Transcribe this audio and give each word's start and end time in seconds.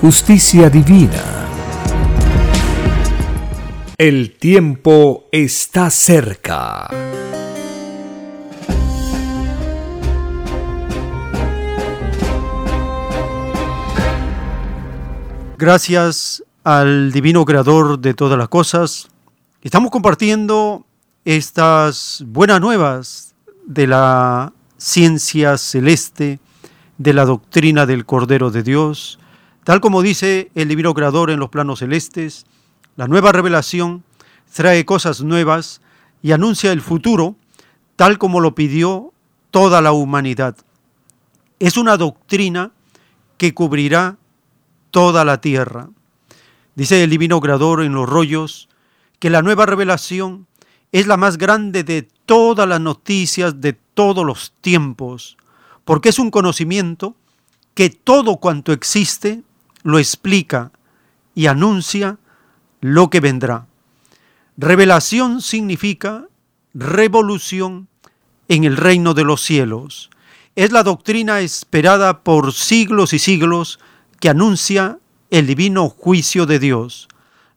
justicia 0.00 0.68
divina. 0.68 1.22
El 3.96 4.36
tiempo 4.36 5.24
está 5.32 5.88
cerca. 5.90 6.88
Gracias 15.58 16.44
al 16.62 17.10
divino 17.12 17.46
creador 17.46 17.98
de 17.98 18.12
todas 18.12 18.38
las 18.38 18.48
cosas, 18.48 19.08
estamos 19.62 19.90
compartiendo 19.90 20.84
estas 21.24 22.22
buenas 22.26 22.60
nuevas 22.60 23.34
de 23.66 23.86
la 23.86 24.52
ciencia 24.76 25.56
celeste, 25.56 26.38
de 26.98 27.12
la 27.14 27.24
doctrina 27.24 27.86
del 27.86 28.04
Cordero 28.04 28.50
de 28.50 28.62
Dios, 28.62 29.18
tal 29.66 29.80
como 29.80 30.00
dice 30.00 30.52
el 30.54 30.68
Divino 30.68 30.94
Creador 30.94 31.28
en 31.28 31.40
los 31.40 31.48
planos 31.48 31.80
celestes, 31.80 32.46
la 32.94 33.08
nueva 33.08 33.32
revelación 33.32 34.04
trae 34.54 34.84
cosas 34.84 35.22
nuevas 35.22 35.80
y 36.22 36.30
anuncia 36.30 36.70
el 36.70 36.80
futuro 36.80 37.34
tal 37.96 38.16
como 38.16 38.38
lo 38.38 38.54
pidió 38.54 39.12
toda 39.50 39.80
la 39.80 39.90
humanidad. 39.90 40.56
Es 41.58 41.76
una 41.76 41.96
doctrina 41.96 42.70
que 43.38 43.54
cubrirá 43.54 44.18
toda 44.92 45.24
la 45.24 45.40
tierra. 45.40 45.88
Dice 46.76 47.02
el 47.02 47.10
Divino 47.10 47.40
Creador 47.40 47.82
en 47.82 47.92
los 47.92 48.08
rollos 48.08 48.68
que 49.18 49.30
la 49.30 49.42
nueva 49.42 49.66
revelación 49.66 50.46
es 50.92 51.08
la 51.08 51.16
más 51.16 51.38
grande 51.38 51.82
de 51.82 52.08
todas 52.24 52.68
las 52.68 52.80
noticias 52.80 53.60
de 53.60 53.72
todos 53.72 54.24
los 54.24 54.52
tiempos, 54.60 55.36
porque 55.84 56.10
es 56.10 56.20
un 56.20 56.30
conocimiento 56.30 57.16
que 57.74 57.90
todo 57.90 58.36
cuanto 58.36 58.70
existe 58.70 59.42
lo 59.86 60.00
explica 60.00 60.72
y 61.32 61.46
anuncia 61.46 62.18
lo 62.80 63.08
que 63.08 63.20
vendrá. 63.20 63.66
Revelación 64.56 65.40
significa 65.40 66.26
revolución 66.74 67.86
en 68.48 68.64
el 68.64 68.76
reino 68.76 69.14
de 69.14 69.22
los 69.22 69.42
cielos. 69.42 70.10
Es 70.56 70.72
la 70.72 70.82
doctrina 70.82 71.38
esperada 71.38 72.24
por 72.24 72.52
siglos 72.52 73.12
y 73.12 73.20
siglos 73.20 73.78
que 74.18 74.28
anuncia 74.28 74.98
el 75.30 75.46
divino 75.46 75.88
juicio 75.88 76.46
de 76.46 76.58
Dios. 76.58 77.06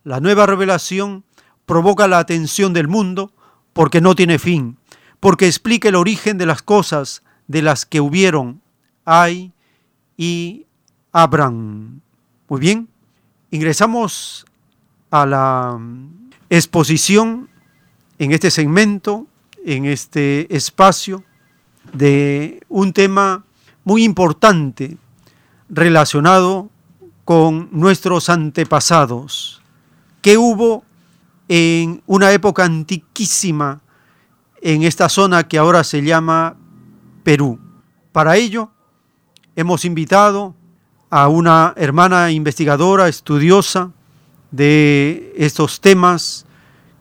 La 0.04 0.20
nueva 0.20 0.46
revelación 0.46 1.24
provoca 1.66 2.08
la 2.08 2.20
atención 2.20 2.74
del 2.74 2.88
mundo 2.88 3.34
porque 3.74 4.02
no 4.02 4.14
tiene 4.14 4.38
fin, 4.38 4.78
porque 5.20 5.48
explica 5.48 5.90
el 5.90 5.96
origen 5.96 6.38
de 6.38 6.46
las 6.46 6.62
cosas 6.62 7.24
de 7.48 7.64
las 7.64 7.88
que 7.88 8.02
hubieron, 8.02 8.62
hay 9.04 9.52
y 10.16 10.68
habrán. 11.12 12.04
Muy 12.50 12.60
bien, 12.60 12.90
ingresamos 13.52 14.46
a 15.12 15.26
la 15.26 15.80
exposición 16.50 17.48
en 18.18 18.32
este 18.32 18.52
segmento, 18.52 19.28
en 19.64 19.86
este 19.86 20.54
espacio, 20.56 21.24
de 21.94 22.62
un 22.68 22.92
tema 22.92 23.46
muy 23.84 24.04
importante 24.04 24.98
relacionado 25.70 26.70
con 27.24 27.70
nuestros 27.72 28.30
antepasados. 28.30 29.62
¿Qué 30.22 30.38
hubo 30.38 30.84
en 31.50 32.02
una 32.06 32.32
época 32.32 32.64
antiquísima 32.64 33.82
en 34.62 34.84
esta 34.84 35.10
zona 35.10 35.48
que 35.48 35.58
ahora 35.58 35.84
se 35.84 36.02
llama 36.04 36.56
Perú. 37.24 37.60
Para 38.12 38.38
ello, 38.38 38.72
hemos 39.56 39.84
invitado 39.84 40.56
a 41.10 41.28
una 41.28 41.74
hermana 41.76 42.32
investigadora, 42.32 43.08
estudiosa 43.08 43.92
de 44.52 45.34
estos 45.38 45.82
temas 45.82 46.46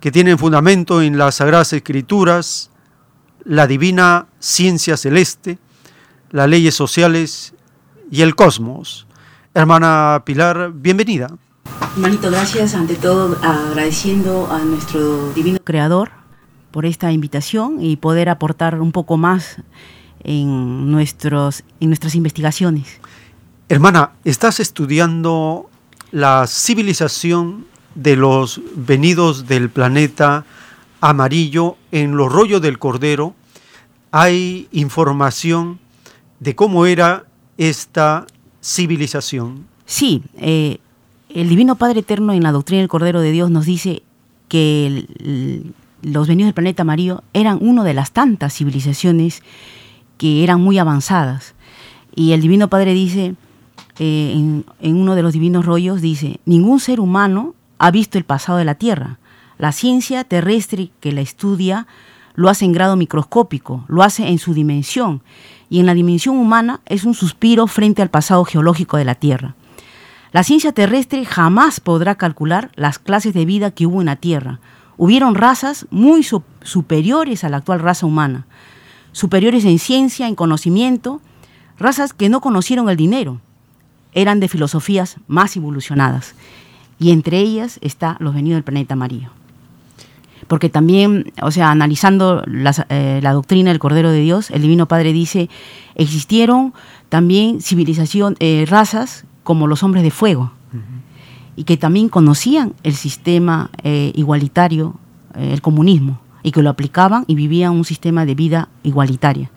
que 0.01 0.13
tienen 0.13 0.39
fundamento 0.39 1.03
en 1.03 1.19
las 1.19 1.37
Sagradas 1.37 1.73
Escrituras, 1.73 2.71
la 3.45 3.67
divina 3.67 4.27
ciencia 4.39 4.97
celeste, 4.97 5.59
las 6.31 6.49
leyes 6.49 6.75
sociales 6.75 7.55
y 8.11 8.23
el 8.23 8.35
cosmos. 8.35 9.07
Hermana 9.55 10.23
Pilar, 10.25 10.73
bienvenida. 10.73 11.29
Hermanito, 11.95 12.31
gracias. 12.31 12.75
Ante 12.75 12.95
todo, 12.95 13.37
agradeciendo 13.43 14.49
a 14.51 14.61
nuestro 14.61 15.33
divino 15.33 15.59
creador 15.65 16.11
por 16.71 16.87
esta 16.87 17.11
invitación 17.13 17.83
y 17.83 17.97
poder 17.97 18.29
aportar 18.29 18.81
un 18.81 18.93
poco 18.93 19.17
más 19.17 19.57
en, 20.23 20.91
nuestros, 20.91 21.65
en 21.81 21.89
nuestras 21.89 22.15
investigaciones. 22.15 23.01
Hermana, 23.71 24.13
estás 24.25 24.61
estudiando 24.61 25.69
la 26.11 26.47
civilización 26.47 27.67
de 27.95 28.17
los 28.17 28.63
venidos 28.75 29.47
del 29.47 29.69
planeta 29.69 30.47
amarillo 31.03 31.77
en 31.93 32.17
los 32.17 32.33
rollos 32.33 32.63
del 32.63 32.79
Cordero. 32.79 33.35
Hay 34.11 34.69
información 34.73 35.81
de 36.41 36.55
cómo 36.55 36.87
era 36.87 37.27
esta 37.59 38.27
civilización. 38.63 39.67
Sí, 39.85 40.23
eh, 40.39 40.79
el 41.29 41.51
Divino 41.51 41.77
Padre 41.77 42.01
Eterno 42.01 42.33
en 42.33 42.45
la 42.45 42.53
doctrina 42.53 42.81
del 42.81 42.89
Cordero 42.89 43.21
de 43.21 43.33
Dios 43.33 43.51
nos 43.51 43.67
dice 43.67 44.03
que 44.49 45.05
los 46.01 46.27
venidos 46.27 46.47
del 46.47 46.55
planeta 46.55 46.85
amarillo 46.85 47.23
eran 47.35 47.59
una 47.61 47.85
de 47.85 47.93
las 47.93 48.13
tantas 48.13 48.55
civilizaciones 48.55 49.43
que 50.17 50.43
eran 50.43 50.63
muy 50.63 50.79
avanzadas. 50.79 51.55
Y 52.15 52.33
el 52.33 52.41
Divino 52.41 52.69
Padre 52.69 52.95
dice, 52.95 53.35
eh, 53.99 54.33
en, 54.35 54.65
en 54.81 54.97
uno 54.97 55.15
de 55.15 55.23
los 55.23 55.33
divinos 55.33 55.67
rollos, 55.67 56.01
dice, 56.01 56.41
ningún 56.45 56.81
ser 56.81 57.01
humano 57.01 57.55
ha 57.79 57.91
visto 57.91 58.19
el 58.19 58.25
pasado 58.25 58.59
de 58.59 58.65
la 58.65 58.75
Tierra. 58.75 59.19
La 59.59 59.73
ciencia 59.73 60.25
terrestre 60.25 60.91
que 61.01 61.13
la 61.13 61.21
estudia 61.21 61.87
lo 62.35 62.49
hace 62.49 62.65
en 62.65 62.73
grado 62.73 62.95
microscópico, 62.95 63.85
lo 63.89 64.05
hace 64.05 64.29
en 64.29 64.39
su 64.39 64.55
dimensión, 64.55 65.23
y 65.69 65.81
en 65.81 65.87
la 65.87 65.95
dimensión 65.95 66.37
humana 66.37 66.81
es 66.87 67.05
un 67.05 67.15
suspiro 67.15 67.67
frente 67.67 68.01
al 68.01 68.11
pasado 68.11 68.45
geológico 68.45 68.97
de 68.97 69.05
la 69.05 69.17
Tierra. 69.17 69.57
La 70.31 70.45
ciencia 70.45 70.73
terrestre 70.73 71.25
jamás 71.25 71.81
podrá 71.81 72.15
calcular 72.15 72.71
las 72.77 72.99
clases 72.99 73.35
de 73.35 73.45
vida 73.45 73.71
que 73.71 73.87
hubo 73.87 74.01
en 74.01 74.07
la 74.07 74.17
Tierra. 74.17 74.61
Hubieron 74.97 75.35
razas 75.35 75.87
muy 75.91 76.25
superiores 76.63 77.45
a 77.45 77.49
la 77.49 77.57
actual 77.59 77.81
raza 77.81 78.07
humana, 78.07 78.47
superiores 79.13 79.65
en 79.65 79.79
ciencia, 79.79 80.29
en 80.29 80.35
conocimiento, 80.35 81.21
razas 81.79 82.13
que 82.13 82.29
no 82.29 82.41
conocieron 82.41 82.89
el 82.89 82.97
dinero, 82.97 83.41
eran 84.13 84.41
de 84.41 84.49
filosofías 84.49 85.17
más 85.27 85.57
evolucionadas, 85.57 86.35
y 86.99 87.13
entre 87.13 87.39
ellas 87.39 87.79
está 87.83 88.17
los 88.21 88.35
venidos 88.35 88.57
del 88.57 88.65
planeta 88.65 88.95
amarillo. 88.95 89.31
Porque 90.47 90.69
también, 90.69 91.33
o 91.43 91.51
sea, 91.51 91.71
analizando 91.71 92.43
eh, 92.89 93.21
la 93.23 93.33
doctrina 93.33 93.71
del 93.71 93.79
Cordero 93.79 94.11
de 94.11 94.21
Dios, 94.21 94.51
el 94.51 94.63
Divino 94.63 94.87
Padre 94.87 95.13
dice, 95.13 95.51
existieron 95.95 96.73
también 97.09 97.61
civilización, 97.61 98.37
eh, 98.41 98.65
razas 98.69 99.25
como 99.43 99.67
los 99.67 99.83
hombres 99.83 100.03
de 100.03 100.11
fuego, 100.11 100.53
y 101.57 101.65
que 101.65 101.77
también 101.77 102.09
conocían 102.09 102.75
el 102.85 102.95
sistema 102.95 103.71
eh, 103.83 104.13
igualitario, 104.15 104.95
el 105.35 105.61
comunismo, 105.61 106.21
y 106.43 106.53
que 106.53 106.63
lo 106.63 106.71
aplicaban 106.71 107.25
y 107.27 107.35
vivían 107.35 107.73
un 107.73 107.85
sistema 107.85 108.25
de 108.25 108.35
vida 108.35 108.69
igualitaria. 108.83 109.51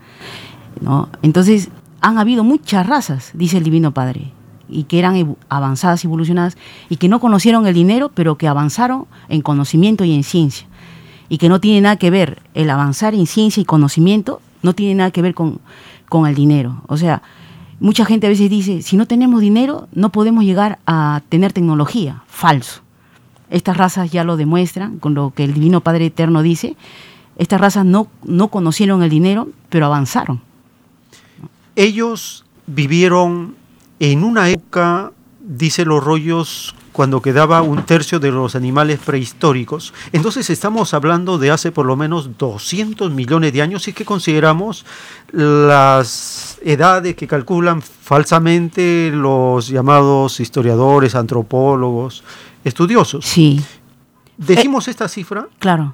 ¿no? 0.82 1.10
Entonces, 1.22 1.70
han 2.02 2.18
habido 2.18 2.44
muchas 2.44 2.88
razas, 2.88 3.32
dice 3.34 3.58
el 3.58 3.64
Divino 3.64 3.94
Padre, 3.94 4.32
y 4.72 4.84
que 4.84 4.98
eran 5.00 5.36
avanzadas 5.50 6.04
evolucionadas 6.06 6.58
y 6.90 6.96
que 6.96 7.10
no 7.10 7.20
conocieron 7.20 7.68
el 7.68 7.74
dinero, 7.74 8.10
pero 8.14 8.38
que 8.38 8.48
avanzaron 8.48 9.06
en 9.30 9.42
conocimiento 9.42 10.06
y 10.06 10.14
en 10.14 10.24
ciencia. 10.24 10.66
Y 11.30 11.38
que 11.38 11.50
no 11.50 11.60
tiene 11.60 11.82
nada 11.82 11.98
que 11.98 12.10
ver, 12.10 12.42
el 12.54 12.70
avanzar 12.70 13.14
en 13.14 13.28
ciencia 13.28 13.62
y 13.62 13.66
conocimiento 13.66 14.42
no 14.64 14.74
tiene 14.74 14.96
nada 14.96 15.12
que 15.12 15.22
ver 15.22 15.34
con, 15.34 15.60
con 16.10 16.28
el 16.28 16.36
dinero. 16.36 16.82
O 16.88 16.98
sea, 16.98 17.22
mucha 17.80 18.06
gente 18.06 18.28
a 18.28 18.30
veces 18.30 18.50
dice, 18.50 18.82
si 18.82 18.98
no 18.98 19.06
tenemos 19.06 19.42
dinero, 19.42 19.88
no 19.94 20.12
podemos 20.12 20.44
llegar 20.44 20.80
a 20.86 21.22
tener 21.30 21.54
tecnología. 21.54 22.24
Falso. 22.28 22.82
Estas 23.50 23.76
razas 23.76 24.12
ya 24.12 24.24
lo 24.24 24.38
demuestran 24.38 25.00
con 25.00 25.14
lo 25.14 25.32
que 25.36 25.44
el 25.44 25.54
Divino 25.54 25.82
Padre 25.82 26.06
Eterno 26.06 26.42
dice. 26.42 26.78
Estas 27.38 27.60
razas 27.60 27.86
no, 27.86 28.08
no 28.24 28.48
conocieron 28.48 29.04
el 29.04 29.10
dinero, 29.10 29.50
pero 29.70 29.86
avanzaron. 29.86 30.42
Ellos 31.76 32.46
vivieron 32.68 33.56
en 34.02 34.24
una 34.24 34.50
época, 34.50 35.12
dice 35.40 35.86
los 35.86 36.04
rollos, 36.04 36.74
cuando 36.92 37.22
quedaba 37.22 37.62
un 37.62 37.84
tercio 37.84 38.20
de 38.20 38.32
los 38.32 38.56
animales 38.56 39.00
prehistóricos. 39.00 39.94
Entonces 40.12 40.50
estamos 40.50 40.96
hablando 40.96 41.38
de 41.38 41.52
hace 41.52 41.72
por 41.72 41.86
lo 41.86 41.96
menos 41.96 42.38
200 42.38 43.12
millones 43.12 43.54
de 43.54 43.62
años, 43.62 43.84
si 43.84 43.92
es 43.92 43.96
que 43.96 44.04
consideramos 44.04 44.86
las 45.32 46.58
edades 46.64 47.16
que 47.16 47.28
calculan 47.28 47.84
falsamente 47.84 49.12
los 49.14 49.68
llamados 49.68 50.40
historiadores, 50.40 51.14
antropólogos, 51.14 52.24
estudiosos. 52.64 53.24
Sí, 53.24 53.62
Decimos 54.38 54.88
esta 54.88 55.08
cifra 55.08 55.48
claro. 55.60 55.94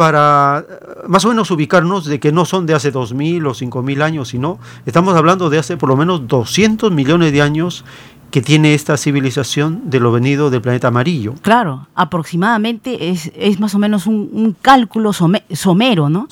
Para 0.00 0.64
eh, 0.66 0.74
más 1.08 1.26
o 1.26 1.28
menos 1.28 1.50
ubicarnos 1.50 2.06
de 2.06 2.18
que 2.18 2.32
no 2.32 2.46
son 2.46 2.64
de 2.64 2.72
hace 2.72 2.90
2.000 2.90 3.46
o 3.46 3.50
5.000 3.52 4.02
años, 4.02 4.28
sino 4.28 4.58
estamos 4.86 5.14
hablando 5.14 5.50
de 5.50 5.58
hace 5.58 5.76
por 5.76 5.90
lo 5.90 5.96
menos 5.98 6.26
200 6.26 6.90
millones 6.90 7.32
de 7.32 7.42
años 7.42 7.84
que 8.30 8.40
tiene 8.40 8.72
esta 8.72 8.96
civilización 8.96 9.90
de 9.90 10.00
lo 10.00 10.10
venido 10.10 10.48
del 10.48 10.62
planeta 10.62 10.88
amarillo. 10.88 11.34
Claro, 11.42 11.86
aproximadamente 11.94 13.10
es, 13.10 13.30
es 13.36 13.60
más 13.60 13.74
o 13.74 13.78
menos 13.78 14.06
un, 14.06 14.30
un 14.32 14.56
cálculo 14.62 15.12
some- 15.12 15.44
somero, 15.52 16.08
¿no? 16.08 16.28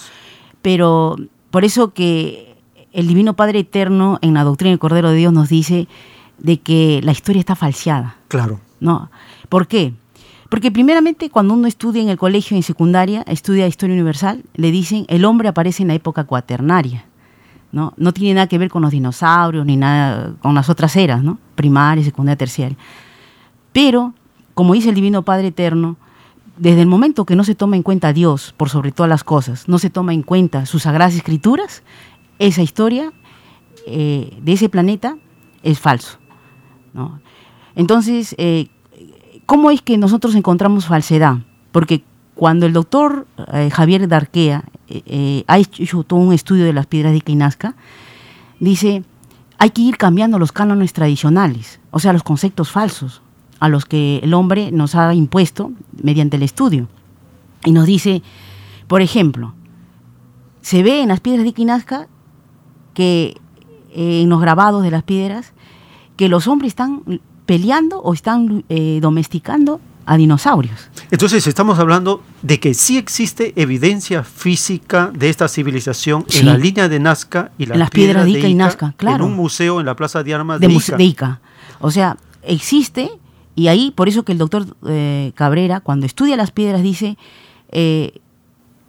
Pero 0.63 1.17
por 1.51 1.67
eso 1.67 1.93
que 1.93 2.57
el 2.95 3.07
Divino 3.07 3.35
Padre 3.35 3.59
Eterno 3.59 4.19
en 4.23 4.33
la 4.33 4.45
doctrina 4.45 4.71
del 4.71 4.79
Cordero 4.79 5.11
de 5.11 5.17
Dios 5.17 5.33
nos 5.35 5.51
dice 5.51 5.89
de 6.39 6.59
que 6.59 7.01
la 7.03 7.13
historia 7.13 7.41
está 7.41 7.55
falseada, 7.55 8.17
Claro. 8.29 8.61
¿no? 8.81 9.11
¿Por 9.51 9.67
qué? 9.67 9.93
Porque 10.49 10.71
primeramente 10.71 11.31
cuando 11.31 11.55
uno 11.55 11.67
estudia 11.67 12.03
en 12.03 12.09
el 12.09 12.17
colegio 12.17 12.57
en 12.57 12.63
secundaria, 12.63 13.23
estudia 13.27 13.67
historia 13.67 13.95
universal, 13.95 14.45
le 14.55 14.71
dicen 14.71 15.05
el 15.09 15.25
hombre 15.25 15.49
aparece 15.49 15.83
en 15.83 15.89
la 15.89 15.95
época 15.95 16.25
cuaternaria. 16.25 17.05
¿no? 17.71 17.93
No 17.99 18.13
tiene 18.13 18.35
nada 18.35 18.47
que 18.47 18.57
ver 18.57 18.71
con 18.71 18.83
los 18.83 18.91
dinosaurios 18.91 19.67
ni 19.67 19.77
nada 19.77 20.35
con 20.41 20.55
las 20.55 20.71
otras 20.71 20.97
eras. 20.97 21.23
Primaria, 21.55 22.03
secundaria, 22.03 22.39
terciaria. 22.39 22.79
Pero, 23.73 24.15
como 24.55 24.73
dice 24.73 24.89
el 24.89 24.95
Divino 24.95 25.23
Padre 25.23 25.49
Eterno, 25.49 25.97
desde 26.57 26.81
el 26.81 26.89
momento 26.89 27.25
que 27.25 27.37
no 27.37 27.45
se 27.45 27.55
toma 27.55 27.77
en 27.77 27.83
cuenta 27.83 28.09
a 28.09 28.13
Dios 28.13 28.55
por 28.57 28.71
sobre 28.71 28.91
todas 28.91 29.09
las 29.09 29.25
cosas, 29.25 29.69
no 29.69 29.79
se 29.79 29.91
toma 29.91 30.15
en 30.15 30.23
cuenta 30.23 30.67
sus 30.67 30.85
sagradas 30.85 31.15
escrituras, 31.15 31.83
esa 32.39 32.63
historia 32.63 33.13
eh, 33.87 34.39
de 34.43 34.53
ese 34.53 34.69
planeta 34.69 35.17
es 35.63 35.79
falso. 35.79 36.19
¿no? 36.95 37.21
Entonces, 37.77 38.35
eh, 38.39 38.69
¿cómo 39.49 39.71
es 39.71 39.81
que 39.81 39.97
nosotros 39.97 40.35
encontramos 40.35 40.85
falsedad? 40.85 41.39
Porque 41.73 42.05
cuando 42.35 42.67
el 42.67 42.75
doctor 42.75 43.27
eh, 43.51 43.71
Javier 43.73 44.07
Darquea 44.07 44.63
eh, 44.89 45.03
eh, 45.07 45.45
ha 45.47 45.57
hecho 45.57 46.03
todo 46.03 46.21
un 46.21 46.35
estudio 46.35 46.67
de 46.67 46.75
las 46.75 46.87
piedras 46.87 47.15
de 47.15 47.35
Nazca, 47.35 47.75
dice, 48.61 49.05
hay 49.57 49.71
que 49.71 49.81
ir 49.81 49.97
cambiando 49.97 50.39
los 50.39 50.53
cánones 50.53 50.93
tradicionales, 50.93 51.81
o 51.91 51.99
sea, 51.99 52.13
los 52.13 52.23
conceptos 52.23 52.71
falsos 52.71 53.23
a 53.59 53.71
los 53.71 53.87
que 53.87 54.21
el 54.23 54.35
hombre 54.35 54.71
nos 54.71 54.95
ha 54.95 55.15
impuesto 55.15 55.73
mediante 56.03 56.37
el 56.37 56.43
estudio. 56.43 56.87
Y 57.65 57.73
nos 57.73 57.87
dice, 57.87 58.23
por 58.87 59.01
ejemplo, 59.01 59.55
se 60.61 60.83
ve 60.83 61.01
en 61.01 61.09
las 61.09 61.21
piedras 61.21 61.51
de 61.51 61.65
Nazca 61.65 62.07
que 62.93 63.41
eh, 63.93 64.21
en 64.21 64.29
los 64.29 64.43
grabados 64.43 64.83
de 64.83 64.91
las 64.91 65.05
piedras 65.05 65.55
que 66.19 66.29
los 66.29 66.47
hombres 66.49 66.73
están 66.73 67.03
peleando 67.49 67.99
o 68.03 68.13
están 68.13 68.63
eh, 68.69 68.99
domesticando 69.01 69.81
a 70.05 70.19
dinosaurios. 70.19 70.91
Entonces 71.11 71.47
estamos 71.47 71.79
hablando 71.79 72.23
de 72.43 72.61
que 72.61 72.75
sí 72.75 72.99
existe 72.99 73.55
evidencia 73.57 74.23
física 74.23 75.11
de 75.15 75.31
esta 75.31 75.49
civilización 75.49 76.27
Sí. 76.29 76.41
en 76.41 76.47
la 76.47 76.59
línea 76.59 76.91
de 76.91 77.01
Nazca 77.01 77.51
y 77.57 77.65
las, 77.65 77.77
En 77.77 77.79
las 77.81 77.91
piedras 77.91 78.25
de 78.27 78.31
Ica 78.33 78.49
y 78.49 78.55
Nazca, 78.55 78.93
claro. 78.99 79.25
En 79.25 79.31
un 79.31 79.37
museo 79.37 79.81
en 79.81 79.87
la 79.87 79.97
Plaza 79.97 80.23
de 80.23 80.35
Armas 80.35 80.61
de, 80.61 80.69
de, 80.69 80.75
muse- 80.75 80.89
Ica. 80.93 80.97
de 80.99 81.05
Ica. 81.05 81.41
O 81.81 81.91
sea, 81.91 82.19
existe 82.43 83.11
y 83.55 83.69
ahí 83.69 83.91
por 83.93 84.09
eso 84.11 84.25
que 84.25 84.33
el 84.33 84.39
doctor 84.39 84.67
eh, 84.87 85.33
Cabrera 85.35 85.81
cuando 85.81 86.05
estudia 86.05 86.37
las 86.37 86.51
piedras 86.51 86.83
dice 86.83 87.17
eh, 87.73 88.13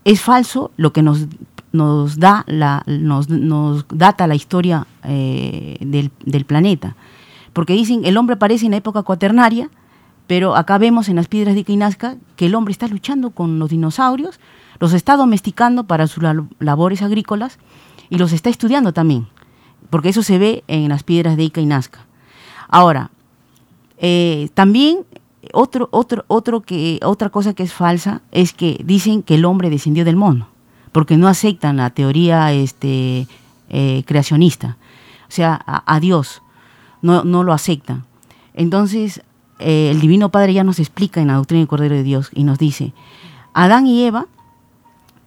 es 0.04 0.20
falso 0.20 0.72
lo 0.76 0.92
que 0.92 1.02
nos 1.02 1.28
nos 1.72 2.18
da 2.20 2.44
la 2.48 2.84
nos, 2.88 3.30
nos 3.30 3.86
data 3.94 4.26
la 4.28 4.36
historia 4.36 4.86
eh, 5.04 5.78
del, 5.82 6.12
del 6.26 6.44
planeta 6.46 6.96
porque 7.60 7.74
dicen 7.74 8.06
el 8.06 8.16
hombre 8.16 8.36
aparece 8.36 8.64
en 8.68 8.72
la 8.72 8.78
época 8.78 9.04
cuaternaria 9.04 9.70
pero 10.28 10.56
acá 10.56 10.78
vemos 10.78 11.10
en 11.10 11.18
las 11.18 11.28
piedras 11.28 11.56
de 11.56 11.76
Nazca 11.76 12.16
que 12.38 12.46
el 12.46 12.56
hombre 12.56 12.72
está 12.72 12.88
luchando 12.88 13.32
con 13.32 13.60
los 13.60 13.70
dinosaurios 13.70 14.40
los 14.80 14.94
está 14.94 15.18
domesticando 15.18 15.84
para 15.84 16.08
sus 16.08 16.24
lab- 16.24 16.48
labores 16.60 17.02
agrícolas 17.02 17.60
y 18.10 18.18
los 18.18 18.32
está 18.32 18.50
estudiando 18.50 18.94
también 18.94 19.28
porque 19.90 20.08
eso 20.08 20.24
se 20.24 20.38
ve 20.38 20.64
en 20.70 20.88
las 20.88 21.04
piedras 21.04 21.36
de 21.36 21.44
Ica 21.44 21.60
y 21.60 21.66
Nazca. 21.66 22.06
Ahora, 22.70 23.12
eh, 23.98 24.48
también 24.54 25.00
otro, 25.52 25.90
otro, 25.92 26.24
otro 26.28 26.62
que, 26.62 27.02
otra 27.04 27.30
cosa 27.30 27.54
que 27.54 27.64
es 27.64 27.74
falsa 27.74 28.22
es 28.32 28.54
que 28.54 28.80
dicen 28.86 29.22
que 29.22 29.36
el 29.36 29.44
hombre 29.44 29.70
descendió 29.70 30.06
del 30.06 30.16
mono, 30.16 30.48
porque 30.94 31.18
no 31.18 31.28
aceptan 31.28 31.76
la 31.76 31.90
teoría 31.90 32.54
este, 32.54 33.28
eh, 33.68 34.04
creacionista, 34.06 34.78
o 35.28 35.32
sea, 35.32 35.62
a 35.66 36.00
Dios, 36.00 36.42
no, 37.01 37.24
no 37.24 37.44
lo 37.44 37.53
aceptan. 37.53 38.06
Entonces, 38.53 39.22
eh, 39.60 39.91
el 39.91 40.00
Divino 40.00 40.29
Padre 40.29 40.53
ya 40.53 40.63
nos 40.63 40.79
explica 40.79 41.22
en 41.22 41.27
la 41.27 41.36
doctrina 41.36 41.60
del 41.60 41.68
Cordero 41.68 41.96
de 41.96 42.03
Dios 42.03 42.29
y 42.34 42.44
nos 42.44 42.58
dice, 42.58 42.94
Adán 43.53 43.88
y 43.88 44.03
Eva 44.03 44.27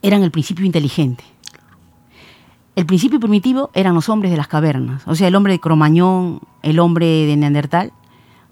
eran 0.00 0.22
el 0.22 0.30
principio 0.30 0.64
inteligente. 0.64 1.24
El 2.74 2.86
principio 2.86 3.20
primitivo 3.20 3.70
eran 3.74 3.94
los 3.94 4.08
hombres 4.08 4.30
de 4.30 4.38
las 4.38 4.48
cavernas, 4.48 5.02
o 5.06 5.14
sea, 5.14 5.28
el 5.28 5.34
hombre 5.34 5.52
de 5.52 5.60
Cromañón, 5.60 6.40
el 6.62 6.78
hombre 6.78 7.06
de 7.26 7.36
Neandertal, 7.36 7.92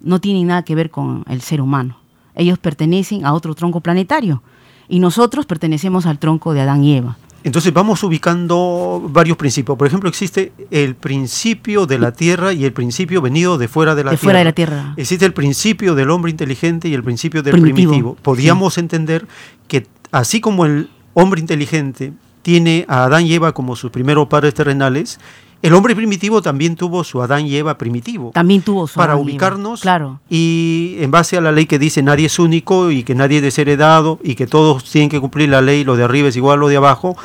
no 0.01 0.21
tienen 0.21 0.49
nada 0.49 0.63
que 0.63 0.75
ver 0.75 0.91
con 0.91 1.25
el 1.29 1.41
ser 1.41 1.63
humano. 1.63 1.97
Ellos 2.35 2.59
pertenecen 2.59 3.25
a 3.25 3.33
otro 3.33 3.55
tronco 3.55 3.81
planetario 3.81 4.43
y 4.89 4.99
nosotros 4.99 5.47
pertenecemos 5.47 6.05
al 6.05 6.19
tronco 6.19 6.53
de 6.53 6.61
Adán 6.61 6.85
y 6.85 6.97
Eva. 6.97 7.17
Entonces 7.43 7.73
vamos 7.73 8.03
ubicando 8.03 9.03
varios 9.11 9.37
principios. 9.37 9.79
Por 9.79 9.87
ejemplo, 9.87 10.09
existe 10.09 10.53
el 10.71 10.95
principio 10.95 11.87
de 11.87 11.99
la 11.99 12.13
Tierra 12.13 12.53
y 12.53 12.65
el 12.65 12.73
principio 12.73 13.23
venido 13.23 13.57
de 13.57 13.69
fuera 13.69 13.95
de 13.95 14.05
la 14.05 14.11
De 14.11 14.17
Tierra. 14.17 14.25
fuera 14.25 14.39
de 14.41 14.45
la 14.45 14.53
Tierra. 14.53 14.95
Existe 14.97 15.25
el 15.25 15.33
principio 15.33 15.95
del 15.95 16.11
hombre 16.11 16.31
inteligente 16.31 16.89
y 16.89 16.95
el 16.95 17.03
principio 17.03 17.43
del 17.43 17.53
Primitivo, 17.55 17.91
primitivo. 17.91 18.17
Podríamos 18.23 18.79
entender 18.79 19.27
que 19.69 19.87
así 20.13 20.41
como 20.41 20.67
el 20.67 20.91
hombre 21.15 21.41
inteligente 21.41 22.13
tiene 22.43 22.85
a 22.89 23.05
Adán 23.05 23.27
y 23.27 23.35
Eva 23.35 23.53
como 23.53 23.77
sus 23.77 23.91
primeros 23.91 24.29
padres 24.29 24.55
terrenales, 24.55 25.19
el 25.63 25.75
hombre 25.75 25.95
primitivo 25.95 26.41
también 26.41 26.77
tuvo 26.77 27.05
su 27.05 27.21
Adán 27.23 27.47
y 27.47 27.57
Eva 27.57 27.77
primitivo. 27.77 28.31
También 28.33 28.63
tuvo 28.63 28.87
su 28.87 28.95
para 28.95 29.13
Adán 29.13 29.25
y 29.25 29.29
Eva. 29.29 29.33
ubicarnos 29.33 29.81
Claro, 29.81 30.21
y 30.29 30.97
en 30.99 31.11
base 31.11 31.37
a 31.37 31.41
la 31.41 31.53
ley 31.53 31.67
que 31.67 31.79
dice 31.79 32.03
nadie 32.03 32.27
es 32.27 32.39
único 32.39 32.91
y 32.91 33.03
que 33.03 33.15
nadie 33.15 33.39
es 33.39 33.43
desheredado 33.43 34.19
y 34.23 34.35
que 34.35 34.47
todos 34.47 34.85
tienen 34.85 35.11
que 35.11 35.21
cumplir 35.21 35.49
la 35.49 35.61
ley, 35.61 35.85
lo 35.85 35.97
de 35.97 36.05
arriba 36.05 36.29
es 36.29 36.37
igual 36.37 36.59
a 36.59 36.61
lo 36.61 36.69
de 36.69 36.77
abajo. 36.77 37.17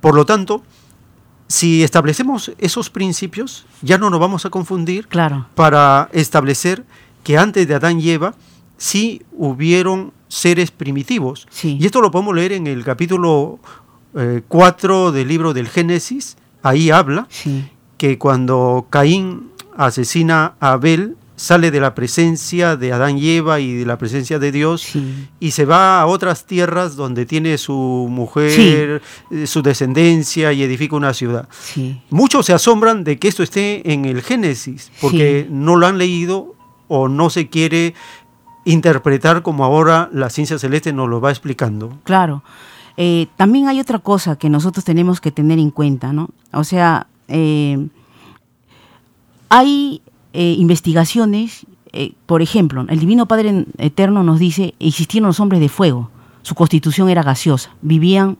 Por 0.00 0.14
lo 0.14 0.26
tanto, 0.26 0.62
si 1.48 1.82
establecemos 1.82 2.52
esos 2.58 2.90
principios, 2.90 3.66
ya 3.80 3.96
no 3.96 4.10
nos 4.10 4.20
vamos 4.20 4.44
a 4.44 4.50
confundir 4.50 5.08
claro. 5.08 5.46
para 5.54 6.08
establecer 6.12 6.84
que 7.24 7.38
antes 7.38 7.66
de 7.66 7.74
Adán 7.74 8.00
y 8.00 8.10
Eva 8.10 8.34
sí 8.76 9.22
hubieron 9.32 10.12
seres 10.28 10.70
primitivos. 10.70 11.46
Sí. 11.50 11.78
Y 11.80 11.86
esto 11.86 12.00
lo 12.00 12.10
podemos 12.10 12.34
leer 12.34 12.52
en 12.52 12.66
el 12.66 12.84
capítulo 12.84 13.58
4 14.48 15.12
del 15.12 15.28
libro 15.28 15.54
del 15.54 15.68
Génesis. 15.68 16.36
Ahí 16.68 16.90
habla 16.90 17.26
Sí, 17.30 17.64
que 17.96 18.18
cuando 18.18 18.86
Caín 18.90 19.50
asesina 19.76 20.54
a 20.60 20.72
Abel, 20.72 21.16
sale 21.36 21.70
de 21.70 21.80
la 21.80 21.94
presencia 21.94 22.76
de 22.76 22.92
Adán 22.92 23.16
y 23.16 23.30
Eva 23.30 23.60
y 23.60 23.74
de 23.74 23.86
la 23.86 23.96
presencia 23.96 24.38
de 24.40 24.50
Dios 24.50 24.82
sí, 24.82 25.28
y 25.38 25.52
se 25.52 25.64
va 25.64 26.00
a 26.00 26.06
otras 26.06 26.46
tierras 26.46 26.96
donde 26.96 27.26
tiene 27.26 27.58
su 27.58 28.08
mujer, 28.10 29.00
eh, 29.30 29.46
su 29.46 29.62
descendencia 29.62 30.52
y 30.52 30.62
edifica 30.62 30.96
una 30.96 31.14
ciudad. 31.14 31.48
sí. 31.60 32.00
Muchos 32.10 32.46
se 32.46 32.52
asombran 32.52 33.04
de 33.04 33.18
que 33.18 33.28
esto 33.28 33.42
esté 33.42 33.92
en 33.92 34.04
el 34.04 34.22
Génesis, 34.22 34.90
porque 35.00 35.46
no 35.48 35.76
lo 35.76 35.86
han 35.86 35.98
leído 35.98 36.54
o 36.88 37.08
no 37.08 37.30
se 37.30 37.48
quiere 37.48 37.94
interpretar 38.64 39.42
como 39.42 39.64
ahora 39.64 40.10
la 40.12 40.30
ciencia 40.30 40.58
celeste 40.58 40.92
nos 40.92 41.08
lo 41.08 41.20
va 41.20 41.30
explicando. 41.30 41.98
Claro. 42.04 42.42
Eh, 43.00 43.28
también 43.36 43.68
hay 43.68 43.78
otra 43.78 44.00
cosa 44.00 44.34
que 44.36 44.50
nosotros 44.50 44.84
tenemos 44.84 45.20
que 45.20 45.30
tener 45.30 45.60
en 45.60 45.70
cuenta, 45.70 46.12
¿no? 46.12 46.30
O 46.52 46.64
sea, 46.64 47.06
eh, 47.28 47.86
hay 49.48 50.02
eh, 50.32 50.56
investigaciones, 50.58 51.64
por 52.26 52.42
ejemplo, 52.42 52.84
el 52.88 52.98
Divino 52.98 53.26
Padre 53.26 53.66
Eterno 53.78 54.24
nos 54.24 54.40
dice, 54.40 54.74
existieron 54.80 55.28
los 55.28 55.38
hombres 55.38 55.60
de 55.60 55.68
fuego, 55.68 56.10
su 56.42 56.56
constitución 56.56 57.08
era 57.08 57.22
gaseosa, 57.22 57.70
vivían 57.82 58.36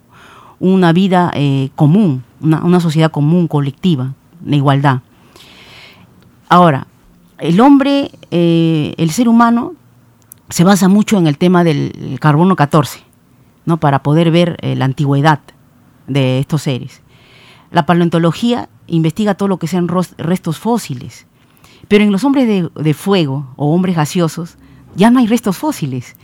una 0.59 0.93
vida 0.93 1.33
común, 1.75 2.25
una, 2.41 2.81
sociedad 2.81 3.11
común, 3.11 3.49
colectiva, 3.49 4.15
la 4.45 4.57
igualdad. 4.57 5.01
Ahora, 6.49 6.87
el 7.39 7.59
hombre, 7.61 8.11
el 8.31 9.11
ser 9.11 9.29
humano, 9.29 9.75
se 10.51 10.63
basa 10.63 10.89
mucho 10.89 11.17
en 11.17 11.27
el 11.27 11.39
tema 11.39 11.65
del 11.65 12.19
carbono 12.21 12.55
14, 12.55 13.08
¿no? 13.69 13.77
para 13.77 14.03
poder 14.03 14.31
ver 14.31 14.57
la 14.63 14.87
antigüedad 14.87 15.41
de 16.07 16.39
estos 16.39 16.63
seres. 16.63 17.03
La 17.71 17.85
paleontología 17.85 18.71
investiga 18.87 19.35
todo 19.35 19.47
lo 19.47 19.59
que 19.59 19.67
sean 19.67 19.89
restos 19.89 20.59
fósiles, 20.59 21.27
pero 21.87 22.03
en 22.03 22.11
los 22.11 22.25
hombres 22.25 22.71
de, 22.75 22.95
fuego 22.95 23.53
o 23.57 23.75
hombres 23.75 23.95
gaseosos 23.95 24.57
ya 24.97 25.11
no 25.11 25.19
hay 25.19 25.27
restos 25.27 25.59
fósiles, 25.59 26.17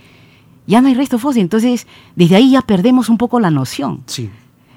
ya 0.66 0.80
no 0.80 0.88
hay 0.88 0.94
restos 0.94 1.20
fósiles, 1.20 1.44
entonces 1.44 1.86
desde 2.16 2.36
ahí 2.36 2.52
ya 2.52 2.62
perdemos 2.62 3.10
un 3.10 3.18
poco 3.18 3.38
la 3.38 3.50
noción. 3.50 4.02
Sí. 4.06 4.30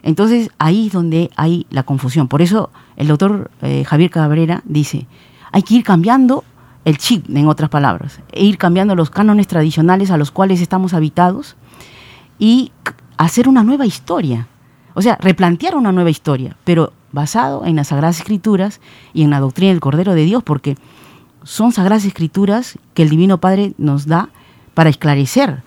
Entonces 0.04 0.50
ahí 0.60 0.88
es 0.88 0.94
donde 0.94 1.32
hay 1.38 1.66
la 1.70 1.84
confusión. 1.84 2.28
Por 2.28 2.42
eso 2.42 2.70
el 2.98 3.08
doctor 3.08 3.50
eh, 3.62 3.86
Javier 3.86 4.10
Cabrera 4.10 4.62
dice, 4.66 5.08
hay 5.54 5.64
que 5.64 5.76
ir 5.76 5.84
cambiando 5.84 6.44
el 6.84 6.98
chip, 6.98 7.30
en 7.30 7.48
otras 7.48 7.70
palabras, 7.70 8.20
e 8.32 8.44
ir 8.44 8.58
cambiando 8.58 8.94
los 8.96 9.10
cánones 9.10 9.48
tradicionales 9.48 10.12
a 10.12 10.18
los 10.18 10.32
cuales 10.32 10.62
estamos 10.62 10.94
habitados 10.94 11.56
y 12.39 12.72
hacer 13.17 13.48
una 13.48 13.63
nueva 13.63 13.86
historia. 13.86 14.48
O 14.94 15.01
sea, 15.01 15.17
replantear 15.22 15.75
una 15.75 15.91
nueva 15.91 16.10
historia, 16.10 16.58
pero 16.63 16.94
basado 17.12 17.65
en 17.65 17.75
las 17.75 17.89
Sagradas 17.89 18.20
Escrituras 18.20 18.82
y 19.13 19.24
en 19.24 19.29
la 19.29 19.39
doctrina 19.39 19.72
del 19.72 19.79
Cordero 19.79 20.13
de 20.13 20.25
Dios, 20.25 20.44
porque 20.44 20.75
son 21.44 21.72
Sagradas 21.72 22.06
Escrituras 22.06 22.77
que 22.94 23.03
el 23.03 23.10
Divino 23.10 23.39
Padre 23.39 23.74
nos 23.77 24.08
da 24.08 24.29
para 24.74 24.89
esclarecer 24.89 25.63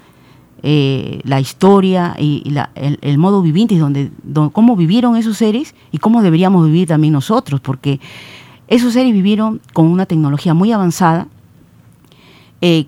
eh, 0.62 1.20
la 1.24 1.40
historia 1.40 2.14
y, 2.18 2.54
el, 2.74 3.18
modo 3.18 3.40
viviente, 3.40 3.78
donde, 3.78 4.10
cómo 4.52 4.76
vivieron 4.76 5.16
esos 5.16 5.38
seres 5.38 5.74
y 5.90 5.98
cómo 5.98 6.22
deberíamos 6.22 6.66
vivir 6.66 6.88
también 6.88 7.14
nosotros, 7.14 7.60
porque 7.60 7.98
esos 8.68 8.92
seres 8.92 9.12
vivieron 9.12 9.60
con 9.72 9.86
una 9.86 10.04
tecnología 10.04 10.52
muy 10.52 10.70
avanzada, 10.70 11.28
eh, 12.60 12.86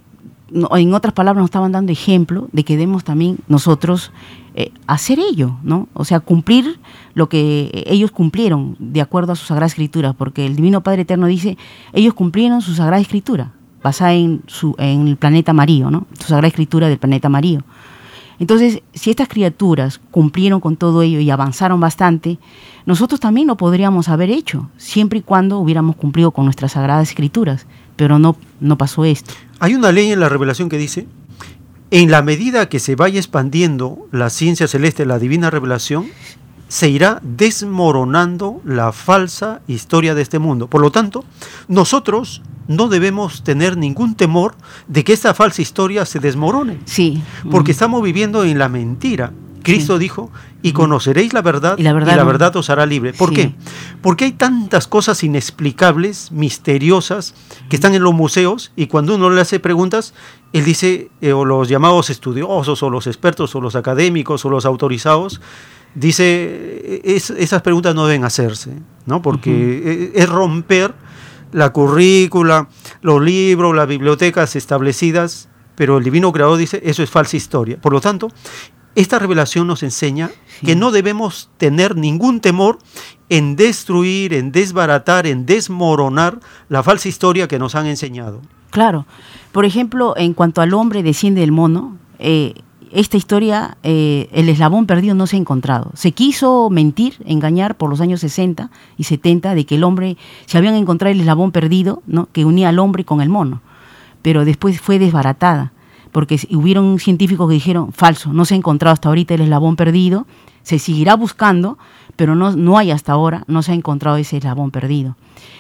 en 0.53 0.95
otras 0.95 1.15
palabras 1.15 1.41
nos 1.41 1.49
estaban 1.49 1.73
dando 1.73 1.93
ejemplo 1.93 2.49
de 2.53 2.65
que 2.65 2.77
debemos 2.77 3.05
también 3.05 3.39
nosotros 3.49 4.13
eh, 4.55 4.71
hacer 4.87 5.19
ello, 5.19 5.57
¿no? 5.63 5.89
O 5.95 6.05
sea, 6.05 6.21
cumplir 6.21 6.79
lo 7.15 7.29
que 7.29 7.85
ellos 7.87 8.11
cumplieron 8.11 8.77
de 8.79 9.01
acuerdo 9.01 9.33
a 9.33 9.37
su 9.37 9.47
Sagrada 9.47 9.67
Escritura, 9.67 10.13
porque 10.13 10.45
el 10.47 10.57
Divino 10.57 10.83
Padre 10.83 11.03
Eterno 11.03 11.27
dice, 11.27 11.57
ellos 11.93 12.15
cumplieron 12.15 12.61
su 12.61 12.75
Sagrada 12.75 13.01
Escritura, 13.01 13.53
basada 13.83 14.13
en, 14.13 14.43
su, 14.47 14.75
en 14.79 15.09
el 15.09 15.17
planeta 15.17 15.53
Marío, 15.53 15.91
¿no? 15.91 16.07
Su 16.19 16.29
Sagrada 16.29 16.49
Escritura 16.49 16.89
del 16.89 16.99
planeta 16.99 17.29
Marío. 17.29 17.63
Entonces, 18.39 18.83
si 18.93 19.11
estas 19.11 19.29
criaturas 19.29 20.01
cumplieron 20.11 20.61
con 20.61 20.77
todo 20.77 21.03
ello 21.03 21.21
y 21.21 21.31
avanzaron 21.31 21.81
bastante, 21.81 22.39
nosotros 22.87 23.21
también 23.21 23.47
lo 23.47 23.57
podríamos 23.57 24.09
haber 24.09 24.31
hecho, 24.31 24.69
siempre 24.77 25.21
y 25.21 25.23
cuando 25.23 25.59
hubiéramos 25.59 25.97
cumplido 25.97 26.33
con 26.33 26.45
nuestras 26.45 26.73
sagradas 26.73 27.09
escrituras, 27.09 27.67
pero 28.03 28.19
no, 28.19 28.37
no 28.59 28.77
pasó 28.77 29.05
esto. 29.05 29.33
Hay 29.61 29.77
una 29.77 29.93
ley 29.93 30.11
en 30.11 30.19
la 30.19 30.29
revelación 30.29 30.69
que 30.69 30.77
dice 30.77 31.07
en 31.93 32.11
la 32.11 32.21
medida 32.21 32.69
que 32.69 32.81
se 32.81 32.97
vaya 32.97 33.21
expandiendo 33.21 34.09
la 34.11 34.29
ciencia 34.29 34.67
celeste, 34.67 35.07
la 35.07 35.21
divina 35.21 35.51
revelación, 35.51 36.07
se 36.67 36.89
irá 36.89 37.21
desmoronando 37.23 38.61
la 38.65 38.91
falsa 38.91 39.61
historia 39.69 40.17
de 40.17 40.23
este 40.23 40.41
mundo. 40.41 40.67
Por 40.67 40.81
lo 40.81 40.91
tanto, 40.91 41.25
nosotros 41.69 42.43
no 42.67 42.89
debemos 42.89 43.45
tener 43.45 43.77
ningún 43.77 44.17
temor 44.17 44.57
de 44.89 45.05
que 45.05 45.13
esta 45.13 45.33
falsa 45.33 45.63
historia 45.63 46.05
se 46.05 46.19
desmorone. 46.19 46.81
Sí. 46.87 47.23
Porque 47.53 47.71
estamos 47.71 48.03
viviendo 48.03 48.43
en 48.43 48.59
la 48.59 48.69
mentira. 48.69 49.33
Cristo 49.63 49.99
dijo, 49.99 50.31
y 50.63 50.73
conoceréis 50.73 51.33
la 51.33 51.43
verdad, 51.43 51.77
y 51.79 51.83
la 51.83 51.93
verdad, 51.93 52.57
os 52.57 52.71
hará 52.71 52.87
libre. 52.87 53.13
¿Por 53.13 53.33
qué? 53.33 53.55
Porque 54.01 54.25
hay 54.25 54.33
tantas 54.33 54.87
cosas 54.87 55.23
inexplicables, 55.23 56.33
misteriosas, 56.33 57.35
que 57.69 57.77
están 57.77 57.95
en 57.95 58.03
los 58.03 58.15
museos, 58.15 58.73
y 58.77 58.87
cuando 58.87 59.15
uno 59.15 59.31
le 59.31 59.41
hace 59.41 59.61
preguntas, 59.61 60.15
él 60.53 60.65
dice, 60.65 61.11
eh, 61.21 61.33
o 61.33 61.45
los 61.45 61.69
llamados 61.69 62.11
estudiosos, 62.11 62.83
o 62.83 62.91
los 62.91 63.07
expertos, 63.07 63.55
o 63.55 63.61
los 63.61 63.77
académicos, 63.77 64.45
o 64.45 64.51
los 64.51 64.67
autorizados, 64.67 65.41
dice, 65.95 67.01
esas 67.05 67.63
preguntas 67.63 67.95
no 67.95 68.07
deben 68.07 68.25
hacerse, 68.25 68.79
¿no? 69.07 69.23
Porque 69.23 70.13
e, 70.15 70.23
es 70.23 70.29
romper 70.29 70.95
la 71.53 71.71
currícula, 71.71 72.69
los 73.03 73.23
libros, 73.23 73.75
las 73.75 73.87
bibliotecas 73.87 74.57
establecidas, 74.57 75.49
pero 75.75 75.99
el 75.99 76.05
divino 76.05 76.33
creador 76.33 76.59
dice, 76.59 76.81
eso 76.85 77.03
es 77.03 77.11
falsa 77.11 77.37
historia. 77.37 77.81
Por 77.81 77.93
lo 77.93 78.01
tanto, 78.01 78.29
esta 78.95 79.19
revelación 79.19 79.67
nos 79.67 79.83
enseña 79.83 80.31
que 80.65 80.77
no 80.77 80.91
debemos 80.91 81.51
tener 81.57 81.97
ningún 81.97 82.41
temor 82.41 82.79
en 83.29 83.57
destruir, 83.57 84.35
en 84.35 84.53
desbaratar, 84.53 85.27
en 85.27 85.47
desmoronar 85.47 86.41
la 86.69 86.83
falsa 86.83 87.09
historia 87.09 87.49
que 87.49 87.59
nos 87.59 87.75
han 87.75 87.87
enseñado. 87.87 88.41
Claro. 88.71 89.07
Por 89.53 89.65
ejemplo, 89.65 90.15
en 90.17 90.35
cuanto 90.35 90.61
al 90.61 90.75
hombre 90.75 91.03
desciende 91.03 91.41
del 91.41 91.53
mono, 91.53 91.97
eh, 92.19 92.55
esta 92.93 93.17
historia, 93.17 93.79
eh, 93.83 94.29
el 94.33 94.51
eslabón 94.51 94.87
perdido 94.87 95.15
no 95.15 95.27
se 95.27 95.37
ha 95.37 95.39
encontrado. 95.39 95.91
Se 95.95 96.13
quiso 96.13 96.69
mentir, 96.69 97.17
engañar 97.25 97.77
por 97.77 97.89
los 97.89 98.03
años 98.03 98.21
60 98.21 98.71
y 98.99 99.05
70 99.05 99.55
de 99.55 99.65
que 99.65 99.77
el 99.77 99.85
hombre, 99.85 100.19
se 100.45 100.59
habían 100.59 100.75
encontrado 100.75 101.13
el 101.13 101.21
eslabón 101.21 101.53
perdido, 101.53 102.03
¿no? 102.07 102.29
que 102.33 102.45
unía 102.45 102.69
al 102.69 102.79
hombre 102.79 103.05
con 103.05 103.23
el 103.23 103.31
mono, 103.31 103.63
pero 104.21 104.45
después 104.45 104.81
fue 104.81 104.99
desbaratada 104.99 105.73
porque 106.13 106.39
hubieron 106.51 106.99
científicos 106.99 107.49
que 107.49 107.55
dijeron, 107.55 107.93
falso, 107.93 108.33
no 108.33 108.45
se 108.45 108.55
ha 108.55 108.59
encontrado 108.59 108.93
hasta 108.93 109.09
ahorita 109.09 109.35
el 109.35 109.41
eslabón 109.41 109.77
perdido, 109.77 110.27
se 110.63 110.79
seguirá 110.79 111.17
buscando, 111.17 111.79
pero 112.17 112.35
no, 112.35 112.55
no 112.55 112.79
hay 112.79 112.91
hasta 112.91 113.13
ahora, 113.13 113.45
no 113.49 113.63
se 113.63 113.73
ha 113.73 113.75
encontrado 113.75 114.19
ese 114.19 114.37
eslabón 114.37 114.71
perdido. 114.71 115.17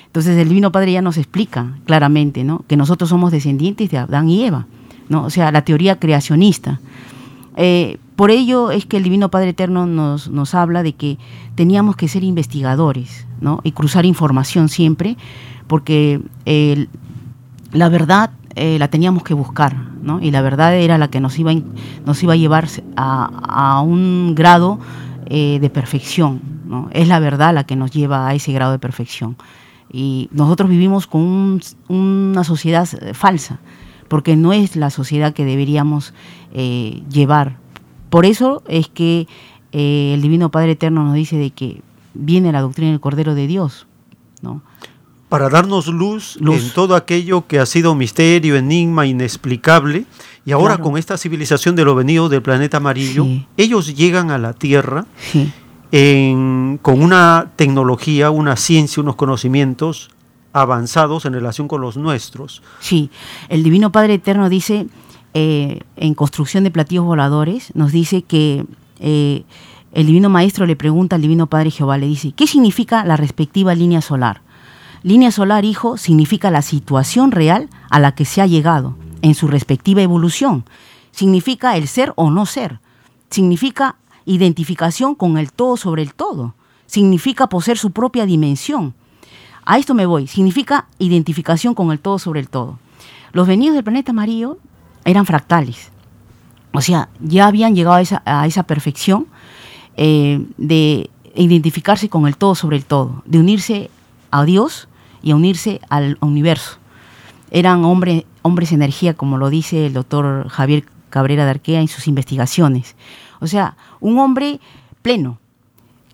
Entonces 0.06 0.36
el 0.36 0.48
Divino 0.48 0.70
Padre 0.70 0.92
ya 0.92 1.02
nos 1.02 1.16
explica 1.16 1.78
claramente 1.86 2.44
¿no? 2.44 2.64
que 2.68 2.76
nosotros 2.76 3.08
somos 3.08 3.32
descendientes 3.32 3.90
de 3.90 3.96
Adán 3.96 4.28
y 4.28 4.44
Eva, 4.44 4.66
¿no? 5.08 5.24
o 5.24 5.30
sea, 5.30 5.50
la 5.50 5.64
teoría 5.64 5.98
creacionista. 5.98 6.80
Eh, 7.56 7.98
por 8.14 8.30
ello 8.30 8.70
es 8.70 8.84
que 8.84 8.98
el 8.98 9.04
Divino 9.04 9.30
Padre 9.30 9.50
Eterno 9.50 9.86
nos, 9.86 10.28
nos 10.28 10.54
habla 10.54 10.82
de 10.82 10.92
que 10.92 11.18
teníamos 11.54 11.96
que 11.96 12.08
ser 12.08 12.24
investigadores 12.24 13.26
¿no? 13.40 13.60
y 13.64 13.72
cruzar 13.72 14.04
información 14.04 14.68
siempre, 14.68 15.16
porque 15.66 16.20
la 17.72 17.88
verdad 17.88 18.30
eh, 18.54 18.78
la 18.78 18.88
teníamos 18.88 19.22
que 19.22 19.34
buscar, 19.34 19.74
¿no? 20.02 20.20
Y 20.20 20.30
la 20.30 20.42
verdad 20.42 20.76
era 20.76 20.98
la 20.98 21.08
que 21.08 21.20
nos 21.20 21.38
iba, 21.38 21.52
nos 22.04 22.22
iba 22.22 22.34
a 22.34 22.36
llevar 22.36 22.68
a, 22.96 23.80
un 23.80 24.34
grado 24.34 24.78
eh, 25.26 25.58
de 25.60 25.70
perfección, 25.70 26.40
¿no? 26.66 26.88
Es 26.92 27.08
la 27.08 27.18
verdad 27.18 27.54
la 27.54 27.64
que 27.64 27.76
nos 27.76 27.90
lleva 27.90 28.28
a 28.28 28.34
ese 28.34 28.52
grado 28.52 28.72
de 28.72 28.78
perfección. 28.78 29.36
Y 29.90 30.28
nosotros 30.32 30.68
vivimos 30.68 31.06
con 31.06 31.60
una 31.88 32.44
sociedad 32.44 32.86
falsa, 33.14 33.60
porque 34.08 34.36
no 34.36 34.52
es 34.52 34.76
la 34.76 34.90
sociedad 34.90 35.32
que 35.32 35.44
deberíamos 35.44 36.12
eh, 36.52 37.02
llevar. 37.10 37.56
Por 38.10 38.26
eso 38.26 38.62
es 38.68 38.88
que 38.88 39.26
el 39.72 40.20
Divino 40.20 40.50
Padre 40.50 40.72
Eterno 40.72 41.02
nos 41.04 41.14
dice 41.14 41.36
de 41.38 41.50
que 41.50 41.80
viene 42.12 42.52
la 42.52 42.60
doctrina 42.60 42.90
del 42.90 43.00
Cordero 43.00 43.34
de 43.34 43.46
Dios, 43.46 43.86
¿no? 44.42 44.60
Para 45.32 45.48
darnos 45.48 45.86
luz, 45.86 46.36
en 46.42 46.70
todo 46.74 46.94
aquello 46.94 47.46
que 47.46 47.58
ha 47.58 47.64
sido 47.64 47.94
misterio, 47.94 48.54
enigma, 48.54 49.06
inexplicable. 49.06 50.04
Y 50.44 50.52
ahora 50.52 50.76
con 50.76 50.98
esta 50.98 51.16
civilización 51.16 51.74
de 51.74 51.86
lo 51.86 51.94
venido 51.94 52.28
del 52.28 52.42
planeta 52.42 52.76
amarillo, 52.76 53.26
ellos 53.56 53.96
llegan 53.96 54.30
a 54.30 54.36
la 54.36 54.52
Tierra 54.52 55.06
con 55.90 57.02
una 57.02 57.50
tecnología, 57.56 58.30
una 58.30 58.56
ciencia, 58.56 59.02
unos 59.02 59.16
conocimientos 59.16 60.10
avanzados 60.52 61.24
en 61.24 61.32
relación 61.32 61.66
con 61.66 61.80
los 61.80 61.96
nuestros. 61.96 62.62
Sí, 62.80 63.08
el 63.48 63.62
Divino 63.62 63.90
Padre 63.90 64.14
Eterno 64.14 64.50
dice, 64.50 64.86
eh, 65.32 65.80
en 65.96 66.12
construcción 66.12 66.62
de 66.62 66.70
platillos 66.70 67.06
voladores, 67.06 67.72
nos 67.74 67.90
dice 67.90 68.20
que 68.20 68.66
eh, 69.00 69.44
el 69.94 70.04
Divino 70.04 70.28
Maestro 70.28 70.66
le 70.66 70.76
pregunta 70.76 71.16
al 71.16 71.22
Divino 71.22 71.46
Padre 71.46 71.70
Jehová, 71.70 71.96
le 71.96 72.06
dice, 72.06 72.32
¿qué 72.32 72.46
significa 72.46 73.02
la 73.06 73.16
respectiva 73.16 73.74
línea 73.74 74.02
solar? 74.02 74.42
Línea 75.02 75.32
solar, 75.32 75.64
hijo, 75.64 75.96
significa 75.96 76.50
la 76.50 76.62
situación 76.62 77.32
real 77.32 77.68
a 77.90 77.98
la 77.98 78.14
que 78.14 78.24
se 78.24 78.40
ha 78.40 78.46
llegado 78.46 78.96
en 79.20 79.34
su 79.34 79.48
respectiva 79.48 80.00
evolución. 80.00 80.64
Significa 81.10 81.76
el 81.76 81.88
ser 81.88 82.12
o 82.16 82.30
no 82.30 82.46
ser. 82.46 82.78
Significa 83.28 83.96
identificación 84.26 85.16
con 85.16 85.38
el 85.38 85.52
todo 85.52 85.76
sobre 85.76 86.02
el 86.02 86.14
todo. 86.14 86.54
Significa 86.86 87.48
poseer 87.48 87.78
su 87.78 87.90
propia 87.90 88.26
dimensión. 88.26 88.94
A 89.64 89.78
esto 89.78 89.94
me 89.94 90.06
voy. 90.06 90.28
Significa 90.28 90.86
identificación 90.98 91.74
con 91.74 91.90
el 91.90 91.98
todo 91.98 92.20
sobre 92.20 92.38
el 92.38 92.48
todo. 92.48 92.78
Los 93.32 93.48
venidos 93.48 93.74
del 93.74 93.84
planeta 93.84 94.12
amarillo 94.12 94.58
eran 95.04 95.26
fractales. 95.26 95.90
O 96.72 96.80
sea, 96.80 97.08
ya 97.20 97.48
habían 97.48 97.74
llegado 97.74 97.96
a 97.96 98.46
esa, 98.46 98.62
perfección 98.62 99.26
eh, 99.96 100.46
de 100.56 101.10
identificarse 101.34 102.08
con 102.08 102.28
el 102.28 102.36
todo 102.36 102.54
sobre 102.54 102.76
el 102.76 102.84
todo, 102.84 103.22
de 103.26 103.38
unirse 103.38 103.90
a 104.30 104.44
Dios 104.44 104.88
y 105.22 105.30
a 105.30 105.36
unirse 105.36 105.80
al 105.88 106.18
universo. 106.20 106.78
Eran 107.50 107.84
hombres, 107.84 108.24
hombres 108.42 108.72
energía, 108.72 109.14
como 109.14 109.38
lo 109.38 109.50
dice 109.50 109.86
el 109.86 109.92
doctor 109.92 110.48
Javier 110.48 110.84
Cabrera 111.10 111.44
de 111.44 111.50
Arquea 111.50 111.80
en 111.80 111.88
sus 111.88 112.08
investigaciones. 112.08 112.96
O 113.40 113.46
sea, 113.46 113.76
un 114.00 114.18
hombre 114.18 114.60
pleno, 115.02 115.38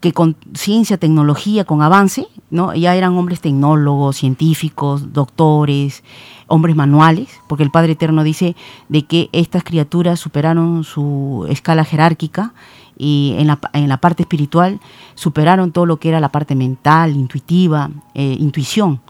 que 0.00 0.12
con 0.12 0.36
ciencia, 0.54 0.96
tecnología, 0.96 1.64
con 1.64 1.82
avance, 1.82 2.26
¿no? 2.50 2.74
ya 2.74 2.94
eran 2.94 3.16
hombres 3.16 3.40
tecnólogos, 3.40 4.16
científicos, 4.16 5.12
doctores, 5.12 6.04
hombres 6.46 6.76
manuales, 6.76 7.28
porque 7.48 7.64
el 7.64 7.70
Padre 7.70 7.92
Eterno 7.92 8.22
dice 8.22 8.56
de 8.88 9.06
que 9.06 9.28
estas 9.32 9.64
criaturas 9.64 10.20
superaron 10.20 10.84
su 10.84 11.46
escala 11.48 11.84
jerárquica 11.84 12.54
y 12.98 13.34
en 13.38 13.46
la, 13.46 13.58
en 13.72 13.88
la 13.88 13.98
parte 13.98 14.24
espiritual 14.24 14.80
superaron 15.14 15.72
todo 15.72 15.86
lo 15.86 15.98
que 15.98 16.08
era 16.08 16.20
la 16.20 16.30
parte 16.30 16.54
mental, 16.54 17.14
intuitiva, 17.14 17.90
eh, 18.14 18.36
intuición, 18.38 19.00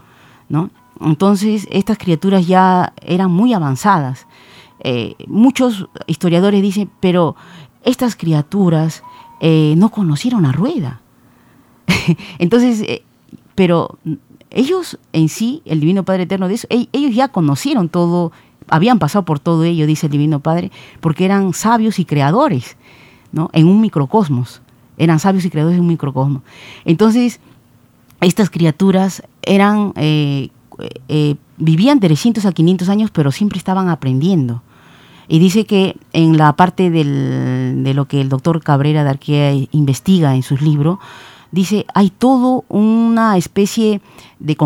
¿no? 0.48 0.70
Entonces 1.00 1.66
estas 1.70 1.96
criaturas 1.96 2.46
ya 2.46 2.92
eran 3.00 3.30
muy 3.30 3.54
avanzadas. 3.54 4.26
Eh, 4.80 5.14
muchos 5.26 5.88
historiadores 6.06 6.60
dicen, 6.60 6.90
pero 7.00 7.34
estas 7.84 8.14
criaturas 8.14 9.02
eh, 9.40 9.74
no 9.76 9.88
conocieron 9.88 10.42
la 10.42 10.52
rueda. 10.52 11.00
Entonces, 12.38 12.84
pero 13.54 13.98
ellos 14.50 14.98
en 15.12 15.28
sí, 15.28 15.62
el 15.64 15.80
Divino 15.80 16.04
Padre 16.04 16.24
Eterno 16.24 16.48
de 16.48 16.54
eso, 16.54 16.68
ellos 16.70 17.14
ya 17.14 17.28
conocieron 17.28 17.88
todo, 17.88 18.32
habían 18.68 18.98
pasado 18.98 19.24
por 19.24 19.38
todo 19.38 19.64
ello, 19.64 19.86
dice 19.86 20.06
el 20.06 20.12
Divino 20.12 20.40
Padre, 20.40 20.70
porque 21.00 21.24
eran 21.24 21.52
sabios 21.52 21.98
y 21.98 22.04
creadores, 22.04 22.76
¿no? 23.32 23.50
En 23.52 23.66
un 23.66 23.80
microcosmos. 23.80 24.62
Eran 24.96 25.18
sabios 25.18 25.44
y 25.44 25.50
creadores 25.50 25.76
en 25.76 25.82
un 25.82 25.88
microcosmos. 25.88 26.42
Entonces, 26.84 27.40
estas 28.20 28.50
criaturas 28.50 29.22
eran, 29.42 29.92
eh, 29.96 30.48
eh, 31.08 31.36
vivían 31.56 32.00
de 32.00 32.08
300 32.08 32.44
a 32.46 32.52
500 32.52 32.88
años, 32.88 33.10
pero 33.10 33.30
siempre 33.30 33.58
estaban 33.58 33.88
aprendiendo. 33.88 34.62
Y 35.28 35.38
dice 35.38 35.66
que 35.66 35.96
en 36.12 36.38
la 36.38 36.54
parte 36.54 36.90
de 36.90 37.92
lo 37.94 38.06
que 38.06 38.20
el 38.20 38.30
doctor 38.30 38.62
Cabrera 38.62 39.04
de 39.04 39.68
investiga 39.72 40.34
en 40.34 40.42
sus 40.42 40.62
libros, 40.62 40.98
dice, 41.52 41.84
hay 41.94 42.08
todo 42.08 42.64
una 42.68 43.36
especie 43.36 44.00
de 44.38 44.56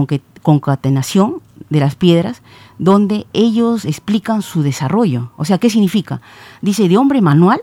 concatenación 0.42 1.40
de 1.68 1.80
las 1.80 1.96
piedras 1.96 2.42
donde 2.78 3.26
ellos 3.32 3.84
explican 3.84 4.40
su 4.42 4.62
desarrollo. 4.62 5.32
O 5.36 5.44
sea, 5.44 5.58
¿qué 5.58 5.68
significa? 5.68 6.20
Dice, 6.60 6.88
de 6.88 6.96
hombre 6.96 7.20
manual 7.20 7.62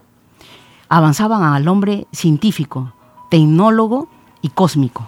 avanzaban 0.89 1.43
al 1.43 1.67
hombre 1.67 2.07
científico, 2.11 2.93
tecnólogo 3.29 4.09
y 4.41 4.49
cósmico, 4.49 5.07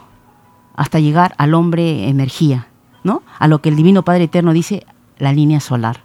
hasta 0.76 1.00
llegar 1.00 1.34
al 1.38 1.54
hombre 1.54 2.08
energía, 2.08 2.68
¿no? 3.04 3.24
A 3.40 3.48
lo 3.48 3.62
que 3.62 3.70
el 3.70 3.76
Divino 3.76 4.04
Padre 4.04 4.26
Eterno 4.26 4.54
dice, 4.54 4.86
la 5.18 5.34
línea 5.34 5.60
solar. 5.60 6.02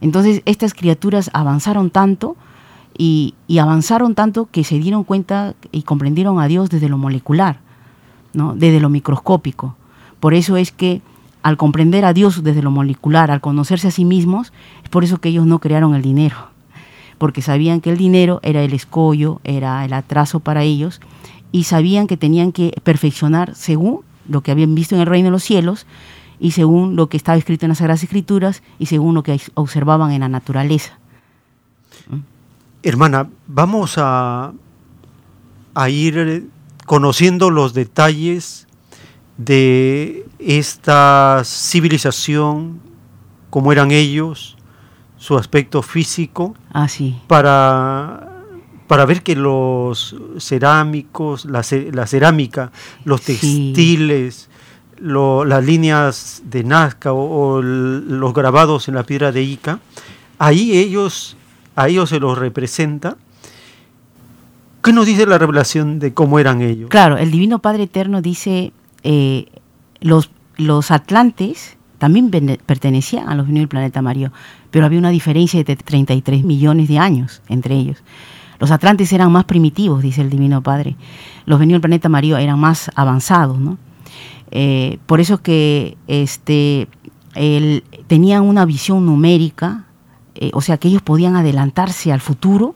Entonces, 0.00 0.42
estas 0.46 0.74
criaturas 0.74 1.30
avanzaron 1.32 1.90
tanto 1.90 2.36
y, 2.96 3.34
avanzaron 3.60 4.14
tanto 4.14 4.48
que 4.50 4.64
se 4.64 4.78
dieron 4.78 5.04
cuenta 5.04 5.54
y 5.72 5.82
comprendieron 5.82 6.40
a 6.40 6.48
Dios 6.48 6.70
desde 6.70 6.88
lo 6.88 6.98
molecular, 6.98 7.60
¿no? 8.32 8.54
desde 8.54 8.80
lo 8.80 8.88
microscópico. 8.88 9.76
Por 10.20 10.34
eso 10.34 10.56
es 10.56 10.72
que 10.72 11.02
al 11.42 11.56
comprender 11.56 12.04
a 12.04 12.12
Dios 12.12 12.42
desde 12.42 12.62
lo 12.62 12.70
molecular, 12.70 13.30
al 13.30 13.40
conocerse 13.40 13.88
a 13.88 13.90
sí 13.90 14.04
mismos, 14.04 14.52
es 14.82 14.90
por 14.90 15.04
eso 15.04 15.18
que 15.18 15.30
ellos 15.30 15.46
no 15.46 15.58
crearon 15.58 15.94
el 15.94 16.02
dinero, 16.02 16.49
porque 17.20 17.42
sabían 17.42 17.82
que 17.82 17.90
el 17.90 17.98
dinero 17.98 18.40
era 18.42 18.62
el 18.62 18.72
escollo, 18.72 19.42
era 19.44 19.84
el 19.84 19.92
atraso 19.92 20.40
para 20.40 20.62
ellos, 20.62 21.02
y 21.52 21.64
sabían 21.64 22.06
que 22.06 22.16
tenían 22.16 22.50
que 22.50 22.72
perfeccionar 22.82 23.54
según 23.54 24.00
lo 24.26 24.40
que 24.40 24.50
habían 24.50 24.74
visto 24.74 24.94
en 24.94 25.02
el 25.02 25.06
reino 25.06 25.26
de 25.26 25.32
los 25.32 25.44
cielos, 25.44 25.84
y 26.38 26.52
según 26.52 26.96
lo 26.96 27.10
que 27.10 27.18
estaba 27.18 27.36
escrito 27.36 27.66
en 27.66 27.68
las 27.68 27.78
Sagradas 27.78 28.02
Escrituras, 28.02 28.62
y 28.78 28.86
según 28.86 29.14
lo 29.14 29.22
que 29.22 29.38
observaban 29.52 30.12
en 30.12 30.20
la 30.20 30.30
naturaleza. 30.30 30.98
Hermana, 32.82 33.28
vamos 33.46 33.96
a, 33.98 34.54
a 35.74 35.90
ir 35.90 36.48
conociendo 36.86 37.50
los 37.50 37.74
detalles 37.74 38.66
de 39.36 40.24
esta 40.38 41.42
civilización, 41.44 42.80
cómo 43.50 43.72
eran 43.72 43.90
ellos, 43.90 44.56
su 45.20 45.36
aspecto 45.36 45.82
físico, 45.82 46.54
ah, 46.72 46.88
para, 47.26 48.42
para 48.86 49.04
ver 49.04 49.22
que 49.22 49.36
los 49.36 50.16
cerámicos, 50.38 51.44
la, 51.44 51.62
cerámica, 51.62 52.72
los 53.04 53.20
textiles, 53.20 54.48
las 54.98 55.64
líneas 55.64 56.42
de 56.46 56.64
Nazca 56.64 57.12
o, 57.12 57.58
o, 57.58 57.62
los 57.62 58.32
grabados 58.32 58.88
en 58.88 58.94
la 58.94 59.02
piedra 59.02 59.30
de 59.30 59.42
Ica, 59.42 59.80
ahí 60.38 60.78
ellos 60.78 61.36
a 61.76 61.88
ellos 61.88 62.08
se 62.08 62.18
los 62.18 62.38
representa. 62.38 63.18
¿Qué 64.82 64.94
nos 64.94 65.04
dice 65.04 65.26
la 65.26 65.36
revelación 65.36 65.98
de 65.98 66.14
cómo 66.14 66.38
eran 66.38 66.62
ellos? 66.62 66.88
Claro, 66.88 67.18
el 67.18 67.30
Divino 67.30 67.58
Padre 67.58 67.82
Eterno 67.82 68.22
dice, 68.22 68.72
eh, 69.02 69.48
los, 70.00 70.30
los 70.56 70.90
atlantes 70.90 71.76
también 71.98 72.30
pertenecían 72.30 73.28
a 73.28 73.34
los 73.34 73.46
del 73.46 73.68
planeta 73.68 74.00
Mario, 74.00 74.32
pero 74.70 74.86
había 74.86 74.98
una 74.98 75.10
diferencia 75.10 75.62
de 75.62 75.76
33 75.76 76.44
millones 76.44 76.88
de 76.88 76.98
años 76.98 77.42
entre 77.48 77.74
ellos. 77.74 77.98
Los 78.58 78.70
atlantes 78.70 79.12
eran 79.12 79.32
más 79.32 79.44
primitivos, 79.44 80.02
dice 80.02 80.20
el 80.20 80.30
Divino 80.30 80.62
Padre. 80.62 80.96
Los 81.46 81.58
venidos 81.58 81.76
del 81.76 81.82
planeta 81.82 82.08
Mario 82.08 82.36
eran 82.36 82.58
más 82.58 82.90
avanzados, 82.94 83.58
¿no? 83.58 83.78
Eh, 84.50 84.98
por 85.06 85.20
eso 85.20 85.42
que 85.42 85.96
este, 86.08 86.88
tenían 88.08 88.42
una 88.42 88.64
visión 88.64 89.06
numérica 89.06 89.86
eh, 90.34 90.50
o 90.54 90.60
sea 90.60 90.78
que 90.78 90.88
ellos 90.88 91.02
podían 91.02 91.36
adelantarse 91.36 92.12
al 92.12 92.20
futuro 92.20 92.74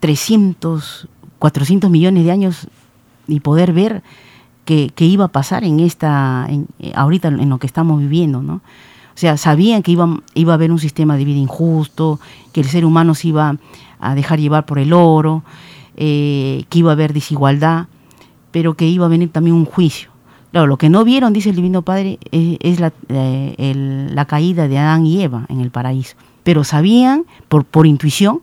300, 0.00 1.08
400 1.38 1.90
millones 1.90 2.24
de 2.24 2.30
años 2.30 2.68
y 3.26 3.40
poder 3.40 3.72
ver 3.72 4.02
qué, 4.64 4.92
iba 4.98 5.26
a 5.26 5.28
pasar 5.28 5.64
en 5.64 5.80
esta, 5.80 6.46
eh, 6.48 6.92
ahorita 6.94 7.28
en 7.28 7.48
lo 7.48 7.58
que 7.58 7.66
estamos 7.66 7.98
viviendo, 7.98 8.42
¿no? 8.42 8.60
O 9.16 9.18
sea, 9.18 9.36
sabían 9.36 9.82
que 9.82 9.92
iba, 9.92 10.20
iba 10.34 10.52
a 10.52 10.54
haber 10.54 10.70
un 10.70 10.78
sistema 10.78 11.16
de 11.16 11.24
vida 11.24 11.38
injusto, 11.38 12.20
que 12.52 12.60
el 12.60 12.68
ser 12.68 12.84
humano 12.84 13.14
se 13.14 13.28
iba 13.28 13.56
a 13.98 14.14
dejar 14.14 14.38
llevar 14.38 14.66
por 14.66 14.78
el 14.78 14.92
oro, 14.92 15.42
eh, 15.96 16.64
que 16.68 16.78
iba 16.80 16.90
a 16.90 16.92
haber 16.92 17.14
desigualdad, 17.14 17.86
pero 18.50 18.74
que 18.74 18.86
iba 18.86 19.06
a 19.06 19.08
venir 19.08 19.30
también 19.30 19.56
un 19.56 19.64
juicio. 19.64 20.10
Claro, 20.52 20.66
lo 20.66 20.76
que 20.76 20.90
no 20.90 21.02
vieron, 21.02 21.32
dice 21.32 21.50
el 21.50 21.56
Divino 21.56 21.82
Padre, 21.82 22.18
es, 22.30 22.78
la, 22.78 22.92
la 23.08 24.24
caída 24.26 24.68
de 24.68 24.78
Adán 24.78 25.06
y 25.06 25.22
Eva 25.22 25.46
en 25.48 25.60
el 25.60 25.70
paraíso 25.70 26.16
pero 26.46 26.62
sabían 26.62 27.24
por, 27.48 27.64
por 27.64 27.88
intuición 27.88 28.38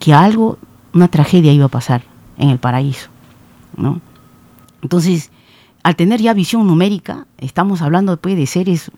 que 0.00 0.12
algo, 0.12 0.58
una 0.92 1.06
tragedia 1.06 1.52
iba 1.52 1.66
a 1.66 1.68
pasar 1.68 2.02
en 2.36 2.48
el 2.48 2.58
paraíso. 2.58 3.10
¿no? 3.76 4.00
Entonces, 4.82 5.30
al 5.84 5.94
tener 5.94 6.20
ya 6.20 6.34
visión 6.34 6.66
numérica, 6.66 7.28
estamos 7.36 7.80
hablando 7.80 8.10
después 8.10 8.36
de 8.36 8.44
seres 8.48 8.90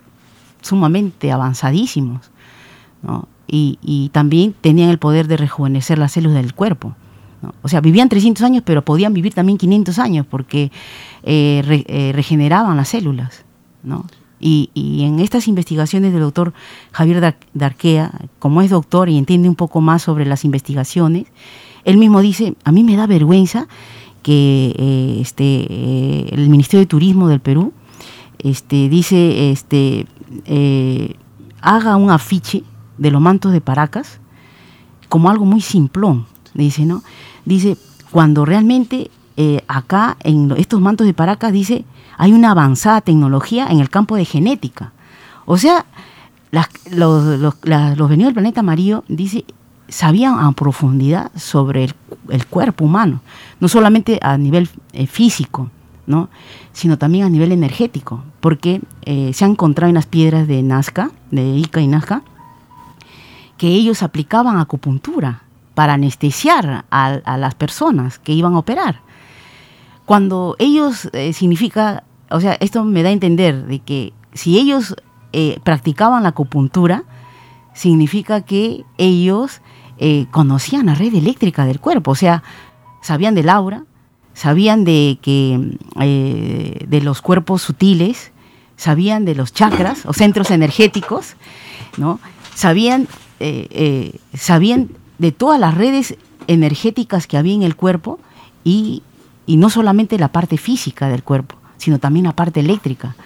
sumamente 0.60 1.32
avanzadísimos, 1.32 2.30
¿no? 3.02 3.28
y, 3.52 4.10
también 4.12 4.54
tenían 4.60 4.90
el 4.90 4.98
poder 4.98 5.26
de 5.26 5.36
rejuvenecer 5.36 5.98
las 5.98 6.12
células 6.12 6.42
del 6.42 6.54
cuerpo. 6.54 6.94
O 7.62 7.68
sea, 7.68 7.80
vivían 7.80 8.08
300 8.08 8.44
años, 8.44 8.62
pero 8.64 8.84
podían 8.84 9.14
vivir 9.14 9.34
también 9.34 9.58
500 9.58 9.98
años 9.98 10.26
porque 10.28 10.70
eh, 11.22 11.84
eh, 11.88 12.12
regeneraban 12.14 12.76
las 12.76 12.88
células. 12.88 13.44
¿no? 13.82 14.04
Y, 14.38 14.70
en 15.02 15.20
estas 15.20 15.48
investigaciones 15.48 16.12
del 16.12 16.22
doctor 16.22 16.52
Javier 16.92 17.34
Darquea, 17.54 18.12
como 18.38 18.62
es 18.62 18.70
doctor 18.70 19.08
y 19.08 19.18
entiende 19.18 19.48
un 19.48 19.54
poco 19.54 19.80
más 19.80 20.02
sobre 20.02 20.26
las 20.26 20.44
investigaciones, 20.44 21.26
él 21.84 21.96
mismo 21.96 22.20
dice, 22.20 22.54
a 22.64 22.72
mí 22.72 22.84
me 22.84 22.96
da 22.96 23.06
vergüenza 23.06 23.68
que 24.22 24.74
eh, 24.78 25.18
este, 25.20 25.44
eh, 25.44 26.28
el 26.32 26.48
Ministerio 26.50 26.80
de 26.80 26.86
Turismo 26.86 27.28
del 27.28 27.40
Perú 27.40 27.72
este, 28.44 28.88
dice, 28.88 29.50
este, 29.50 30.06
eh, 30.44 31.16
haga 31.60 31.96
un 31.96 32.10
afiche 32.10 32.64
de 32.98 33.10
los 33.10 33.20
mantos 33.20 33.52
de 33.52 33.60
Paracas 33.60 34.20
como 35.08 35.30
algo 35.30 35.44
muy 35.44 35.60
simplón, 35.60 36.26
dice, 36.54 36.86
¿no? 36.86 37.02
Dice, 37.44 37.76
cuando 38.10 38.44
realmente 38.44 39.10
acá 39.68 40.18
en 40.20 40.52
estos 40.58 40.82
mantos 40.82 41.06
de 41.06 41.14
Paracas 41.14 41.50
dice 41.50 41.86
hay 42.20 42.34
una 42.34 42.50
avanzada 42.50 43.00
tecnología 43.00 43.68
en 43.70 43.80
el 43.80 43.88
campo 43.88 44.14
de 44.14 44.26
genética. 44.26 44.92
O 45.46 45.56
sea, 45.56 45.86
los, 46.90 47.40
los, 47.40 47.54
venidos 47.62 48.26
del 48.26 48.34
planeta 48.34 48.60
amarillo, 48.60 49.04
dice, 49.08 49.46
sabían 49.88 50.38
a 50.38 50.52
profundidad 50.52 51.32
sobre 51.34 51.88
el, 52.28 52.46
cuerpo 52.46 52.84
humano, 52.84 53.22
no 53.58 53.68
solamente 53.68 54.18
a 54.20 54.36
nivel 54.36 54.68
eh, 54.92 55.06
físico, 55.06 55.70
¿no? 56.06 56.28
sino 56.72 56.98
también 56.98 57.24
a 57.24 57.30
nivel 57.30 57.52
energético, 57.52 58.24
porque 58.40 58.80
eh, 59.02 59.32
se 59.32 59.44
han 59.44 59.52
encontrado 59.52 59.88
en 59.88 59.94
las 59.94 60.06
piedras 60.06 60.46
de 60.48 60.62
Nazca, 60.62 61.10
de 61.30 61.42
Ica 61.56 61.80
y 61.80 61.86
Nazca, 61.86 62.22
que 63.56 63.68
ellos 63.68 64.02
aplicaban 64.02 64.58
acupuntura 64.58 65.42
para 65.74 65.94
anestesiar 65.94 66.84
a, 66.90 67.36
las 67.36 67.54
personas 67.54 68.18
que 68.18 68.32
iban 68.32 68.54
a 68.54 68.58
operar. 68.58 69.00
Cuando 70.06 70.56
ellos 70.58 71.08
eh, 71.12 71.32
significa 71.32 72.04
o 72.30 72.40
sea, 72.40 72.56
esto 72.60 72.84
me 72.84 73.02
da 73.02 73.08
a 73.08 73.12
entender 73.12 73.66
de 73.66 73.80
que 73.80 74.12
si 74.32 74.58
ellos 74.58 74.94
eh, 75.32 75.58
practicaban 75.64 76.22
la 76.22 76.30
acupuntura, 76.30 77.02
significa 77.74 78.42
que 78.42 78.84
ellos 78.98 79.60
conocían 80.30 80.86
la 80.86 80.94
red 80.94 81.14
eléctrica 81.14 81.66
del 81.66 81.78
cuerpo, 81.78 82.12
o 82.12 82.14
sea, 82.14 82.42
sabían 83.02 83.34
del 83.34 83.50
aura, 83.50 83.84
sabían 84.40 84.84
de 84.84 85.18
que 85.20 85.76
eh, 86.00 86.86
de 86.88 87.00
los 87.02 87.20
cuerpos 87.20 87.60
sutiles, 87.60 88.32
sabían 88.76 89.26
de 89.26 89.34
los 89.34 89.52
chakras 89.52 90.06
o 90.06 90.14
centros 90.14 90.50
energéticos, 90.50 91.36
¿no? 91.98 92.18
Sabían, 92.54 93.08
sabían 94.34 94.88
de 95.18 95.32
todas 95.32 95.60
las 95.60 95.74
redes 95.74 96.16
energéticas 96.46 97.26
que 97.26 97.36
había 97.36 97.54
en 97.54 97.62
el 97.62 97.76
cuerpo 97.76 98.18
y, 98.64 99.02
y 99.46 99.56
no 99.56 99.68
solamente 99.68 100.18
la 100.18 100.28
parte 100.28 100.56
física 100.56 101.08
del 101.08 101.22
cuerpo, 101.22 101.56
sino 101.76 101.98
también 101.98 102.24
la 102.24 102.36
parte 102.36 102.60
eléctrica. 102.60 103.16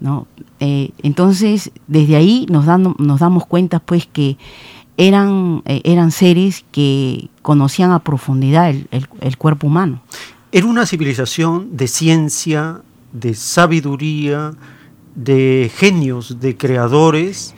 ¿no? 0.00 0.26
Eh, 0.58 0.90
entonces, 1.02 1.70
desde 1.86 2.16
ahí 2.16 2.46
nos, 2.50 2.66
nos 2.66 3.20
damos 3.20 3.46
cuenta 3.46 3.78
pues 3.78 4.06
que 4.06 4.36
eran, 4.96 5.62
eh, 5.66 5.80
eran 5.84 6.10
seres 6.10 6.64
que 6.72 7.28
conocían 7.42 7.92
a 7.92 8.00
profundidad 8.00 8.70
el, 8.70 9.36
cuerpo 9.38 9.66
humano. 9.66 10.00
Era 10.52 10.66
una 10.66 10.84
civilización 10.84 11.76
de 11.76 11.86
ciencia, 11.86 12.80
de 13.12 13.34
sabiduría, 13.34 14.52
de 15.14 15.70
genios, 15.72 16.40
de 16.40 16.56
creadores, 16.56 17.54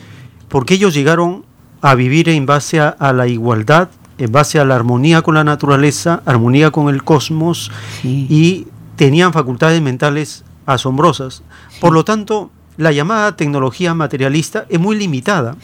porque 0.49 0.75
ellos 0.75 0.93
llegaron 0.93 1.47
a 1.81 1.95
vivir 1.95 2.29
en 2.29 2.45
base 2.45 2.81
a, 2.81 3.13
la 3.15 3.27
igualdad, 3.27 3.89
en 4.19 4.31
base 4.31 4.59
a 4.59 4.67
la 4.67 4.75
armonía 4.77 5.23
con 5.23 5.35
la 5.35 5.43
naturaleza, 5.43 6.23
armonía 6.27 6.71
con 6.71 6.91
el 6.91 7.03
cosmos 7.03 7.73
y 8.05 8.67
tenían 8.97 9.33
facultades 9.33 9.81
mentales 9.81 10.45
asombrosas. 10.67 11.43
Por 11.81 11.95
lo 11.95 12.05
tanto, 12.05 12.51
la 12.77 12.93
llamada 12.93 13.37
tecnología 13.37 13.95
materialista 13.95 14.67
es 14.69 14.81
muy 14.81 14.97
limitada. 14.97 15.57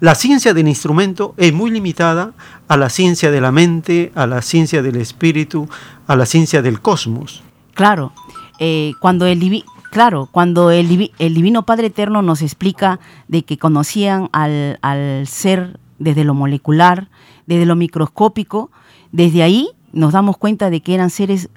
la 0.00 0.14
ciencia 0.14 0.54
del 0.54 0.68
instrumento 0.68 1.34
es 1.36 1.52
muy 1.52 1.70
limitada 1.70 2.32
a 2.68 2.76
la 2.76 2.88
ciencia 2.88 3.30
de 3.30 3.40
la 3.40 3.52
mente, 3.52 4.12
a 4.14 4.26
la 4.26 4.42
ciencia 4.42 4.82
del 4.82 4.96
espíritu, 4.96 5.68
a 6.06 6.16
la 6.16 6.26
ciencia 6.26 6.62
del 6.62 6.80
cosmos. 6.80 7.42
Claro, 7.74 8.12
eh, 8.58 8.92
cuando 9.00 9.26
el 9.26 9.64
claro, 9.90 10.28
cuando 10.30 10.70
el, 10.70 10.88
Divino 10.88 11.64
Padre 11.64 11.88
Eterno 11.88 12.22
nos 12.22 12.42
explica 12.42 13.00
de 13.28 13.44
que 13.44 13.58
conocían 13.58 14.28
al, 14.32 14.78
al 14.82 15.26
ser 15.26 15.78
desde 15.98 16.24
lo 16.24 16.34
molecular, 16.34 17.08
desde 17.46 17.66
lo 17.66 17.76
microscópico, 17.76 18.70
desde 19.10 19.42
ahí 19.42 19.68
nos 19.92 20.12
damos 20.12 20.38
cuenta 20.38 20.70
de 20.70 20.80
que 20.80 20.94
eran 20.94 21.10
seres 21.10 21.50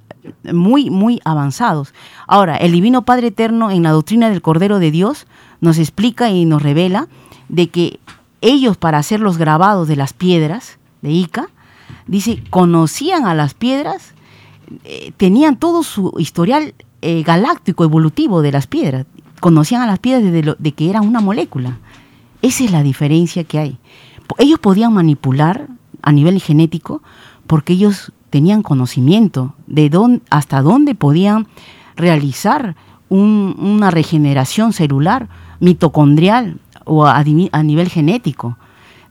muy, 0.54 0.90
muy 0.90 1.20
avanzados. 1.26 1.94
Ahora, 2.28 2.58
el 2.58 2.72
Divino 2.72 3.06
Padre 3.06 3.28
Eterno 3.28 3.72
en 3.72 3.84
la 3.84 3.92
doctrina 3.92 4.30
del 4.30 4.42
Cordero 4.42 4.80
de 4.80 4.92
Dios 4.92 5.28
nos 5.62 5.78
explica 5.78 6.30
y 6.30 6.46
nos 6.46 6.62
revela 6.62 7.08
de 7.50 7.70
que 7.70 8.00
ellos 8.42 8.78
para 8.78 8.98
hacer 8.98 9.20
los 9.20 9.38
grabados 9.38 9.88
de 9.88 9.96
las 9.96 10.14
piedras 10.14 10.78
de 11.02 11.12
Ica, 11.12 11.50
dice, 12.08 12.44
conocían 12.50 13.26
a 13.26 13.34
las 13.34 13.54
piedras, 13.54 14.14
eh, 14.84 15.12
tenían 15.18 15.58
todo 15.58 15.84
su 15.84 16.14
historial 16.18 16.74
eh, 17.02 17.24
galáctico, 17.24 17.84
evolutivo 17.84 18.42
de 18.42 18.52
las 18.52 18.68
piedras, 18.68 19.06
conocían 19.40 19.82
a 19.82 19.88
las 19.88 20.00
piedras 20.00 20.24
de, 20.32 20.56
de 20.58 20.72
que 20.74 20.90
eran 20.90 21.08
una 21.08 21.22
molécula. 21.22 21.80
Esa 22.42 22.64
es 22.64 22.72
la 22.72 22.84
diferencia 22.84 23.44
que 23.44 23.60
hay. 23.60 23.78
Ellos 24.38 24.60
podían 24.60 24.94
manipular 24.94 25.68
a 26.02 26.12
nivel 26.12 26.42
genético 26.42 27.02
porque 27.48 27.74
ellos 27.74 28.12
tenían 28.36 28.64
conocimiento 28.64 29.54
de 29.66 29.90
dónde, 29.90 30.22
hasta 30.30 30.62
dónde 30.62 30.94
podían 30.94 31.48
realizar 31.96 32.76
una 33.08 33.92
regeneración 33.92 34.74
celular, 34.74 35.30
mitocondrial 35.62 36.60
o 36.84 37.06
a, 37.06 37.24
nivel 37.24 37.88
genético. 37.88 38.58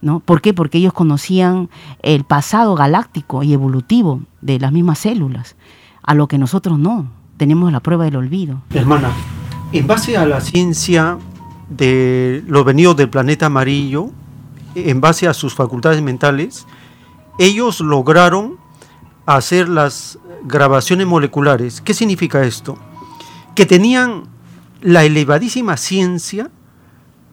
¿no? 0.02 0.20
¿Por 0.20 0.42
qué? 0.42 0.52
Porque 0.52 0.76
ellos 0.76 0.92
conocían 0.92 1.70
el 2.02 2.24
pasado 2.24 2.74
galáctico 2.74 3.42
y 3.42 3.54
evolutivo 3.54 4.20
de 4.42 4.60
las 4.60 4.72
mismas 4.72 4.98
células, 4.98 5.56
a 6.02 6.12
lo 6.12 6.28
que 6.28 6.36
nosotros 6.36 6.78
no, 6.78 7.06
tenemos 7.38 7.72
la 7.72 7.80
prueba 7.80 8.04
del 8.04 8.16
olvido. 8.16 8.60
Hermana, 8.74 9.08
en 9.72 9.86
base 9.86 10.18
a 10.18 10.26
la 10.26 10.42
ciencia 10.42 11.16
de 11.70 12.44
los 12.46 12.62
venidos 12.66 12.94
del 12.98 13.08
planeta 13.08 13.46
amarillo, 13.46 14.10
en 14.74 15.00
base 15.00 15.26
a 15.26 15.32
sus 15.32 15.54
facultades 15.54 16.02
mentales, 16.02 16.66
ellos 17.38 17.80
lograron 17.80 18.62
hacer 19.26 19.68
las 19.68 20.18
grabaciones 20.44 21.06
moleculares. 21.06 21.80
¿Qué 21.80 21.94
significa 21.94 22.44
esto? 22.44 22.78
Que 23.54 23.66
tenían 23.66 24.24
la 24.80 25.04
elevadísima 25.04 25.76
ciencia 25.76 26.50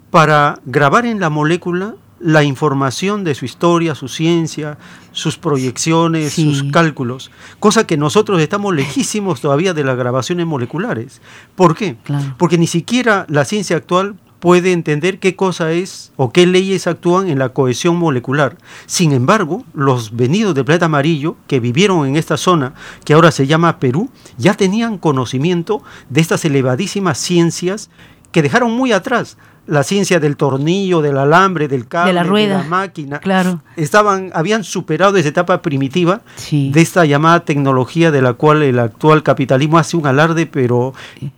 para 0.09 0.59
grabar 0.65 1.05
en 1.05 1.19
la 1.19 1.29
molécula 1.29 1.95
la 2.19 2.43
información 2.43 3.23
de 3.23 3.33
su 3.33 3.45
historia, 3.45 3.95
su 3.95 4.07
ciencia, 4.07 4.77
sus 5.11 5.37
proyecciones, 5.37 6.33
sus 6.33 6.63
cálculos, 6.71 7.31
cosa 7.59 7.87
que 7.87 7.97
nosotros 7.97 8.39
estamos 8.39 8.75
lejísimos 8.75 9.41
todavía 9.41 9.73
de 9.73 9.83
las 9.83 9.97
grabaciones 9.97 10.45
moleculares. 10.45 11.21
¿Por 11.55 11.75
qué? 11.75 11.97
Porque 12.37 12.59
ni 12.59 12.67
siquiera 12.67 13.25
la 13.27 13.43
ciencia 13.43 13.75
actual 13.75 14.15
puede 14.41 14.73
entender 14.73 15.19
qué 15.19 15.35
cosa 15.35 15.71
es 15.71 16.11
o 16.17 16.33
qué 16.33 16.47
leyes 16.47 16.87
actúan 16.87 17.29
en 17.29 17.39
la 17.39 17.49
cohesión 17.49 17.95
molecular. 17.95 18.57
Sin 18.87 19.13
embargo, 19.13 19.63
los 19.73 20.15
venidos 20.17 20.55
del 20.55 20.65
planeta 20.65 20.87
amarillo 20.87 21.37
que 21.47 21.59
vivieron 21.59 22.07
en 22.07 22.17
esta 22.17 22.37
zona, 22.37 22.73
que 23.05 23.13
ahora 23.13 23.31
se 23.31 23.45
llama 23.45 23.79
Perú, 23.79 24.09
ya 24.37 24.55
tenían 24.55 24.97
conocimiento 24.97 25.83
de 26.09 26.21
estas 26.21 26.43
elevadísimas 26.43 27.19
ciencias 27.19 27.91
que 28.31 28.41
dejaron 28.41 28.71
muy 28.71 28.91
atrás 28.91 29.37
la 29.67 29.83
ciencia 29.83 30.19
del 30.19 30.37
tornillo, 30.37 31.01
del 31.01 31.17
alambre, 31.17 31.67
del 31.67 31.87
cable, 31.87 32.09
de 32.09 32.13
la, 32.13 32.23
rueda, 32.23 32.63
máquina. 32.67 33.19
Claro. 33.19 33.61
Estaban, 33.75 34.31
habían 34.33 34.63
superado 34.63 35.17
esa 35.17 35.29
etapa 35.29 35.61
primitiva 35.61 36.21
de 36.51 36.81
esta 36.81 37.05
llamada 37.05 37.45
tecnología 37.45 38.11
de 38.11 38.21
la 38.21 38.33
cual 38.33 38.63
el 38.63 38.79
actual 38.79 39.23
capitalismo 39.23 39.77
hace 39.77 39.97
un 39.97 40.07
alarde, 40.07 40.45
pero 40.45 40.93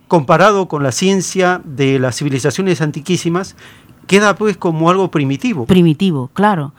comparado 0.08 0.68
con 0.68 0.82
la 0.82 0.92
ciencia 0.92 1.60
de 1.64 1.98
las 1.98 2.16
civilizaciones 2.16 2.80
antiquísimas, 2.80 3.56
queda 4.06 4.34
pues 4.34 4.56
como 4.56 4.90
algo 4.90 5.10
primitivo. 5.10 5.66
Primitivo, 5.66 6.30
claro. 6.32 6.72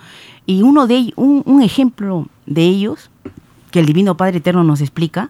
Y 0.45 0.61
uno 0.61 0.87
de 0.87 1.13
un, 1.15 1.43
un 1.45 1.61
ejemplo 1.61 2.27
de 2.45 2.63
ellos, 2.63 3.09
que 3.71 3.79
el 3.79 3.85
Divino 3.85 4.17
Padre 4.17 4.37
Eterno 4.37 4.63
nos 4.63 4.81
explica, 4.81 5.29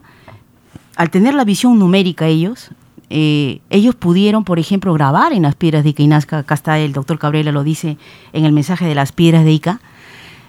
al 0.96 1.10
tener 1.10 1.34
la 1.34 1.44
visión 1.44 1.78
numérica 1.78 2.26
ellos, 2.26 2.70
eh, 3.08 3.60
ellos 3.70 3.94
pudieron, 3.94 4.44
por 4.44 4.58
ejemplo, 4.58 4.92
grabar 4.92 5.32
en 5.32 5.42
las 5.42 5.54
piedras 5.54 5.84
de 5.84 5.90
Ica 5.90 6.38
acá 6.38 6.54
está 6.54 6.78
el 6.78 6.92
doctor 6.92 7.18
Cabrera, 7.18 7.52
lo 7.52 7.62
dice 7.62 7.98
en 8.32 8.44
el 8.44 8.52
mensaje 8.52 8.86
de 8.86 8.94
las 8.94 9.12
piedras 9.12 9.44
de 9.44 9.52
Ica, 9.52 9.80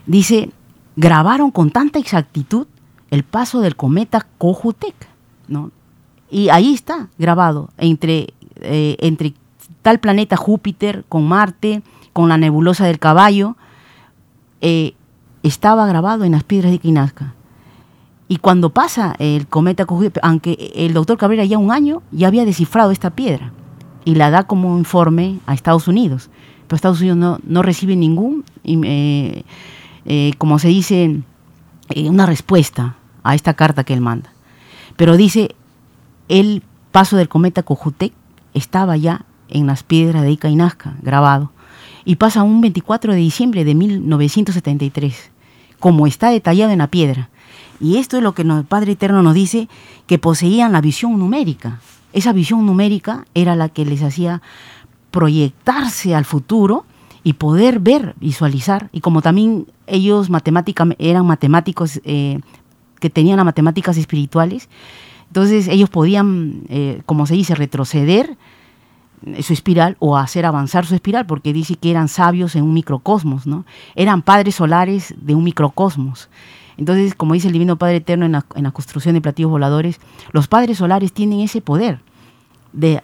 dice, 0.05 0.49
grabaron 0.95 1.51
con 1.51 1.69
tanta 1.69 1.99
exactitud 1.99 2.67
el 3.11 3.23
paso 3.23 3.61
del 3.61 3.75
cometa 3.75 4.25
Cojutec, 4.37 4.95
¿no? 5.47 5.71
Y 6.29 6.49
ahí 6.49 6.73
está 6.73 7.07
grabado, 7.17 7.69
entre, 7.77 8.33
eh, 8.57 8.97
entre 8.99 9.33
tal 9.81 9.99
planeta 9.99 10.35
Júpiter, 10.35 11.05
con 11.07 11.25
Marte, 11.27 11.83
con 12.11 12.27
la 12.27 12.37
nebulosa 12.37 12.85
del 12.85 12.99
caballo, 12.99 13.55
eh, 14.61 14.95
estaba 15.43 15.85
grabado 15.85 16.23
en 16.23 16.31
las 16.33 16.43
piedras 16.43 16.71
de 16.71 16.79
Ica. 16.81 17.35
Y 18.29 18.37
cuando 18.37 18.71
pasa 18.71 19.15
el 19.19 19.47
cometa 19.47 19.85
aunque 20.21 20.71
el 20.75 20.93
doctor 20.93 21.17
Cabrera 21.17 21.45
ya 21.45 21.57
un 21.57 21.71
año 21.71 22.01
ya 22.11 22.27
había 22.27 22.45
descifrado 22.45 22.91
esta 22.91 23.11
piedra 23.11 23.53
y 24.03 24.15
la 24.15 24.29
da 24.29 24.43
como 24.43 24.77
informe 24.77 25.39
a 25.45 25.53
Estados 25.53 25.87
Unidos, 25.87 26.29
pero 26.67 26.75
Estados 26.75 26.99
Unidos 26.99 27.39
no, 27.43 27.61
recibe 27.61 27.95
ningún, 27.95 28.43
eh, 28.63 29.43
eh, 30.05 30.33
como 30.37 30.59
se 30.59 30.67
dice, 30.69 31.21
eh, 31.89 32.09
una 32.09 32.25
respuesta 32.25 32.97
a 33.23 33.35
esta 33.35 33.53
carta 33.53 33.83
que 33.83 33.93
él 33.93 34.01
manda. 34.01 34.31
Pero 34.97 35.15
dice, 35.15 35.55
el 36.27 36.63
paso 36.91 37.15
del 37.15 37.29
cometa 37.29 37.63
Cojutec 37.63 38.13
estaba 38.53 38.97
ya 38.97 39.25
en 39.49 39.67
las 39.67 39.83
piedras 39.83 40.23
de 40.23 40.31
Ica 40.31 40.49
y 40.49 40.57
grabado, 41.01 41.51
y 42.03 42.15
pasa 42.15 42.43
un 42.43 42.61
24 42.61 43.13
de 43.13 43.19
diciembre 43.19 43.63
de 43.63 43.75
1973, 43.75 45.31
como 45.79 46.07
está 46.07 46.29
detallado 46.29 46.71
en 46.71 46.79
la 46.79 46.87
piedra 46.87 47.29
y 47.79 47.97
esto 47.97 48.17
es 48.17 48.23
lo 48.23 48.33
que 48.33 48.41
el 48.41 48.65
Padre 48.65 48.93
Eterno 48.93 49.21
nos 49.21 49.33
dice, 49.33 49.69
que 50.05 50.19
poseían 50.19 50.71
la 50.71 50.81
visión 50.81 51.17
numérica. 51.17 51.79
Esa 52.13 52.33
visión 52.33 52.65
numérica 52.65 53.25
era 53.33 53.55
la 53.55 53.69
que 53.69 53.85
les 53.85 54.01
hacía 54.01 54.41
proyectarse 55.11 56.15
al 56.15 56.25
futuro 56.25 56.85
y 57.23 57.33
poder 57.33 57.79
ver, 57.79 58.15
visualizar. 58.19 58.89
Y 58.91 59.01
como 59.01 59.21
también 59.21 59.67
ellos 59.85 60.29
eran 60.97 61.25
matemáticos 61.25 62.01
eh, 62.03 62.39
que 62.99 63.09
tenían 63.09 63.37
las 63.37 63.45
matemáticas 63.45 63.97
espirituales, 63.97 64.69
entonces 65.27 65.67
ellos 65.67 65.89
podían, 65.89 66.63
eh, 66.69 67.01
como 67.05 67.25
se 67.25 67.35
dice, 67.35 67.53
retroceder 67.53 68.37
su 69.41 69.53
espiral 69.53 69.97
o 69.99 70.15
hacer 70.17 70.45
avanzar 70.45 70.85
su 70.85 70.95
espiral, 70.95 71.25
porque 71.25 71.51
dice 71.53 71.75
que 71.75 71.91
eran 71.91 72.07
sabios 72.07 72.55
en 72.55 72.63
un 72.63 72.73
microcosmos, 72.73 73.47
¿no? 73.47 73.65
Eran 73.95 74.21
padres 74.21 74.55
solares 74.55 75.13
de 75.17 75.35
un 75.35 75.43
microcosmos. 75.43 76.29
Entonces, 76.77 77.15
como 77.15 77.33
dice 77.33 77.47
el 77.47 77.53
Divino 77.53 77.75
Padre 77.77 77.97
Eterno 77.97 78.25
en 78.25 78.31
la, 78.31 78.71
construcción 78.71 79.15
de 79.15 79.21
platillos 79.21 79.51
voladores, 79.51 79.99
los 80.31 80.47
padres 80.47 80.77
solares 80.77 81.11
tienen 81.11 81.39
ese 81.39 81.61
poder 81.61 81.99
de 82.71 83.01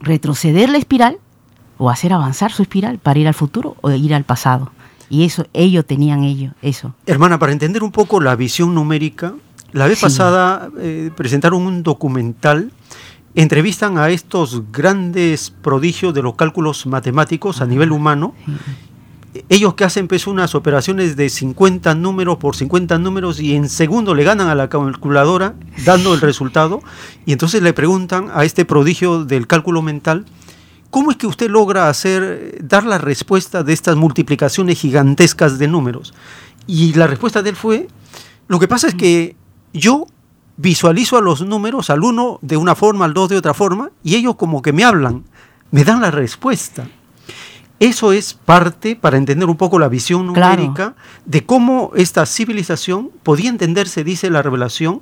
retroceder 0.00 0.68
la 0.68 0.78
espiral 0.78 1.18
o 1.78 1.90
hacer 1.90 2.12
avanzar 2.12 2.52
su 2.52 2.62
espiral 2.62 2.98
para 2.98 3.20
ir 3.20 3.28
al 3.28 3.34
futuro 3.34 3.76
o 3.80 3.90
ir 3.92 4.14
al 4.14 4.24
pasado. 4.24 4.72
Y 5.08 5.24
eso, 5.24 5.46
ellos 5.52 5.84
tenían 5.86 6.24
ello, 6.24 6.52
eso. 6.62 6.94
Hermana, 7.06 7.38
para 7.38 7.52
entender 7.52 7.82
un 7.82 7.92
poco 7.92 8.20
la 8.20 8.34
visión 8.34 8.74
numérica, 8.74 9.34
la 9.72 9.86
vez 9.86 10.00
pasada 10.00 10.70
eh, 10.80 11.10
presentaron 11.16 11.62
un 11.62 11.82
documental, 11.82 12.72
entrevistan 13.34 13.98
a 13.98 14.10
estos 14.10 14.70
grandes 14.72 15.50
prodigios 15.50 16.12
de 16.14 16.22
los 16.22 16.34
cálculos 16.34 16.86
matemáticos 16.86 17.60
a 17.60 17.66
nivel 17.66 17.92
humano. 17.92 18.34
Ellos 19.48 19.74
que 19.74 19.84
hacen 19.84 20.08
pues 20.08 20.26
unas 20.26 20.54
operaciones 20.54 21.16
de 21.16 21.28
50 21.28 21.94
números 21.94 22.38
por 22.38 22.56
50 22.56 22.98
números 22.98 23.40
y 23.40 23.54
en 23.54 23.68
segundo 23.68 24.14
le 24.14 24.24
ganan 24.24 24.48
a 24.48 24.54
la 24.54 24.68
calculadora 24.68 25.54
dando 25.84 26.14
el 26.14 26.20
resultado. 26.20 26.80
Y 27.26 27.32
entonces 27.32 27.62
le 27.62 27.72
preguntan 27.72 28.30
a 28.32 28.44
este 28.44 28.64
prodigio 28.64 29.24
del 29.24 29.46
cálculo 29.46 29.82
mental, 29.82 30.24
¿cómo 30.90 31.10
es 31.10 31.16
que 31.16 31.26
usted 31.26 31.50
logra 31.50 31.88
hacer, 31.88 32.58
dar 32.62 32.84
la 32.84 32.98
respuesta 32.98 33.62
de 33.62 33.72
estas 33.72 33.96
multiplicaciones 33.96 34.78
gigantescas 34.78 35.58
de 35.58 35.68
números? 35.68 36.14
Y 36.66 36.94
la 36.94 37.06
respuesta 37.06 37.42
de 37.42 37.50
él 37.50 37.56
fue, 37.56 37.88
lo 38.48 38.58
que 38.58 38.68
pasa 38.68 38.88
es 38.88 38.94
que 38.94 39.36
yo 39.72 40.06
visualizo 40.56 41.16
a 41.16 41.20
los 41.20 41.42
números, 41.42 41.90
al 41.90 42.04
uno 42.04 42.38
de 42.42 42.56
una 42.56 42.74
forma, 42.74 43.04
al 43.04 43.14
dos 43.14 43.28
de 43.28 43.36
otra 43.36 43.54
forma, 43.54 43.90
y 44.02 44.14
ellos 44.14 44.36
como 44.36 44.62
que 44.62 44.72
me 44.72 44.84
hablan, 44.84 45.24
me 45.70 45.84
dan 45.84 46.00
la 46.00 46.10
respuesta. 46.10 46.86
Eso 47.82 48.12
es 48.12 48.34
parte, 48.34 48.94
para 48.94 49.16
entender 49.16 49.48
un 49.48 49.56
poco 49.56 49.78
la 49.78 49.88
visión 49.88 50.26
numérica, 50.26 50.94
de 51.26 51.44
cómo 51.44 51.90
esta 51.96 52.26
civilización 52.26 53.10
podía 53.22 53.50
entenderse, 53.50 54.04
dice 54.04 54.30
la 54.30 54.40
revelación, 54.40 55.00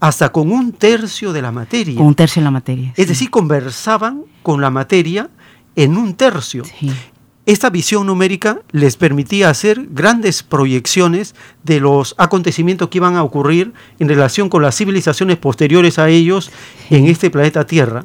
hasta 0.00 0.30
con 0.30 0.52
un 0.52 0.72
tercio 0.72 1.32
de 1.32 1.42
la 1.42 1.52
materia. 1.52 1.96
Con 1.96 2.06
un 2.06 2.14
tercio 2.14 2.40
de 2.40 2.44
la 2.44 2.50
materia. 2.50 2.92
Es 2.96 3.08
decir, 3.08 3.30
conversaban 3.30 4.24
con 4.42 4.60
la 4.60 4.70
materia 4.70 5.30
en 5.74 5.96
un 5.96 6.14
tercio. 6.14 6.64
Sí. 6.64 6.92
Esta 7.46 7.70
visión 7.70 8.06
numérica 8.06 8.60
les 8.72 8.98
permitía 8.98 9.48
hacer 9.48 9.86
grandes 9.90 10.42
proyecciones 10.42 11.34
de 11.64 11.80
los 11.80 12.14
acontecimientos 12.18 12.88
que 12.90 12.98
iban 12.98 13.16
a 13.16 13.22
ocurrir 13.22 13.72
en 13.98 14.06
relación 14.06 14.50
con 14.50 14.60
las 14.60 14.76
civilizaciones 14.76 15.38
posteriores 15.38 15.98
a 15.98 16.10
ellos 16.10 16.50
en 16.90 17.06
este 17.06 17.30
planeta 17.30 17.66
Tierra. 17.66 18.04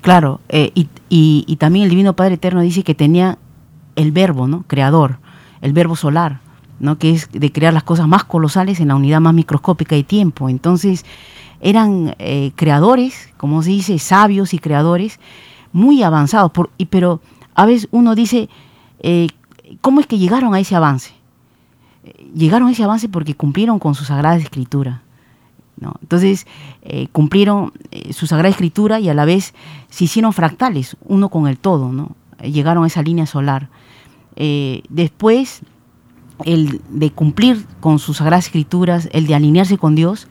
Claro, 0.00 0.40
eh, 0.48 0.72
y, 0.74 1.56
también 1.56 1.84
el 1.84 1.90
Divino 1.90 2.14
Padre 2.14 2.36
Eterno 2.36 2.62
dice 2.62 2.82
que 2.82 2.94
tenía 2.94 3.36
el 3.98 4.12
verbo, 4.12 4.46
¿no? 4.46 4.64
Creador, 4.66 5.18
el 5.60 5.72
verbo 5.72 5.96
solar, 5.96 6.40
¿no? 6.78 6.98
Que 6.98 7.10
es 7.10 7.28
de 7.32 7.52
crear 7.52 7.74
las 7.74 7.82
cosas 7.82 8.06
más 8.06 8.24
colosales 8.24 8.78
en 8.78 8.88
la 8.88 8.94
unidad 8.94 9.20
más 9.20 9.34
microscópica 9.34 9.96
de 9.96 10.04
tiempo. 10.04 10.48
Entonces, 10.48 11.04
eran 11.60 12.14
eh, 12.20 12.52
creadores, 12.54 13.30
como 13.36 13.62
se 13.62 13.70
dice, 13.70 13.98
sabios 13.98 14.54
y 14.54 14.60
creadores 14.60 15.18
muy 15.72 16.04
avanzados, 16.04 16.52
pero 16.88 17.20
a 17.54 17.66
veces 17.66 17.88
uno 17.90 18.14
dice, 18.14 18.48
eh, 19.00 19.26
¿cómo 19.80 20.00
es 20.00 20.06
que 20.06 20.18
llegaron 20.18 20.54
a 20.54 20.60
ese 20.60 20.76
avance? 20.76 21.12
Llegaron 22.34 22.68
a 22.68 22.70
ese 22.72 22.84
avance 22.84 23.08
porque 23.08 23.34
cumplieron 23.34 23.80
con 23.80 23.96
su 23.96 24.04
Sagrada 24.04 24.36
Escritura. 24.36 25.02
Entonces, 26.02 26.46
eh, 26.82 27.06
cumplieron 27.12 27.72
su 28.10 28.26
Sagrada 28.26 28.50
Escritura 28.50 28.98
y 28.98 29.08
a 29.08 29.14
la 29.14 29.24
vez 29.24 29.54
se 29.90 30.04
hicieron 30.04 30.32
fractales, 30.32 30.96
uno 31.04 31.28
con 31.28 31.46
el 31.46 31.56
todo, 31.56 31.92
¿no? 31.92 32.16
Llegaron 32.42 32.84
a 32.84 32.86
esa 32.88 33.02
línea 33.02 33.26
solar. 33.26 33.68
Después, 34.88 35.62
el 36.44 36.80
de 36.90 37.10
cumplir 37.10 37.66
con 37.80 37.98
sus 37.98 38.18
Sagradas 38.18 38.46
Escrituras, 38.46 39.08
el 39.12 39.26
de 39.26 39.34
alinearse 39.34 39.78
con 39.78 39.94
Dios, 39.94 40.28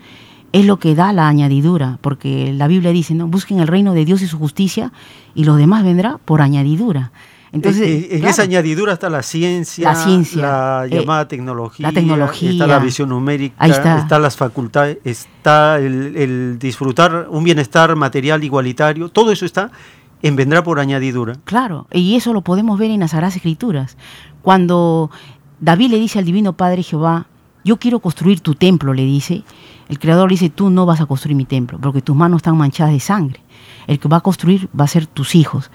es 0.54 0.66
lo 0.66 0.80
que 0.80 0.96
da 0.96 1.14
la 1.14 1.28
añadidura, 1.28 2.00
porque 2.02 2.54
la 2.54 2.68
Biblia 2.68 2.92
dice, 2.92 3.14
¿no? 3.14 3.28
Busquen 3.28 3.60
el 3.60 3.68
reino 3.68 3.94
de 3.94 4.06
Dios 4.06 4.22
y 4.22 4.28
su 4.28 4.38
justicia 4.38 4.92
y 5.36 5.44
lo 5.44 5.56
demás 5.56 5.84
vendrá 5.84 6.18
por 6.24 6.42
añadidura. 6.42 7.12
Entonces, 7.52 8.08
en, 8.12 8.26
esa 8.26 8.44
añadidura 8.44 8.94
está 8.94 9.10
la 9.10 9.24
ciencia, 9.24 9.92
la, 9.92 9.96
ciencia, 9.96 10.42
la 10.42 10.86
eh, 10.86 10.90
llamada 10.90 11.28
tecnología, 11.28 11.88
la 11.88 11.94
tecnología, 11.94 12.52
está 12.52 12.68
la 12.68 12.80
visión 12.80 13.10
numérica, 13.10 13.66
está. 13.66 14.20
las 14.20 14.36
facultades, 14.36 14.98
está 15.04 15.78
el, 15.80 16.58
disfrutar 16.60 17.28
un 17.30 17.44
bienestar 17.44 17.96
material 17.96 18.44
igualitario, 18.44 19.10
todo 19.10 19.32
eso 19.32 19.46
está 19.46 19.72
en 20.22 20.36
vendrá 20.36 20.64
por 20.64 20.80
añadidura. 20.80 21.36
Claro, 21.46 21.88
y 21.92 22.16
eso 22.16 22.34
lo 22.34 22.42
podemos 22.42 22.80
ver 22.80 22.92
en 22.92 23.02
las 23.02 23.12
Sagradas 23.12 23.36
Escrituras. 23.36 23.98
Cuando 24.42 25.12
David 25.60 25.92
le 25.92 26.00
dice 26.00 26.20
al 26.20 26.26
Divino 26.26 26.54
Padre 26.54 26.84
Jehová, 26.84 27.28
yo 27.64 27.78
quiero 27.78 28.00
construir 28.00 28.40
tu 28.40 28.56
templo, 28.56 28.94
le 28.94 29.04
dice, 29.04 29.44
el 29.90 30.00
Creador 30.00 30.30
le 30.30 30.34
dice, 30.34 30.50
tú 30.50 30.70
no 30.70 30.86
vas 30.86 31.02
a 31.02 31.06
construir 31.06 31.36
mi 31.36 31.46
templo, 31.46 31.80
porque 31.82 32.02
tus 32.02 32.16
manos 32.16 32.38
están 32.38 32.58
manchadas 32.58 32.94
de 32.94 33.00
sangre. 33.00 33.42
El 33.88 34.00
que 34.00 34.08
va 34.08 34.18
a 34.18 34.22
construir 34.22 34.70
va 34.78 34.86
a 34.86 34.88
ser 34.88 35.08
tus 35.08 35.36
hijos 35.36 35.70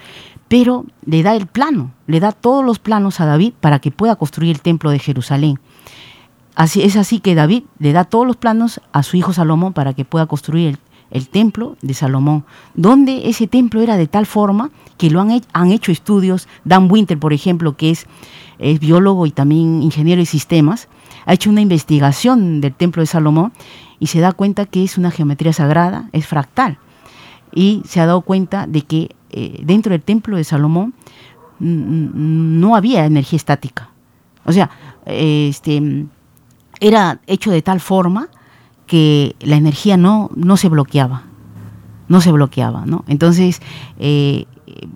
pero 0.52 0.84
le 1.06 1.22
da 1.22 1.34
el 1.34 1.46
plano, 1.46 1.92
le 2.06 2.20
da 2.20 2.30
todos 2.30 2.62
los 2.62 2.78
planos 2.78 3.20
a 3.20 3.24
David 3.24 3.54
para 3.58 3.78
que 3.78 3.90
pueda 3.90 4.16
construir 4.16 4.54
el 4.54 4.60
templo 4.60 4.90
de 4.90 4.98
Jerusalén. 4.98 5.58
Así, 6.54 6.82
es 6.82 6.96
así 6.96 7.20
que 7.20 7.34
David 7.34 7.62
le 7.78 7.94
da 7.94 8.04
todos 8.04 8.26
los 8.26 8.36
planos 8.36 8.78
a 8.92 9.02
su 9.02 9.16
hijo 9.16 9.32
Salomón 9.32 9.72
para 9.72 9.94
que 9.94 10.04
pueda 10.04 10.26
construir 10.26 10.68
el, 10.68 10.78
templo 11.30 11.76
de 11.82 11.94
Salomón, 11.94 12.44
donde 12.74 13.28
ese 13.28 13.46
templo 13.46 13.80
era 13.82 13.96
de 13.96 14.06
tal 14.06 14.26
forma 14.26 14.70
que 14.96 15.10
lo 15.10 15.20
han, 15.20 15.40
han 15.52 15.72
hecho 15.72 15.92
estudios, 15.92 16.48
Dan 16.64 16.90
Winter, 16.90 17.18
por 17.18 17.32
ejemplo, 17.32 17.76
que 17.76 17.90
es, 17.90 18.06
es 18.58 18.80
biólogo 18.80 19.26
y 19.26 19.30
también 19.30 19.82
ingeniero 19.82 20.20
de 20.20 20.26
sistemas, 20.26 20.88
ha 21.26 21.34
hecho 21.34 21.50
una 21.50 21.60
investigación 21.60 22.60
del 22.60 22.74
templo 22.74 23.02
de 23.02 23.06
Salomón 23.06 23.52
y 23.98 24.08
se 24.08 24.20
da 24.20 24.32
cuenta 24.32 24.66
que 24.66 24.82
es 24.82 24.98
una 24.98 25.10
geometría 25.10 25.52
sagrada, 25.52 26.08
es 26.12 26.26
fractal, 26.26 26.78
y 27.54 27.82
se 27.86 28.00
ha 28.00 28.06
dado 28.06 28.22
cuenta 28.22 28.66
de 28.66 28.82
que 28.82 29.14
eh, 29.30 29.60
dentro 29.64 29.92
del 29.92 30.02
templo 30.02 30.36
de 30.36 30.44
Salomón 30.44 30.94
no 31.58 32.74
había 32.74 33.04
energía 33.04 33.36
estática. 33.36 33.90
O 34.44 34.52
sea, 34.52 34.70
este, 35.06 36.06
era 36.80 37.20
hecho 37.26 37.52
de 37.52 37.62
tal 37.62 37.78
forma 37.78 38.28
que 38.86 39.36
la 39.40 39.56
energía 39.56 39.96
no, 39.96 40.30
no 40.34 40.56
se 40.56 40.68
bloqueaba. 40.68 41.24
No 42.08 42.20
se 42.20 42.32
bloqueaba, 42.32 42.84
¿no? 42.84 43.04
Entonces, 43.08 43.62
eh, 43.98 44.46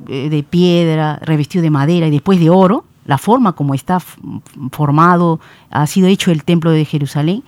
de 0.07 0.42
piedra, 0.49 1.18
revestido 1.22 1.62
de 1.62 1.70
madera 1.70 2.07
y 2.07 2.11
después 2.11 2.38
de 2.38 2.51
oro, 2.51 2.85
la 3.07 3.18
forma 3.18 3.53
como 3.53 3.75
está 3.75 4.01
formado, 4.70 5.40
ha 5.70 5.87
sido 5.87 6.09
hecho 6.09 6.31
el 6.31 6.44
templo 6.44 6.70
de 6.70 6.85
Jerusalén, 6.85 7.42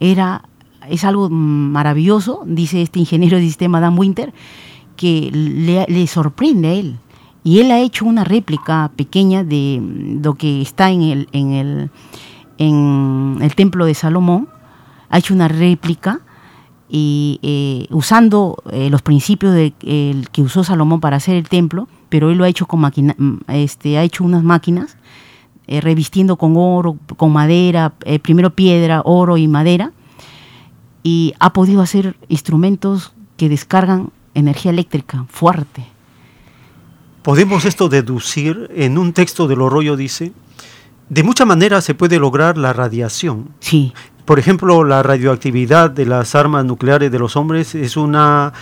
era, 0.00 0.42
es 0.88 1.04
algo 1.04 1.28
maravilloso, 1.30 2.42
dice 2.46 2.82
este 2.82 3.00
ingeniero 3.00 3.38
de 3.38 3.44
sistema 3.44 3.80
Dan 3.80 3.98
Winter, 3.98 4.32
que 4.96 5.30
le, 5.32 6.06
sorprende 6.06 6.68
a 6.68 6.72
él. 6.72 6.98
Y 7.44 7.60
él 7.60 7.70
ha 7.70 7.80
hecho 7.80 8.04
una 8.04 8.24
réplica 8.24 8.90
pequeña 8.96 9.44
de 9.44 9.80
lo 10.22 10.34
que 10.34 10.60
está 10.60 10.90
en 10.90 11.02
el, 11.02 11.28
en 11.32 11.52
el, 11.52 11.90
en 12.58 13.38
el 13.40 13.54
templo 13.54 13.86
de 13.86 13.94
Salomón. 13.94 14.48
Ha 15.10 15.18
hecho 15.18 15.34
una 15.34 15.48
réplica 15.48 16.20
y 16.88 17.38
eh, 17.42 17.86
usando 17.94 18.62
eh, 18.70 18.88
los 18.90 19.02
principios 19.02 19.54
de, 19.54 19.74
el 19.82 20.30
que 20.30 20.42
usó 20.42 20.64
Salomón 20.64 21.00
para 21.00 21.16
hacer 21.16 21.36
el 21.36 21.48
templo, 21.48 21.88
pero 22.08 22.30
él 22.30 22.38
lo 22.38 22.44
ha 22.44 22.48
hecho 22.48 22.66
con 22.66 22.80
máquina, 22.80 23.14
mm, 23.18 23.38
este, 23.48 23.98
ha 23.98 24.02
hecho 24.02 24.24
unas 24.24 24.42
máquinas 24.42 24.96
eh, 25.66 25.80
revistiendo 25.80 26.36
con 26.36 26.54
oro, 26.56 26.96
con 27.16 27.32
madera, 27.32 27.92
primero 28.22 28.50
piedra, 28.50 29.02
oro 29.04 29.36
y 29.36 29.48
madera, 29.48 29.92
y 31.02 31.34
ha 31.40 31.52
podido 31.52 31.82
hacer 31.82 32.16
instrumentos 32.28 33.12
que 33.36 33.50
descargan 33.50 34.10
energía 34.34 34.70
eléctrica 34.70 35.26
fuerte. 35.28 35.86
Podemos 37.22 37.66
esto 37.66 37.90
deducir 37.90 38.70
en 38.74 38.96
un 38.96 39.12
texto 39.12 39.46
del 39.46 39.60
Oroyo 39.60 39.96
dice, 39.96 40.32
de 41.10 41.22
muchas 41.22 41.46
maneras 41.46 41.84
se 41.84 41.94
puede 41.94 42.18
lograr 42.18 42.56
la 42.56 42.72
radiación. 42.72 43.50
Sí. 43.60 43.92
Por 44.28 44.38
ejemplo, 44.38 44.84
la 44.84 45.02
radioactividad 45.02 45.90
de 45.90 46.04
las 46.04 46.34
armas 46.34 46.62
nucleares 46.62 47.10
de 47.10 47.18
los 47.18 47.34
hombres 47.34 47.74
es 47.74 47.96
una 47.96 48.52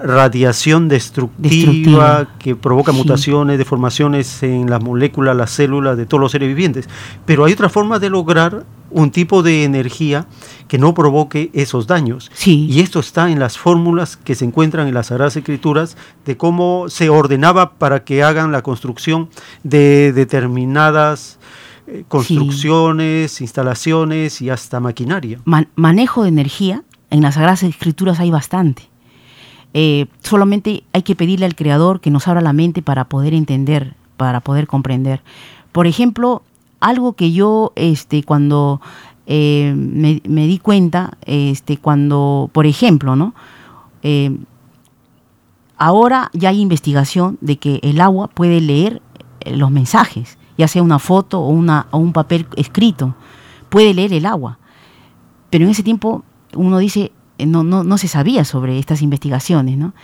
radiación 0.00 0.86
destructiva, 0.86 2.28
que 2.38 2.54
provoca 2.54 2.92
mutaciones, 2.92 3.58
deformaciones 3.58 4.40
en 4.44 4.70
las 4.70 4.80
moléculas, 4.80 5.34
las 5.34 5.50
células 5.50 5.96
de 5.96 6.06
todos 6.06 6.20
los 6.20 6.30
seres 6.30 6.46
vivientes. 6.46 6.88
Pero 7.26 7.44
hay 7.44 7.52
otra 7.54 7.68
forma 7.68 7.98
de 7.98 8.08
lograr 8.08 8.64
un 8.90 9.10
tipo 9.10 9.42
de 9.42 9.64
energía 9.64 10.26
que 10.68 10.78
no 10.78 10.94
provoque 10.94 11.50
esos 11.54 11.88
daños. 11.88 12.30
Sí. 12.32 12.68
Y 12.70 12.78
esto 12.78 13.00
está 13.00 13.32
en 13.32 13.40
las 13.40 13.58
fórmulas 13.58 14.16
que 14.16 14.36
se 14.36 14.44
encuentran 14.44 14.86
en 14.86 14.94
las 14.94 15.08
Sagradas 15.08 15.36
Escrituras 15.36 15.96
de 16.24 16.36
cómo 16.36 16.88
se 16.88 17.08
ordenaba 17.08 17.72
para 17.74 18.04
que 18.04 18.22
hagan 18.22 18.52
la 18.52 18.62
construcción 18.62 19.28
de 19.64 20.12
determinadas 20.12 21.39
eh, 21.92 22.04
construcciones, 22.08 23.40
instalaciones 23.40 24.40
y 24.40 24.50
hasta 24.50 24.80
maquinaria. 24.80 25.40
manejo 25.74 26.22
de 26.22 26.28
energía, 26.28 26.84
en 27.10 27.22
las 27.22 27.34
Sagradas 27.34 27.62
Escrituras 27.64 28.20
hay 28.20 28.30
bastante. 28.30 28.88
Eh, 29.74 30.06
solamente 30.22 30.84
hay 30.92 31.02
que 31.02 31.14
pedirle 31.14 31.46
al 31.46 31.54
Creador 31.54 32.00
que 32.00 32.10
nos 32.10 32.26
abra 32.28 32.40
la 32.40 32.52
mente 32.52 32.82
para 32.82 33.04
poder 33.04 33.34
entender, 33.34 33.94
para 34.16 34.40
poder 34.40 34.66
comprender. 34.66 35.22
Por 35.72 35.86
ejemplo, 35.86 36.42
algo 36.80 37.12
que 37.12 37.32
yo 37.32 37.72
este, 37.76 38.22
cuando 38.22 38.80
eh, 39.26 39.72
me, 39.76 40.46
di 40.46 40.58
cuenta, 40.58 41.16
este, 41.24 41.76
cuando, 41.76 42.50
por 42.52 42.66
ejemplo, 42.66 43.14
¿no? 43.14 43.34
Eh, 44.02 44.36
ahora 45.76 46.30
ya 46.32 46.48
hay 46.48 46.60
investigación 46.60 47.38
de 47.40 47.56
que 47.56 47.78
el 47.82 48.00
agua 48.00 48.28
puede 48.28 48.60
leer 48.60 49.02
los 49.46 49.70
mensajes, 49.70 50.36
ya 50.60 50.68
sea 50.68 50.82
una 50.82 50.98
foto 50.98 51.40
o, 51.40 51.48
una, 51.48 51.86
o 51.90 51.98
un 51.98 52.12
papel 52.12 52.46
escrito, 52.56 53.14
puede 53.68 53.94
leer 53.94 54.12
el 54.12 54.26
agua. 54.26 54.58
Pero 55.48 55.64
en 55.64 55.70
ese 55.70 55.82
tiempo 55.82 56.22
uno 56.54 56.78
dice, 56.78 57.12
eh, 57.38 57.46
no, 57.46 57.64
no, 57.64 57.82
no 57.82 57.98
se 57.98 58.08
sabía 58.08 58.44
sobre 58.44 58.78
estas 58.78 59.02
investigaciones, 59.02 59.78
¿no? 59.78 59.94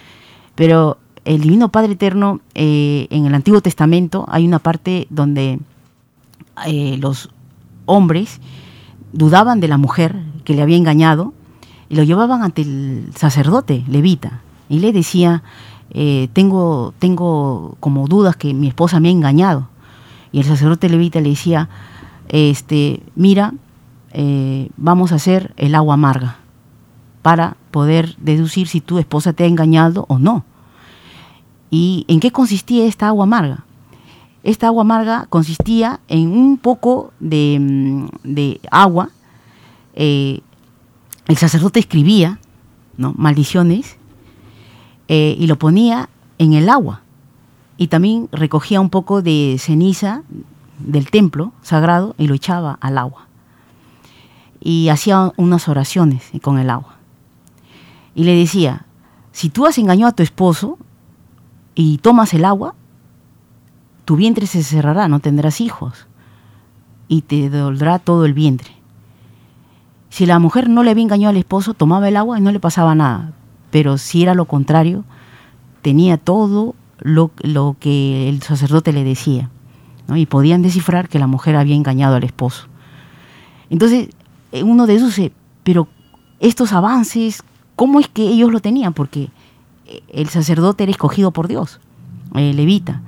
Pero 0.55 0.99
el 1.27 1.43
Divino 1.43 1.69
Padre 1.69 1.93
Eterno, 1.93 2.41
eh, 2.55 3.07
en 3.11 3.27
el 3.27 3.35
Antiguo 3.35 3.61
Testamento 3.61 4.25
hay 4.29 4.47
una 4.47 4.59
parte 4.59 5.07
donde 5.11 5.59
los 6.99 7.29
hombres 7.85 8.41
dudaban 9.13 9.61
de 9.61 9.69
la 9.69 9.77
mujer 9.77 10.17
que 10.45 10.55
le 10.55 10.63
había 10.63 10.79
engañado 10.79 11.35
y 11.91 11.97
lo 11.97 12.03
llevaban 12.03 12.43
ante 12.43 12.63
el 12.63 13.11
sacerdote 13.15 13.85
levita 13.89 14.41
y 14.71 14.79
le 14.79 14.93
decía, 14.93 15.43
eh, 15.91 16.29
tengo, 16.33 16.95
tengo 16.99 17.77
como 17.81 18.09
dudas 18.09 18.37
que 18.37 18.55
mi 18.55 18.69
esposa 18.69 19.01
me 19.01 19.09
ha 19.09 19.13
engañado. 19.13 19.69
Y 20.37 20.41
el 20.41 20.45
sacerdote 20.45 20.91
levita 20.91 21.19
le 21.23 21.31
decía, 21.31 21.71
este, 22.29 23.03
mira, 23.15 23.55
eh, 24.13 24.69
vamos 24.77 25.11
a 25.13 25.15
hacer 25.15 25.55
el 25.57 25.75
agua 25.75 25.95
amarga 25.95 26.37
para 27.23 27.57
poder 27.71 28.15
deducir 28.19 28.69
si 28.69 28.83
tu 28.83 28.99
esposa 28.99 29.33
te 29.33 29.45
ha 29.45 29.47
engañado 29.47 30.05
o 30.11 30.19
no. 30.19 30.45
¿Y 31.71 32.05
en 32.09 32.21
qué 32.21 32.33
consistía 32.33 32.85
esta 32.85 33.09
agua 33.09 33.25
amarga? 33.25 33.65
Esta 34.43 34.67
agua 34.67 34.83
amarga 34.83 35.25
consistía 35.31 36.01
en 36.07 36.33
un 36.33 36.59
poco 36.59 37.15
de, 37.19 37.57
mm, 37.59 38.67
agua. 38.71 39.09
Eh, 39.95 40.41
el 41.29 41.37
sacerdote 41.39 41.81
escribía 41.81 42.41
¿no? 42.99 43.15
maldiciones 43.17 43.97
eh, 45.09 45.35
y 45.39 45.47
lo 45.47 45.57
ponía 45.57 46.11
en 46.37 46.53
el 46.53 46.69
agua. 46.69 47.06
Y 47.77 47.89
también 47.89 48.29
recogía 48.33 48.81
un 48.81 48.91
poco 48.91 49.23
de 49.23 49.57
ceniza 49.59 50.23
del 50.79 51.11
templo 51.11 51.53
sagrado 51.63 52.15
y 52.19 52.27
lo 52.27 52.35
echaba 52.35 52.79
al 52.81 52.99
agua. 52.99 53.27
Y 54.61 54.89
hacía 54.89 55.33
unas 55.37 55.69
oraciones 55.69 56.31
con 56.43 56.59
el 56.59 56.71
agua. 56.71 56.97
Y 58.15 58.25
le 58.25 58.35
decía, 58.35 58.87
si 59.33 59.51
tú 59.51 59.67
has 59.67 59.79
engañado 59.79 60.11
a 60.11 60.15
tu 60.15 60.23
esposo 60.23 60.79
y 61.75 61.99
tomas 61.99 62.33
el 62.35 62.45
agua, 62.45 62.75
tu 64.05 64.17
vientre 64.17 64.47
se 64.47 64.63
cerrará, 64.63 65.09
no 65.09 65.21
tendrás 65.21 65.61
hijos. 65.61 66.07
Y 67.09 67.23
te 67.23 67.51
doldrá 67.51 67.99
todo 67.99 68.25
el 68.25 68.33
vientre. 68.33 68.71
Si 70.09 70.25
la 70.25 70.39
mujer 70.39 70.69
no 70.71 70.83
le 70.83 70.91
había 70.91 71.05
engañado 71.05 71.31
al 71.31 71.37
esposo, 71.37 71.75
tomaba 71.75 72.09
el 72.09 72.17
agua 72.17 72.39
y 72.39 72.41
no 72.41 72.51
le 72.51 72.61
pasaba 72.61 72.95
nada 72.95 73.35
pero 73.77 73.99
si 73.99 74.23
era 74.23 74.35
lo 74.35 74.47
contrario, 74.47 75.05
tenía 75.83 76.17
todo 76.17 76.75
lo, 76.99 77.31
que 77.79 78.29
el 78.29 78.43
sacerdote 78.43 78.93
le 78.93 79.05
decía, 79.05 79.51
y 80.15 80.27
podían 80.27 80.63
descifrar 80.63 81.09
que 81.09 81.19
la 81.19 81.27
mujer 81.27 81.57
había 81.57 81.75
engañado 81.75 82.17
al 82.17 82.25
esposo. 82.25 82.69
Entonces, 83.71 84.09
eh, 84.53 84.63
uno 84.63 84.87
deduce, 84.87 85.33
pero 85.65 85.89
estos 86.39 86.73
avances, 86.73 87.43
¿cómo 87.75 88.01
es 88.01 88.09
que 88.09 88.23
ellos 88.23 88.53
lo 88.53 88.61
tenían? 88.61 88.93
Porque 88.95 89.31
eh, 89.87 90.03
el 90.09 90.29
sacerdote 90.29 90.85
era 90.85 90.93
escogido 90.93 91.33
por 91.33 91.49
Dios, 91.49 91.81
el 92.35 92.57
levita, 92.57 93.03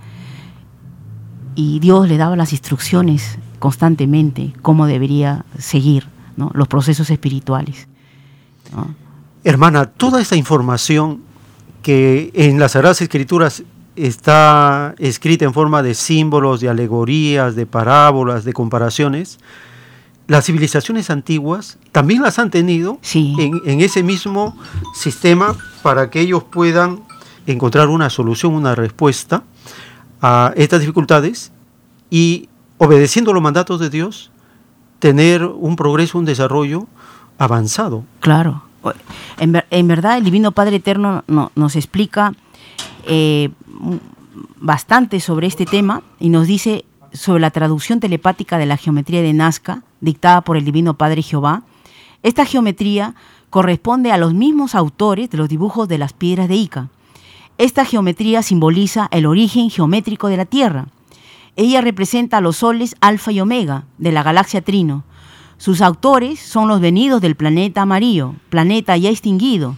y 1.54 1.80
Dios 1.80 2.08
le 2.08 2.16
daba 2.16 2.36
las 2.36 2.52
instrucciones 2.52 3.38
constantemente, 3.58 4.52
cómo 4.62 4.86
debería 4.86 5.44
seguir 5.58 6.06
los 6.36 6.68
procesos 6.68 7.10
espirituales. 7.10 7.88
Hermana, 9.42 9.86
toda 9.86 10.20
esta 10.20 10.36
información 10.36 11.22
que 11.82 12.30
en 12.34 12.58
las 12.58 12.72
Sagradas 12.72 13.00
Escrituras 13.00 13.62
está 14.06 14.94
escrita 14.98 15.44
en 15.44 15.52
forma 15.52 15.82
de 15.82 15.94
símbolos, 15.94 16.60
de 16.60 16.68
alegorías, 16.68 17.56
de 17.56 17.66
parábolas, 17.66 18.44
de 18.44 18.52
comparaciones, 18.52 19.38
las 20.28 20.44
civilizaciones 20.44 21.08
antiguas 21.08 21.78
también 21.90 22.22
las 22.22 22.38
han 22.38 22.50
tenido 22.50 23.00
en, 23.14 23.80
ese 23.80 24.02
mismo 24.02 24.56
sistema 24.94 25.56
para 25.82 26.10
que 26.10 26.20
ellos 26.20 26.44
puedan 26.44 27.00
encontrar 27.46 27.88
una 27.88 28.10
solución, 28.10 28.52
una 28.52 28.74
respuesta 28.74 29.42
a 30.20 30.52
estas 30.54 30.80
dificultades 30.80 31.50
y 32.10 32.50
obedeciendo 32.76 33.32
los 33.32 33.42
mandatos 33.42 33.80
de 33.80 33.88
Dios, 33.88 34.30
tener 34.98 35.44
un 35.44 35.76
progreso, 35.76 36.18
un 36.18 36.26
desarrollo 36.26 36.86
avanzado. 37.38 38.04
Claro. 38.20 38.62
En, 39.38 39.88
verdad, 39.88 40.18
el 40.18 40.24
Divino 40.24 40.52
Padre 40.52 40.76
Eterno 40.76 41.24
nos 41.26 41.74
explica 41.74 42.34
eh, 43.06 43.48
bastante 44.60 45.20
sobre 45.20 45.46
este 45.46 45.64
tema 45.64 46.02
y 46.20 46.28
nos 46.28 46.46
dice 46.46 46.84
sobre 47.12 47.40
la 47.40 47.50
traducción 47.50 48.00
telepática 48.00 48.58
de 48.58 48.66
la 48.66 48.76
geometría 48.76 49.22
de 49.22 49.32
Nazca, 49.32 49.82
dictada 50.00 50.42
por 50.42 50.56
el 50.56 50.64
Divino 50.64 50.94
Padre 50.94 51.22
Jehová. 51.22 51.62
Esta 52.22 52.44
geometría 52.44 53.14
corresponde 53.50 54.12
a 54.12 54.18
los 54.18 54.34
mismos 54.34 54.74
autores 54.74 55.30
de 55.30 55.38
los 55.38 55.48
dibujos 55.48 55.88
de 55.88 55.98
las 55.98 56.12
piedras 56.12 56.48
de 56.48 56.56
Ica. 56.56 56.88
Esta 57.56 57.84
geometría 57.84 58.42
simboliza 58.42 59.08
el 59.10 59.26
origen 59.26 59.70
geométrico 59.70 60.28
de 60.28 60.36
la 60.36 60.44
Tierra. 60.44 60.88
Ella 61.56 61.80
representa 61.80 62.36
a 62.36 62.40
los 62.40 62.58
soles 62.58 62.94
Alfa 63.00 63.32
y 63.32 63.40
Omega 63.40 63.84
de 63.96 64.12
la 64.12 64.22
galaxia 64.22 64.62
Trino, 64.62 65.04
sus 65.58 65.80
autores 65.80 66.38
son 66.38 66.68
los 66.68 66.80
venidos 66.80 67.20
del 67.20 67.34
planeta 67.34 67.82
amarillo, 67.82 68.36
planeta 68.48 68.96
ya 68.96 69.10
extinguido. 69.10 69.76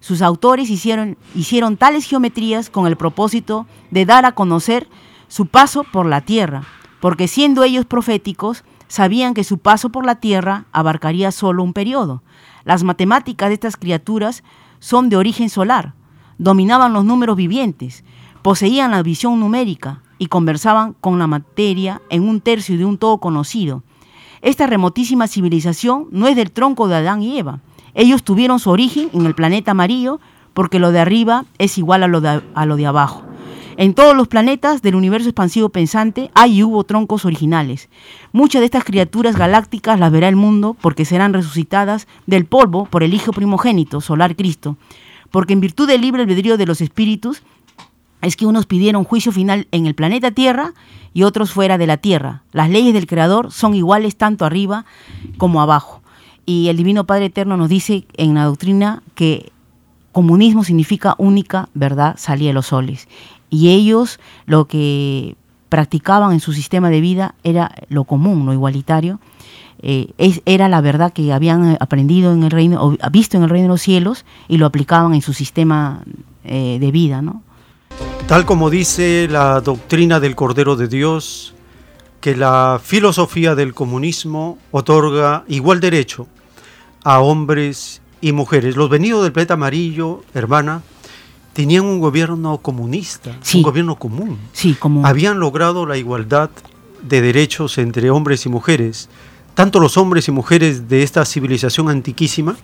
Sus 0.00 0.22
autores 0.22 0.70
hicieron, 0.70 1.16
hicieron 1.34 1.76
tales 1.76 2.04
geometrías 2.04 2.70
con 2.70 2.86
el 2.86 2.96
propósito 2.96 3.66
de 3.90 4.06
dar 4.06 4.24
a 4.24 4.32
conocer 4.32 4.88
su 5.28 5.46
paso 5.46 5.84
por 5.84 6.06
la 6.06 6.20
Tierra, 6.20 6.64
porque 7.00 7.28
siendo 7.28 7.62
ellos 7.64 7.84
proféticos, 7.84 8.64
sabían 8.88 9.34
que 9.34 9.44
su 9.44 9.58
paso 9.58 9.90
por 9.90 10.06
la 10.06 10.16
Tierra 10.16 10.64
abarcaría 10.72 11.30
solo 11.30 11.62
un 11.62 11.72
periodo. 11.72 12.22
Las 12.64 12.84
matemáticas 12.84 13.48
de 13.48 13.54
estas 13.54 13.76
criaturas 13.76 14.42
son 14.80 15.08
de 15.08 15.16
origen 15.16 15.50
solar, 15.50 15.94
dominaban 16.38 16.92
los 16.92 17.04
números 17.04 17.36
vivientes, 17.36 18.04
poseían 18.42 18.90
la 18.90 19.02
visión 19.02 19.38
numérica 19.40 20.02
y 20.18 20.26
conversaban 20.26 20.94
con 21.00 21.18
la 21.18 21.26
materia 21.26 22.02
en 22.10 22.28
un 22.28 22.40
tercio 22.40 22.76
de 22.78 22.84
un 22.84 22.98
todo 22.98 23.18
conocido. 23.18 23.82
Esta 24.40 24.66
remotísima 24.66 25.26
civilización 25.26 26.06
no 26.10 26.28
es 26.28 26.36
del 26.36 26.52
tronco 26.52 26.88
de 26.88 26.96
Adán 26.96 27.22
y 27.22 27.38
Eva. 27.38 27.60
Ellos 27.98 28.22
tuvieron 28.22 28.60
su 28.60 28.70
origen 28.70 29.10
en 29.12 29.26
el 29.26 29.34
planeta 29.34 29.72
amarillo 29.72 30.20
porque 30.54 30.78
lo 30.78 30.92
de 30.92 31.00
arriba 31.00 31.46
es 31.58 31.78
igual 31.78 32.04
a 32.04 32.06
lo 32.06 32.20
de, 32.20 32.86
abajo. 32.86 33.24
En 33.76 33.92
todos 33.92 34.14
los 34.16 34.28
planetas 34.28 34.82
del 34.82 34.94
universo 34.94 35.28
expansivo 35.28 35.70
pensante 35.70 36.30
hay 36.34 36.58
y 36.58 36.62
hubo 36.62 36.84
troncos 36.84 37.24
originales. 37.24 37.88
Muchas 38.30 38.60
de 38.60 38.66
estas 38.66 38.84
criaturas 38.84 39.34
galácticas 39.34 39.98
las 39.98 40.12
verá 40.12 40.28
el 40.28 40.36
mundo 40.36 40.76
porque 40.80 41.04
serán 41.04 41.32
resucitadas 41.32 42.06
del 42.24 42.44
polvo 42.44 42.84
por 42.84 43.02
el 43.02 43.14
Hijo 43.14 43.32
primogénito, 43.32 44.00
solar 44.00 44.36
Cristo. 44.36 44.76
Porque 45.32 45.54
en 45.54 45.60
virtud 45.60 45.88
del 45.88 46.00
libre 46.00 46.22
albedrío 46.22 46.56
de 46.56 46.66
los 46.66 46.80
espíritus, 46.80 47.42
es 48.22 48.36
que 48.36 48.46
unos 48.46 48.66
pidieron 48.66 49.02
juicio 49.02 49.32
final 49.32 49.66
en 49.72 49.86
el 49.86 49.96
planeta 49.96 50.30
Tierra 50.30 50.72
y 51.14 51.24
otros 51.24 51.50
fuera 51.50 51.78
de 51.78 51.88
la 51.88 51.96
Tierra. 51.96 52.44
Las 52.52 52.70
leyes 52.70 52.94
del 52.94 53.08
Creador 53.08 53.50
son 53.50 53.74
iguales 53.74 54.16
tanto 54.16 54.44
arriba 54.44 54.84
como 55.36 55.60
abajo. 55.60 56.00
Y 56.48 56.70
el 56.70 56.78
Divino 56.78 57.04
Padre 57.04 57.26
Eterno 57.26 57.58
nos 57.58 57.68
dice 57.68 58.06
en 58.16 58.32
la 58.32 58.44
doctrina 58.44 59.02
que 59.14 59.52
comunismo 60.12 60.64
significa 60.64 61.14
única 61.18 61.68
verdad 61.74 62.14
salía 62.16 62.48
de 62.48 62.54
los 62.54 62.68
soles. 62.68 63.06
Y 63.50 63.68
ellos 63.68 64.18
lo 64.46 64.66
que 64.66 65.36
practicaban 65.68 66.32
en 66.32 66.40
su 66.40 66.54
sistema 66.54 66.88
de 66.88 67.02
vida 67.02 67.34
era 67.44 67.74
lo 67.90 68.04
común, 68.04 68.46
lo 68.46 68.54
igualitario. 68.54 69.20
Eh, 69.82 70.14
era 70.46 70.70
la 70.70 70.80
verdad 70.80 71.12
que 71.12 71.34
habían 71.34 71.76
aprendido 71.80 72.32
en 72.32 72.42
el 72.42 72.50
reino, 72.50 72.82
o 72.82 72.96
visto 73.10 73.36
en 73.36 73.42
el 73.42 73.50
reino 73.50 73.64
de 73.64 73.74
los 73.74 73.82
cielos 73.82 74.24
y 74.48 74.56
lo 74.56 74.64
aplicaban 74.64 75.12
en 75.12 75.20
su 75.20 75.34
sistema 75.34 76.00
eh, 76.44 76.78
de 76.80 76.90
vida, 76.90 77.20
¿no? 77.20 77.42
Tal 78.26 78.46
como 78.46 78.70
dice 78.70 79.28
la 79.30 79.60
doctrina 79.60 80.18
del 80.18 80.34
Cordero 80.34 80.76
de 80.76 80.88
Dios, 80.88 81.52
que 82.22 82.34
la 82.34 82.80
filosofía 82.82 83.54
del 83.54 83.74
comunismo 83.74 84.56
otorga 84.70 85.44
igual 85.46 85.80
derecho 85.80 86.26
a 87.04 87.20
hombres 87.20 88.00
y 88.20 88.32
mujeres. 88.32 88.76
Los 88.76 88.90
venidos 88.90 89.22
del 89.22 89.32
planeta 89.32 89.54
amarillo, 89.54 90.22
hermana, 90.34 90.82
tenían 91.52 91.84
un 91.84 92.00
gobierno 92.00 92.58
comunista, 92.58 93.36
un 93.54 93.62
gobierno 93.62 93.96
común. 93.96 94.38
Sí, 94.52 94.74
común. 94.74 95.04
Habían 95.04 95.40
logrado 95.40 95.86
la 95.86 95.96
igualdad 95.96 96.50
de 97.02 97.20
derechos 97.20 97.78
entre 97.78 98.10
hombres 98.10 98.46
y 98.46 98.48
mujeres. 98.48 99.08
Tanto 99.54 99.80
los 99.80 99.96
hombres 99.96 100.28
y 100.28 100.30
mujeres 100.30 100.88
de 100.88 101.02
esta 101.02 101.24
civilización 101.24 101.88
antiquísima 101.88 102.56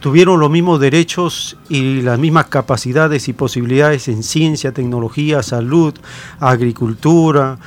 tuvieron 0.00 0.38
los 0.38 0.50
mismos 0.50 0.80
derechos 0.80 1.56
y 1.68 2.02
las 2.02 2.18
mismas 2.18 2.46
capacidades 2.46 3.28
y 3.28 3.32
posibilidades 3.32 4.08
en 4.08 4.22
ciencia, 4.22 4.72
tecnología, 4.72 5.42
salud, 5.42 5.94
agricultura, 6.38 7.58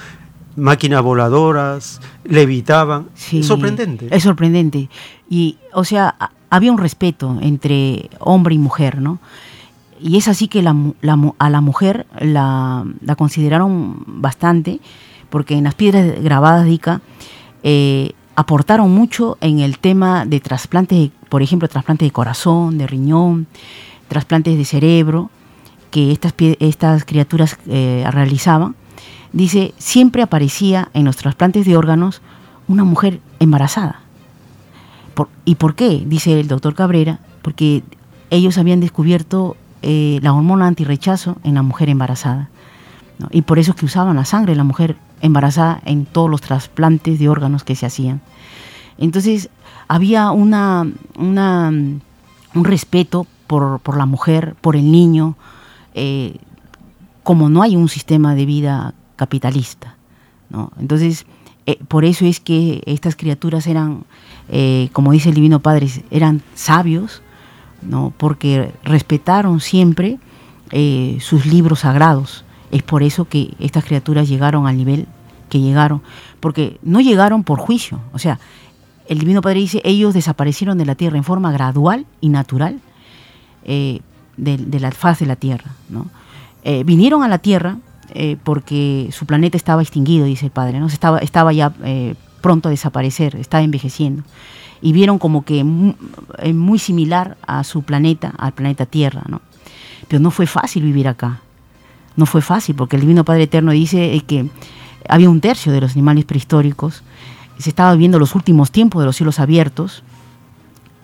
máquinas 0.56 1.02
voladoras, 1.02 2.00
levitaban. 2.24 3.08
es 3.32 3.46
sorprendente. 3.48 4.08
Es 4.12 4.24
sorprendente. 4.24 4.90
Y, 5.30 5.58
o 5.74 5.84
sea, 5.84 6.16
había 6.50 6.72
un 6.72 6.80
respeto 6.80 7.38
entre 7.42 8.10
hombre 8.20 8.56
y 8.56 8.58
mujer, 8.58 9.00
¿no? 9.00 9.20
y 10.02 10.18
es 10.18 10.28
así 10.28 10.48
que 10.48 10.60
a 10.60 11.50
la 11.50 11.62
mujer 11.62 12.08
la, 12.20 12.86
consideraron 13.18 14.04
bastante, 14.06 14.80
porque 15.30 15.56
en 15.56 15.66
las 15.66 15.76
piedras 15.76 16.22
grabadas 16.22 16.66
de 16.66 16.72
Ica 16.72 17.02
eh, 17.64 18.14
aportaron 18.36 18.92
mucho 18.94 19.38
en 19.42 19.60
el 19.60 19.78
tema 19.80 20.26
de 20.26 20.40
trasplantes, 20.40 21.12
por 21.28 21.42
ejemplo, 21.42 21.68
trasplantes 21.68 22.08
de 22.08 22.12
corazón, 22.12 22.78
de 22.78 22.88
riñón, 22.88 23.48
trasplantes 24.08 24.58
de 24.58 24.66
cerebro, 24.66 25.30
que 25.92 26.12
estas, 26.12 26.34
estas 26.60 27.04
criaturas 27.04 27.58
eh, 27.68 28.06
realizaban. 28.12 28.76
Dice, 29.34 29.74
siempre 29.78 30.22
aparecía 30.22 30.90
en 30.94 31.06
los 31.06 31.18
trasplantes 31.18 31.66
de 31.66 31.78
órganos 31.78 32.22
una 32.68 32.84
mujer 32.84 33.20
embarazada. 33.40 34.02
¿Y 35.46 35.56
por 35.56 35.76
qué? 35.76 36.04
Dice 36.06 36.40
el 36.40 36.48
doctor 36.48 36.76
Cabrera, 36.76 37.20
porque 37.42 37.84
ellos 38.30 38.58
habían 38.58 38.80
descubierto 38.80 39.58
eh, 39.82 40.20
la 40.22 40.34
hormona 40.34 40.68
antirrechazo 40.68 41.38
en 41.44 41.56
la 41.56 41.64
mujer 41.64 41.90
embarazada. 41.90 42.50
Y 43.32 43.42
por 43.42 43.60
eso 43.60 43.72
es 43.72 43.78
que 43.78 43.86
usaban 43.86 44.16
la 44.16 44.26
sangre 44.26 44.54
de 44.54 44.58
la 44.58 44.64
mujer 44.64 44.96
embarazada 45.22 45.82
en 45.86 46.06
todos 46.06 46.30
los 46.30 46.42
trasplantes 46.42 47.20
de 47.20 47.30
órganos 47.30 47.64
que 47.64 47.76
se 47.76 47.86
hacían. 47.86 48.22
Entonces 48.98 49.50
había 49.88 50.32
una, 50.32 50.86
un 51.18 52.02
respeto 52.54 53.26
por, 53.48 53.98
la 53.98 54.06
mujer, 54.06 54.56
por 54.62 54.76
el 54.76 54.92
niño, 54.92 55.36
eh, 55.96 56.38
como 57.24 57.50
no 57.50 57.62
hay 57.64 57.76
un 57.76 57.90
sistema 57.90 58.36
de 58.36 58.46
vida 58.46 58.94
capitalista. 59.16 59.96
Entonces, 60.80 61.26
eh, 61.66 61.78
por 61.88 62.06
eso 62.06 62.26
es 62.26 62.40
que 62.40 62.82
estas 62.86 63.16
criaturas 63.16 63.68
eran, 63.68 64.04
como 64.94 65.12
dice 65.12 65.30
el 65.30 65.36
Divino 65.36 65.60
Padre, 65.60 65.88
eran 66.10 66.42
sabios, 66.56 67.22
¿no? 67.82 68.14
porque 68.18 68.72
respetaron 68.84 69.60
siempre 69.60 70.20
eh, 70.72 71.18
sus 71.22 71.46
libros 71.46 71.80
sagrados. 71.80 72.44
Es 72.72 72.84
por 72.84 73.04
eso 73.04 73.26
que 73.26 73.54
estas 73.60 73.84
criaturas 73.84 74.30
llegaron 74.30 74.68
al 74.68 74.78
nivel 74.78 75.08
que 75.50 75.60
llegaron, 75.60 76.02
porque 76.40 76.78
no 76.84 77.02
llegaron 77.02 77.44
por 77.44 77.60
juicio. 77.60 78.00
O 78.14 78.20
sea, 78.20 78.40
el 79.08 79.18
Divino 79.20 79.42
Padre 79.42 79.60
dice, 79.60 79.82
ellos 79.84 80.14
desaparecieron 80.14 80.78
de 80.78 80.86
la 80.86 80.96
Tierra 80.96 81.18
en 81.18 81.24
forma 81.24 81.52
gradual 81.52 82.06
y 82.22 82.30
natural 82.30 82.80
eh, 83.66 84.02
de, 84.38 84.80
la 84.80 84.92
faz 84.92 85.20
de 85.20 85.26
la 85.26 85.36
Tierra. 85.36 85.72
Eh, 86.64 86.84
vinieron 86.84 87.24
a 87.24 87.28
la 87.28 87.40
Tierra 87.40 87.78
porque 88.44 89.10
su 89.12 89.28
planeta 89.28 89.56
estaba 89.56 89.84
extinguido, 89.84 90.26
dice 90.26 90.46
el 90.46 90.52
Padre, 90.52 90.80
¿no? 90.80 90.88
estaba, 90.88 91.20
estaba 91.20 91.54
ya 91.54 91.72
pronto 92.40 92.70
a 92.70 92.72
desaparecer, 92.72 93.36
estaba 93.36 93.64
envejeciendo 93.64 94.24
y 94.82 94.94
vieron 94.94 95.20
como 95.20 95.44
que 95.44 95.60
es 96.40 96.56
muy 96.56 96.80
similar 96.80 97.38
a 97.46 97.64
su 97.64 97.84
planeta, 97.84 98.34
al 98.38 98.54
planeta 98.54 98.86
Tierra, 98.86 99.24
¿no? 99.28 99.42
Pero 100.08 100.22
no 100.22 100.32
fue 100.32 100.48
fácil 100.48 100.84
vivir 100.84 101.08
acá. 101.08 101.42
No 102.16 102.26
fue 102.26 102.42
fácil, 102.42 102.76
porque 102.76 102.96
el 102.96 103.02
Divino 103.02 103.24
Padre 103.24 103.44
Eterno 103.44 103.72
dice 103.72 104.22
que 104.28 104.50
había 105.08 105.30
un 105.30 105.42
tercio 105.42 105.72
de 105.72 105.82
los 105.82 105.94
animales 105.94 106.26
prehistóricos, 106.26 107.04
se 107.58 107.70
estaba 107.70 107.94
viviendo 107.94 108.20
los 108.20 108.36
últimos 108.36 108.72
tiempos 108.72 109.02
de 109.02 109.06
los 109.06 109.16
cielos 109.16 109.40
abiertos, 109.40 110.04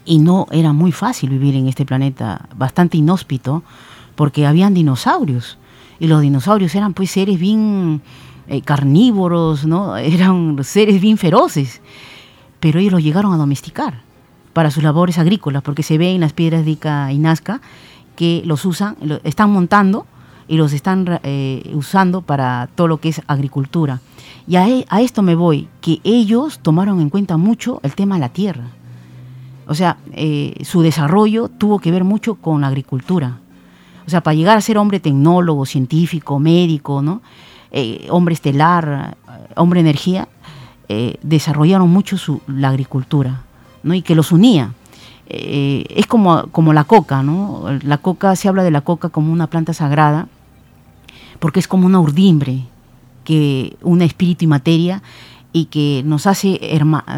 y 0.06 0.20
no 0.20 0.48
era 0.52 0.72
muy 0.72 0.92
fácil 0.92 1.30
vivir 1.30 1.56
en 1.56 1.68
este 1.68 1.86
planeta, 1.86 2.48
bastante 2.56 2.98
inhóspito, 2.98 3.64
porque 4.16 4.46
habían 4.46 4.74
dinosaurios, 4.74 5.58
y 6.00 6.08
los 6.08 6.22
dinosaurios 6.22 6.76
eran 6.76 6.94
pues 6.94 7.12
seres 7.12 7.40
bien 7.40 8.02
eh, 8.48 8.62
carnívoros, 8.62 9.66
¿no? 9.66 9.98
Eran 9.98 10.64
seres 10.64 11.02
bien 11.02 11.18
feroces 11.18 11.82
pero 12.66 12.80
ellos 12.80 12.94
los 12.94 13.04
llegaron 13.04 13.32
a 13.32 13.38
domesticar 13.38 14.02
para 14.52 14.72
sus 14.72 14.82
labores 14.82 15.20
agrícolas, 15.20 15.62
porque 15.62 15.84
se 15.84 16.00
ve 16.00 16.16
en 16.16 16.22
las 16.22 16.34
piedras 16.34 16.66
de 16.66 16.72
Ica 16.72 17.12
y 17.12 17.20
Nazca 17.20 17.62
que 18.16 18.42
los 18.44 18.66
usan, 18.66 18.96
están 19.24 19.52
montando 19.52 20.08
y 20.48 20.58
los 20.58 20.74
están 20.74 21.20
eh, 21.22 21.72
usando 21.76 22.24
para 22.24 22.68
todo 22.74 22.88
lo 22.88 23.00
que 23.00 23.10
es 23.10 23.22
agricultura. 23.28 24.02
Y 24.48 24.56
a, 24.56 24.68
e, 24.68 24.84
a, 24.90 25.02
esto 25.02 25.22
me 25.22 25.36
voy, 25.36 25.68
que 25.80 26.00
ellos 26.04 26.58
tomaron 26.58 27.02
en 27.02 27.12
cuenta 27.12 27.38
mucho 27.38 27.80
el 27.84 27.94
tema 27.94 28.16
de 28.16 28.22
la 28.22 28.30
tierra. 28.30 28.70
O 29.68 29.76
sea, 29.76 29.98
eh, 30.14 30.56
su 30.64 30.82
desarrollo 30.82 31.50
tuvo 31.50 31.78
que 31.78 31.92
ver 31.92 32.04
mucho 32.04 32.34
con 32.34 32.62
la 32.62 32.68
agricultura. 32.68 33.38
O 34.08 34.10
sea, 34.10 34.22
para 34.22 34.34
llegar 34.34 34.58
a 34.58 34.62
ser 34.62 34.80
hombre 34.80 35.00
tecnólogo, 35.00 35.68
científico, 35.68 36.40
médico, 36.40 37.04
¿no? 37.04 37.22
Eh, 37.72 38.08
hombre 38.10 38.34
estelar, 38.34 39.18
hombre 39.56 39.80
energía, 39.80 40.28
eh, 40.88 41.18
desarrollaron 41.24 41.90
mucho 41.90 42.18
su, 42.18 42.42
la 42.48 42.70
agricultura 42.70 43.42
¿no? 43.84 43.94
y 43.94 44.02
que 44.02 44.16
los 44.16 44.32
unía. 44.32 44.74
Eh, 45.28 45.86
es 45.90 46.06
como, 46.06 46.48
como 46.52 46.74
la 46.74 46.84
coca, 46.84 47.24
¿no? 47.24 47.66
La 47.82 47.98
coca, 47.98 48.36
se 48.36 48.48
habla 48.48 48.64
de 48.64 48.70
la 48.70 48.82
coca 48.82 49.10
como 49.10 49.34
una 49.34 49.48
planta 49.48 49.74
sagrada, 49.74 50.28
porque 51.40 51.60
es 51.60 51.68
como 51.68 51.88
una 51.88 52.00
urdimbre 52.00 52.66
que 53.24 53.76
une 53.82 54.06
espíritu 54.06 54.46
y 54.46 54.48
materia 54.48 55.02
y 55.52 55.66
que 55.66 56.04
nos 56.06 56.28
hace 56.28 56.60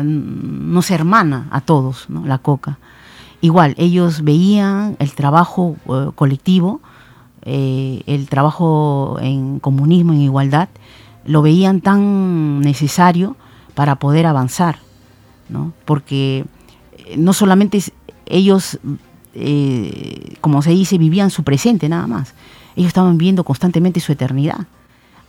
nos 0.03 0.91
hermana 0.91 1.47
a 1.51 1.59
todos, 1.59 2.05
¿no? 2.09 2.25
la 2.25 2.37
coca. 2.37 2.77
Igual, 3.41 3.75
ellos 3.77 4.23
veían 4.23 4.95
el 4.99 5.13
trabajo 5.13 5.75
eh, 5.89 6.11
colectivo, 6.15 6.81
el 7.47 8.27
trabajo 8.29 9.17
en 9.21 9.59
comunismo, 9.59 10.13
en 10.13 10.21
igualdad, 10.21 10.69
lo 11.27 11.41
veían 11.41 11.81
tan 11.81 12.61
necesario 12.61 13.35
para 13.75 13.97
poder 13.97 14.25
avanzar, 14.25 14.79
¿no? 15.49 15.73
Porque 15.85 16.45
eh, 16.97 17.15
no 17.17 17.33
solamente 17.33 17.79
ellos, 18.25 18.79
eh, 19.35 20.35
como 20.41 20.61
se 20.61 20.71
dice, 20.71 20.97
vivían 20.97 21.29
su 21.29 21.43
presente 21.43 21.89
nada 21.89 22.07
más, 22.07 22.33
ellos 22.75 22.87
estaban 22.87 23.17
viviendo 23.17 23.43
constantemente 23.43 23.99
su 23.99 24.11
eternidad. 24.11 24.67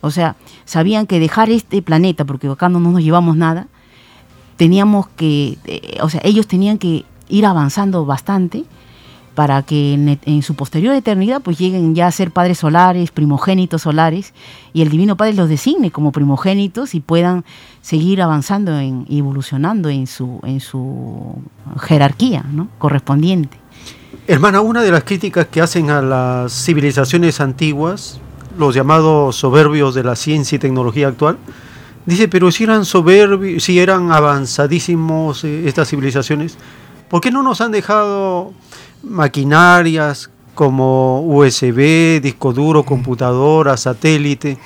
O 0.01 0.09
sea, 0.09 0.37
sabían 0.65 1.05
que 1.05 1.19
dejar 1.19 1.49
este 1.49 1.81
planeta, 1.81 2.25
porque 2.25 2.47
acá 2.47 2.69
no 2.69 2.79
nos 2.79 3.03
llevamos 3.03 3.35
nada, 3.35 3.67
teníamos 4.55 5.07
que, 5.09 5.57
eh, 5.65 5.97
o 6.01 6.09
sea, 6.09 6.21
ellos 6.23 6.47
tenían 6.47 6.77
que 6.77 7.05
ir 7.27 7.45
avanzando 7.45 8.05
bastante 8.05 8.63
para 9.39 9.61
que 9.61 9.93
en, 9.93 10.43
su 10.43 10.55
posterior 10.55 10.93
eternidad 10.93 11.41
pues 11.41 11.57
lleguen 11.57 11.95
ya 11.95 12.07
a 12.07 12.11
ser 12.11 12.31
padres 12.31 12.57
solares, 12.57 13.09
primogénitos 13.11 13.83
solares, 13.83 14.33
y 14.73 14.81
el 14.81 14.89
Divino 14.89 15.15
Padre 15.15 15.31
los 15.31 15.47
designe 15.47 15.91
como 15.91 16.11
primogénitos 16.11 16.93
y 16.93 16.99
puedan 16.99 17.45
seguir 17.81 18.21
avanzando 18.21 18.77
en, 18.77 19.05
evolucionando 19.09 19.87
en 19.87 20.07
su, 20.07 20.41
en 20.43 20.59
su 20.59 21.41
jerarquía 21.79 22.43
¿no? 22.51 22.67
correspondiente. 22.79 23.57
Hermana, 24.27 24.59
una 24.59 24.81
de 24.81 24.91
las 24.91 25.05
críticas 25.05 25.47
que 25.47 25.61
hacen 25.61 25.89
a 25.89 26.01
las 26.01 26.51
civilizaciones 26.51 27.39
antiguas, 27.39 28.19
los 28.57 28.75
llamados 28.75 29.37
soberbios 29.37 29.95
de 29.95 30.03
la 30.03 30.17
ciencia 30.17 30.57
y 30.57 30.59
tecnología 30.59 31.07
actual, 31.07 31.37
dice, 32.05 32.27
pero 32.27 32.51
si 32.51 32.65
eran 32.65 32.83
soberbios, 32.83 33.63
si 33.63 33.79
eran 33.79 34.11
avanzadísimos 34.11 35.45
eh, 35.45 35.65
estas 35.65 35.87
civilizaciones, 35.87 36.57
¿por 37.07 37.21
qué 37.21 37.31
no 37.31 37.41
nos 37.41 37.61
han 37.61 37.71
dejado 37.71 38.51
maquinarias 39.03 40.29
como 40.55 41.21
USB, 41.21 42.19
disco 42.21 42.51
duro, 42.53 42.83
computadora, 42.83 43.77
satélite, 43.77 44.57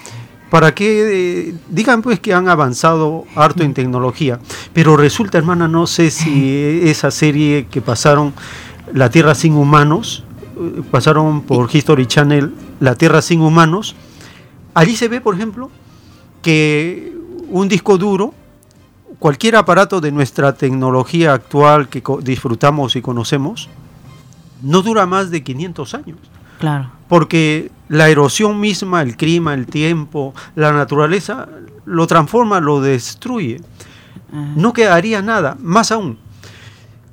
para 0.49 0.73
que 0.73 1.49
eh, 1.49 1.55
digan 1.69 2.01
pues 2.01 2.19
que 2.19 2.33
han 2.33 2.47
avanzado 2.47 3.25
harto 3.35 3.63
en 3.63 3.73
tecnología. 3.73 4.39
Pero 4.73 4.97
resulta, 4.97 5.37
hermana, 5.37 5.67
no 5.67 5.87
sé 5.87 6.11
si 6.11 6.81
esa 6.83 7.11
serie 7.11 7.67
que 7.69 7.81
pasaron, 7.81 8.33
La 8.93 9.09
Tierra 9.09 9.35
sin 9.35 9.53
Humanos, 9.53 10.23
eh, 10.57 10.81
pasaron 10.91 11.41
por 11.41 11.69
History 11.71 12.05
Channel, 12.05 12.53
La 12.79 12.95
Tierra 12.95 13.21
sin 13.21 13.41
Humanos, 13.41 13.95
allí 14.73 14.95
se 14.95 15.07
ve, 15.07 15.21
por 15.21 15.35
ejemplo, 15.35 15.69
que 16.41 17.15
un 17.49 17.67
disco 17.67 17.97
duro, 17.97 18.33
cualquier 19.19 19.55
aparato 19.55 20.01
de 20.01 20.11
nuestra 20.11 20.53
tecnología 20.53 21.33
actual 21.33 21.87
que 21.87 22.03
disfrutamos 22.21 22.95
y 22.95 23.01
conocemos, 23.01 23.69
no 24.63 24.81
dura 24.81 25.05
más 25.05 25.29
de 25.29 25.43
500 25.43 25.93
años. 25.93 26.17
Claro. 26.59 26.89
Porque 27.07 27.71
la 27.89 28.09
erosión 28.09 28.59
misma, 28.59 29.01
el 29.01 29.17
clima, 29.17 29.53
el 29.53 29.67
tiempo, 29.67 30.33
la 30.55 30.71
naturaleza, 30.71 31.47
lo 31.85 32.07
transforma, 32.07 32.59
lo 32.59 32.81
destruye. 32.81 33.61
Ah. 34.31 34.53
No 34.55 34.73
quedaría 34.73 35.21
nada, 35.21 35.57
más 35.59 35.91
aún. 35.91 36.17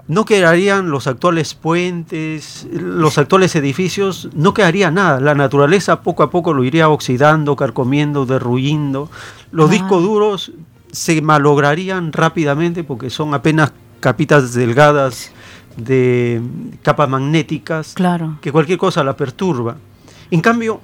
No 0.06 0.24
quedarían 0.24 0.90
los 0.90 1.06
actuales 1.06 1.54
puentes, 1.54 2.66
los 2.72 3.16
actuales 3.16 3.54
edificios, 3.54 4.28
no 4.34 4.54
quedaría 4.54 4.90
nada. 4.90 5.20
La 5.20 5.36
naturaleza 5.36 6.00
poco 6.02 6.24
a 6.24 6.30
poco 6.30 6.52
lo 6.52 6.64
iría 6.64 6.88
oxidando, 6.88 7.54
carcomiendo, 7.54 8.26
derruyendo. 8.26 9.08
Los 9.52 9.70
discos 9.70 10.02
duros 10.02 10.52
se 10.90 11.22
malograrían 11.22 12.12
rápidamente 12.12 12.82
porque 12.82 13.08
son 13.08 13.34
apenas 13.34 13.72
capitas 14.00 14.52
delgadas 14.52 15.30
de 15.84 16.40
capas 16.82 17.08
magnéticas, 17.08 17.94
claro. 17.94 18.38
que 18.40 18.52
cualquier 18.52 18.78
cosa 18.78 19.04
la 19.04 19.16
perturba. 19.16 19.76
En 20.30 20.40
cambio, 20.40 20.80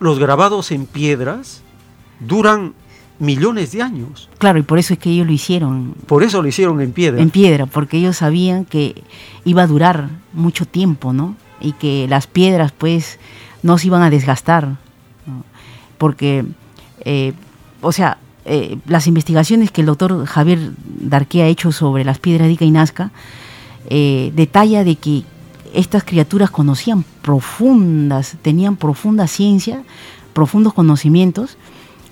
los 0.00 0.18
grabados 0.18 0.70
en 0.72 0.86
piedras 0.86 1.62
duran 2.20 2.74
millones 3.18 3.72
de 3.72 3.82
años. 3.82 4.28
Claro, 4.38 4.58
y 4.58 4.62
por 4.62 4.78
eso 4.78 4.94
es 4.94 4.98
que 4.98 5.10
ellos 5.10 5.26
lo 5.26 5.32
hicieron. 5.32 5.94
Por 6.06 6.22
eso 6.22 6.42
lo 6.42 6.48
hicieron 6.48 6.80
en 6.80 6.92
piedra. 6.92 7.20
En 7.20 7.30
piedra, 7.30 7.66
porque 7.66 7.98
ellos 7.98 8.16
sabían 8.16 8.64
que 8.64 9.02
iba 9.44 9.62
a 9.62 9.66
durar 9.66 10.08
mucho 10.32 10.64
tiempo, 10.66 11.12
¿no? 11.12 11.36
y 11.60 11.72
que 11.72 12.06
las 12.08 12.26
piedras 12.26 12.72
pues 12.72 13.18
no 13.62 13.78
se 13.78 13.88
iban 13.88 14.02
a 14.02 14.10
desgastar, 14.10 14.76
porque, 15.98 16.44
eh, 17.04 17.32
o 17.80 17.92
sea, 17.92 18.18
eh, 18.44 18.78
las 18.86 19.06
investigaciones 19.06 19.70
que 19.70 19.80
el 19.80 19.88
doctor 19.88 20.24
Javier 20.26 20.72
Darqué 20.84 21.42
ha 21.42 21.46
hecho 21.48 21.72
sobre 21.72 22.04
las 22.04 22.18
piedras 22.18 22.46
de 22.46 22.54
Ica 22.54 22.64
y 22.64 22.70
Nazca, 22.70 23.10
eh, 23.88 24.32
detalla 24.34 24.84
de 24.84 24.96
que 24.96 25.24
estas 25.74 26.04
criaturas 26.04 26.50
conocían 26.50 27.04
profundas, 27.22 28.36
tenían 28.42 28.76
profunda 28.76 29.26
ciencia, 29.26 29.82
profundos 30.32 30.72
conocimientos, 30.72 31.56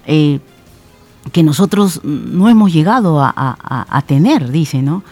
que 0.07 1.43
nosotros 1.43 2.05
no 2.05 2.49
hemos 2.49 2.73
llegado 2.73 3.21
a, 3.21 4.05
tener, 4.07 4.51
dice, 4.53 4.83
¿no? 4.83 5.03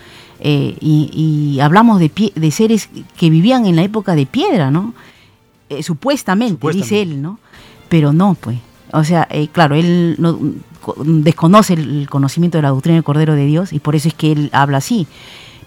y, 0.41 1.59
hablamos 1.61 1.99
de, 2.01 2.33
de, 2.35 2.51
seres 2.51 2.91
que 3.17 3.31
vivían 3.31 3.67
en 3.67 3.77
la 3.77 3.83
época 3.83 4.15
de 4.15 4.27
piedra, 4.27 4.71
¿no? 4.71 4.95
supuestamente, 5.81 6.71
dice 6.71 7.03
él, 7.03 7.23
¿no? 7.23 7.39
Pero 7.89 8.13
no, 8.13 8.35
pues. 8.35 8.59
O 8.93 9.03
sea, 9.03 9.27
eh, 9.31 9.49
claro, 9.49 9.75
él 9.75 10.15
no, 10.19 10.39
desconoce 11.05 11.75
el 11.75 12.09
conocimiento 12.09 12.59
de 12.59 12.63
la 12.63 12.69
doctrina 12.69 12.95
del 12.95 13.05
Cordero 13.05 13.35
de 13.35 13.47
Dios 13.47 13.73
y 13.73 13.81
por 13.81 13.97
eso 13.97 14.09
es 14.09 14.15
que 14.15 14.33
él 14.33 14.51
habla 14.53 14.79
así. 14.79 15.07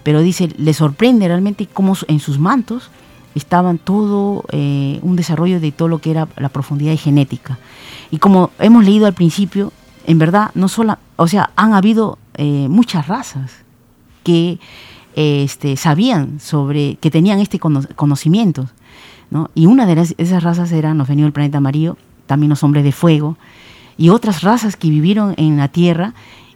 Pero 0.07 0.21
dice, 0.21 0.47
le 0.57 0.73
sorprende 0.73 1.27
realmente 1.27 1.67
cómo 1.67 1.93
en 2.07 2.21
sus 2.21 2.39
mantos 2.39 2.91
estaban 3.35 3.77
todo 3.77 4.45
eh, 4.53 4.99
un 5.01 5.17
desarrollo 5.17 5.59
de 5.59 5.73
todo 5.73 5.89
lo 5.89 5.99
que 5.99 6.11
era 6.11 6.29
la 6.37 6.47
profundidad 6.47 6.97
genética. 6.97 7.59
Y 8.09 8.17
como 8.19 8.51
hemos 8.57 8.85
leído 8.85 9.05
al 9.05 9.13
principio, 9.13 9.73
en 10.05 10.17
verdad, 10.17 10.51
no 10.55 10.69
solo, 10.69 10.97
o 11.17 11.27
sea, 11.27 11.49
han 11.57 11.73
habido 11.73 12.19
eh, 12.35 12.67
muchas 12.69 13.09
razas 13.09 13.51
que 14.23 14.59
este, 15.13 15.75
sabían 15.75 16.39
sobre, 16.39 16.95
que 17.01 17.11
tenían 17.11 17.39
este 17.39 17.59
conocimiento. 17.59 18.69
¿no? 19.29 19.51
Y 19.55 19.65
una 19.65 19.85
de 19.85 20.15
esas 20.19 20.41
razas 20.41 20.71
eran 20.71 20.97
los 20.97 21.09
venidos 21.09 21.25
del 21.25 21.33
planeta 21.33 21.57
amarillo, 21.57 21.97
también 22.27 22.49
los 22.49 22.63
hombres 22.63 22.85
de 22.85 22.93
fuego, 22.93 23.35
y 23.97 24.07
otras 24.07 24.41
razas 24.41 24.77
que 24.77 24.89
vivieron 24.89 25.33
en 25.35 25.57
la 25.57 25.67
Tierra 25.67 26.13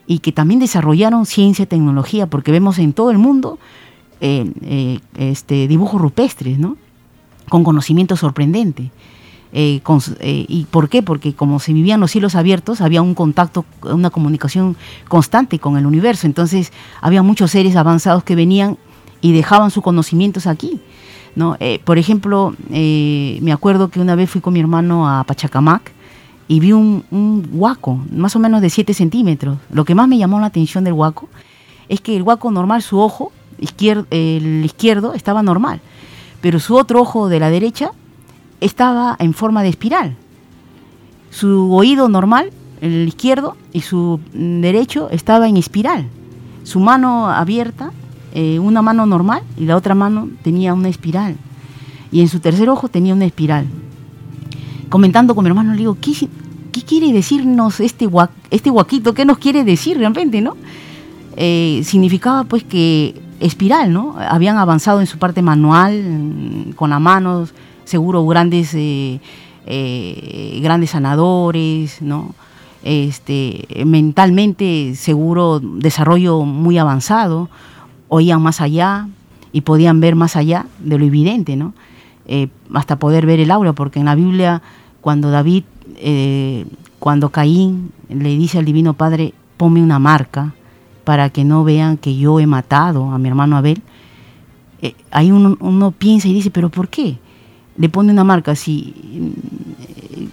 y 0.07 0.19
que 0.19 0.31
también 0.31 0.59
desarrollaron 0.59 1.25
ciencia 1.25 1.63
y 1.63 1.65
tecnología, 1.67 2.27
porque 2.27 2.51
vemos 2.51 2.79
en 2.79 2.93
todo 2.93 3.11
el 3.11 3.17
mundo 3.17 3.59
eh, 4.19 4.51
eh, 4.61 4.99
este, 5.17 5.67
dibujos 5.67 6.01
rupestres, 6.01 6.59
¿no? 6.59 6.77
con 7.49 7.63
conocimiento 7.63 8.15
sorprendente. 8.15 8.91
Eh, 9.53 9.81
¿Y 10.21 10.65
por 10.71 10.87
qué? 10.87 11.03
Porque 11.03 11.33
como 11.33 11.59
se 11.59 11.73
vivían 11.73 11.99
los 11.99 12.11
cielos 12.11 12.35
abiertos, 12.35 12.81
había 12.81 13.01
un 13.01 13.13
contacto, 13.13 13.65
una 13.81 14.09
comunicación 14.09 14.77
constante 15.07 15.59
con 15.59 15.75
el 15.75 15.85
universo. 15.85 16.27
Entonces 16.27 16.71
había 17.01 17.23
muchos 17.23 17.51
seres 17.51 17.75
avanzados 17.75 18.23
que 18.23 18.35
venían 18.35 18.77
y 19.21 19.33
dejaban 19.33 19.71
sus 19.71 19.83
conocimientos 19.83 20.47
aquí. 20.47 20.79
¿no? 21.35 21.57
Por 21.83 21.97
ejemplo, 21.97 22.55
me 22.69 23.51
acuerdo 23.51 23.89
que 23.89 23.99
una 23.99 24.15
vez 24.15 24.29
fui 24.29 24.39
con 24.39 24.53
mi 24.53 24.59
hermano 24.59 25.09
a 25.09 25.23
Pachacamac 25.25 25.91
y 26.51 26.59
vi 26.59 26.73
un, 26.73 27.47
huaco, 27.53 27.97
más 28.11 28.35
o 28.35 28.39
menos 28.39 28.61
de 28.61 28.69
7 28.69 28.93
centímetros. 28.93 29.57
Lo 29.71 29.85
que 29.85 29.95
más 29.95 30.09
me 30.09 30.17
llamó 30.17 30.37
la 30.41 30.47
atención 30.47 30.83
del 30.83 30.91
huaco 30.91 31.29
es 31.87 32.01
que 32.01 32.13
el 32.17 32.23
huaco 32.23 32.51
normal, 32.51 32.81
su 32.81 32.99
ojo, 32.99 33.31
izquierdo, 33.57 34.05
el 34.09 34.65
izquierdo, 34.65 35.13
estaba 35.13 35.43
normal, 35.43 35.79
pero 36.41 36.59
su 36.59 36.75
otro 36.75 36.99
ojo 36.99 37.29
de 37.29 37.39
la 37.39 37.49
derecha 37.49 37.91
estaba 38.59 39.15
en 39.19 39.33
forma 39.33 39.63
de 39.63 39.69
espiral. 39.69 40.17
Su 41.29 41.73
oído 41.73 42.09
normal, 42.09 42.51
el 42.81 43.07
izquierdo, 43.07 43.55
y 43.71 43.79
su 43.79 44.19
derecho 44.33 45.09
estaba 45.09 45.47
en 45.47 45.55
espiral. 45.55 46.09
Su 46.63 46.81
mano 46.81 47.29
abierta 47.29 47.93
eh, 48.33 48.59
una 48.59 48.81
mano 48.81 49.05
normal 49.05 49.41
y 49.55 49.67
la 49.67 49.77
otra 49.77 49.95
mano 49.95 50.27
tenía 50.43 50.73
una 50.73 50.89
espiral. 50.89 51.37
Y 52.11 52.19
en 52.19 52.27
su 52.27 52.41
tercer 52.41 52.67
ojo 52.67 52.89
tenía 52.89 53.13
una 53.13 53.23
espiral. 53.23 53.67
Comentando 54.91 55.35
con 55.35 55.45
mi 55.45 55.47
hermano, 55.47 55.71
le 55.71 55.77
digo, 55.77 55.97
¿qué, 56.01 56.83
quiere 56.83 57.13
decirnos 57.13 57.79
este, 57.79 58.09
este 58.49 58.69
guaquito? 58.69 59.13
¿Qué 59.13 59.23
nos 59.23 59.37
quiere 59.37 59.63
decir 59.63 59.97
realmente, 59.97 60.41
no? 60.41 60.57
Eh, 61.37 61.79
significaba 61.85 62.43
pues 62.43 62.65
que 62.65 63.15
espiral, 63.39 63.93
¿no? 63.93 64.17
Habían 64.19 64.57
avanzado 64.57 64.99
en 64.99 65.07
su 65.07 65.17
parte 65.17 65.41
manual, 65.41 66.03
mm, 66.03 66.71
con 66.73 66.89
las 66.89 66.99
manos, 66.99 67.53
seguro 67.85 68.27
grandes, 68.27 68.73
eh, 68.75 69.21
grandes 70.61 70.89
sanadores, 70.89 72.01
¿no? 72.01 72.35
Este, 72.83 73.65
mentalmente 73.85 74.95
seguro 74.95 75.61
desarrollo 75.61 76.41
muy 76.41 76.77
avanzado, 76.77 77.49
oían 78.09 78.41
más 78.41 78.59
allá 78.59 79.07
y 79.53 79.61
podían 79.61 80.01
ver 80.01 80.15
más 80.15 80.35
allá 80.35 80.65
de 80.79 80.99
lo 80.99 81.05
evidente, 81.05 81.55
¿no? 81.55 81.73
Eh, 82.27 82.49
hasta 82.73 82.97
poder 82.97 83.25
ver 83.25 83.39
el 83.39 83.51
aura, 83.51 83.71
porque 83.73 83.99
en 83.99 84.05
la 84.05 84.15
Biblia, 84.15 84.61
cuando 85.01 85.31
David, 85.31 85.63
eh, 85.97 86.65
cuando 86.99 87.29
Caín 87.29 87.91
le 88.09 88.29
dice 88.37 88.59
al 88.59 88.65
Divino 88.65 88.93
Padre, 88.93 89.33
ponme 89.57 89.81
una 89.81 89.99
marca 89.99 90.53
para 91.03 91.29
que 91.29 91.43
no 91.43 91.63
vean 91.63 91.97
que 91.97 92.15
yo 92.15 92.39
he 92.39 92.47
matado 92.47 93.11
a 93.11 93.17
mi 93.17 93.27
hermano 93.27 93.57
Abel, 93.57 93.81
eh, 94.81 94.95
ahí 95.11 95.31
uno, 95.31 95.91
piensa 95.91 96.27
y 96.27 96.33
dice, 96.33 96.51
pero 96.51 96.69
¿por 96.69 96.87
qué? 96.87 97.17
Le 97.77 97.89
pone 97.89 98.11
una 98.11 98.23
marca 98.23 98.55
si, 98.55 99.33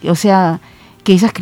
o 0.08 0.14
sea, 0.14 0.60
que 1.04 1.14
esas, 1.14 1.32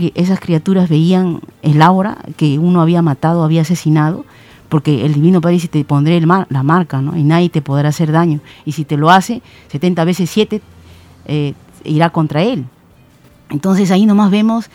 criaturas 0.40 0.88
veían 0.88 1.40
el 1.62 1.82
aura 1.82 2.18
que 2.36 2.58
uno 2.58 2.80
había 2.80 3.02
matado, 3.02 3.42
había 3.42 3.62
asesinado, 3.62 4.24
porque 4.68 5.04
el 5.04 5.14
Divino 5.14 5.40
Padre 5.40 5.54
dice, 5.54 5.68
te 5.68 5.84
pondré 5.84 6.20
la 6.20 6.62
marca, 6.62 7.00
¿no? 7.00 7.16
Y 7.16 7.22
nadie 7.22 7.48
te 7.50 7.62
podrá 7.62 7.88
hacer 7.88 8.12
daño. 8.12 8.40
Y 8.64 8.72
si 8.72 8.84
te 8.84 8.96
lo 8.96 9.10
hace, 9.10 9.42
70 9.68 10.04
veces 10.04 10.30
7 10.30 10.60
eh, 11.26 11.54
irá 11.84 12.10
contra 12.10 12.42
él. 12.42 12.66
Entonces 13.51 13.90
ahí 13.90 14.07
nomás 14.07 14.30
vemos 14.30 14.66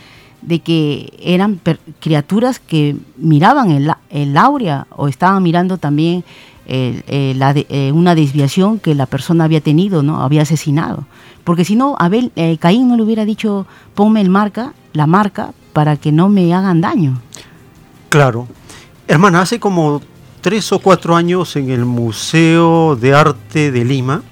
de 0.41 0.59
que 0.59 1.13
eran 1.21 1.59
criaturas 1.99 2.59
que 2.59 2.95
miraban 3.17 3.71
el, 3.71 3.91
el 4.09 4.37
aurea 4.37 4.87
o 4.89 5.07
estaban 5.07 5.43
mirando 5.43 5.77
también 5.77 6.23
eh, 6.65 7.91
una 7.93 8.15
desviación 8.15 8.79
que 8.79 8.95
la 8.95 9.05
persona 9.05 9.43
había 9.43 9.61
tenido, 9.61 10.03
¿no? 10.03 10.21
Había 10.21 10.43
asesinado. 10.43 11.05
Porque 11.43 11.65
si 11.65 11.75
no, 11.75 11.95
Abel, 11.99 12.31
eh, 12.35 12.57
Caín 12.59 12.87
no 12.87 12.95
le 12.95 13.03
hubiera 13.03 13.25
dicho, 13.25 13.65
ponme 13.93 14.21
el 14.21 14.29
marca, 14.29 14.73
la 14.93 15.07
marca 15.07 15.53
para 15.73 15.97
que 15.97 16.11
no 16.11 16.29
me 16.29 16.53
hagan 16.53 16.81
daño. 16.81 17.19
Claro, 18.09 18.47
Hermana, 19.07 19.41
hace 19.41 19.59
como 19.59 20.01
tres 20.41 20.71
o 20.71 20.79
cuatro 20.79 21.15
años 21.15 21.55
en 21.55 21.69
el 21.69 21.85
Museo 21.85 22.95
de 22.95 23.13
Arte 23.13 23.71
de 23.71 23.83
Lima, 23.83 24.23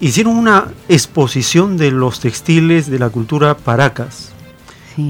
hicieron 0.00 0.36
una 0.36 0.68
exposición 0.88 1.76
de 1.76 1.90
los 1.90 2.20
textiles 2.20 2.90
de 2.90 2.98
la 2.98 3.10
cultura 3.10 3.56
Paracas. 3.56 4.32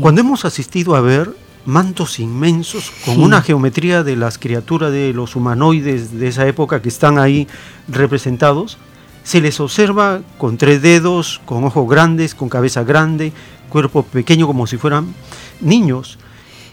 Cuando 0.00 0.20
hemos 0.20 0.44
asistido 0.44 0.96
a 0.96 1.00
ver 1.00 1.34
mantos 1.66 2.18
inmensos 2.18 2.90
con 3.04 3.22
una 3.22 3.42
geometría 3.42 4.02
de 4.02 4.16
las 4.16 4.38
criaturas 4.38 4.92
de 4.92 5.12
los 5.12 5.36
humanoides 5.36 6.18
de 6.18 6.28
esa 6.28 6.46
época 6.46 6.80
que 6.80 6.88
están 6.88 7.18
ahí 7.18 7.46
representados, 7.88 8.78
se 9.22 9.40
les 9.40 9.58
observa 9.60 10.20
con 10.38 10.58
tres 10.58 10.82
dedos, 10.82 11.40
con 11.44 11.64
ojos 11.64 11.88
grandes, 11.88 12.34
con 12.34 12.48
cabeza 12.48 12.84
grande, 12.84 13.32
cuerpo 13.70 14.02
pequeño 14.02 14.46
como 14.46 14.66
si 14.66 14.76
fueran 14.76 15.14
niños. 15.60 16.18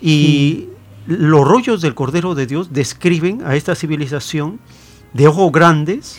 Y 0.02 0.68
los 1.08 1.48
rollos 1.48 1.82
del 1.82 1.96
Cordero 1.96 2.36
de 2.36 2.46
Dios 2.46 2.74
describen 2.74 3.42
a 3.46 3.56
esta 3.56 3.76
civilización 3.76 4.60
de 5.14 5.28
ojos 5.28 5.52
grandes, 5.52 6.18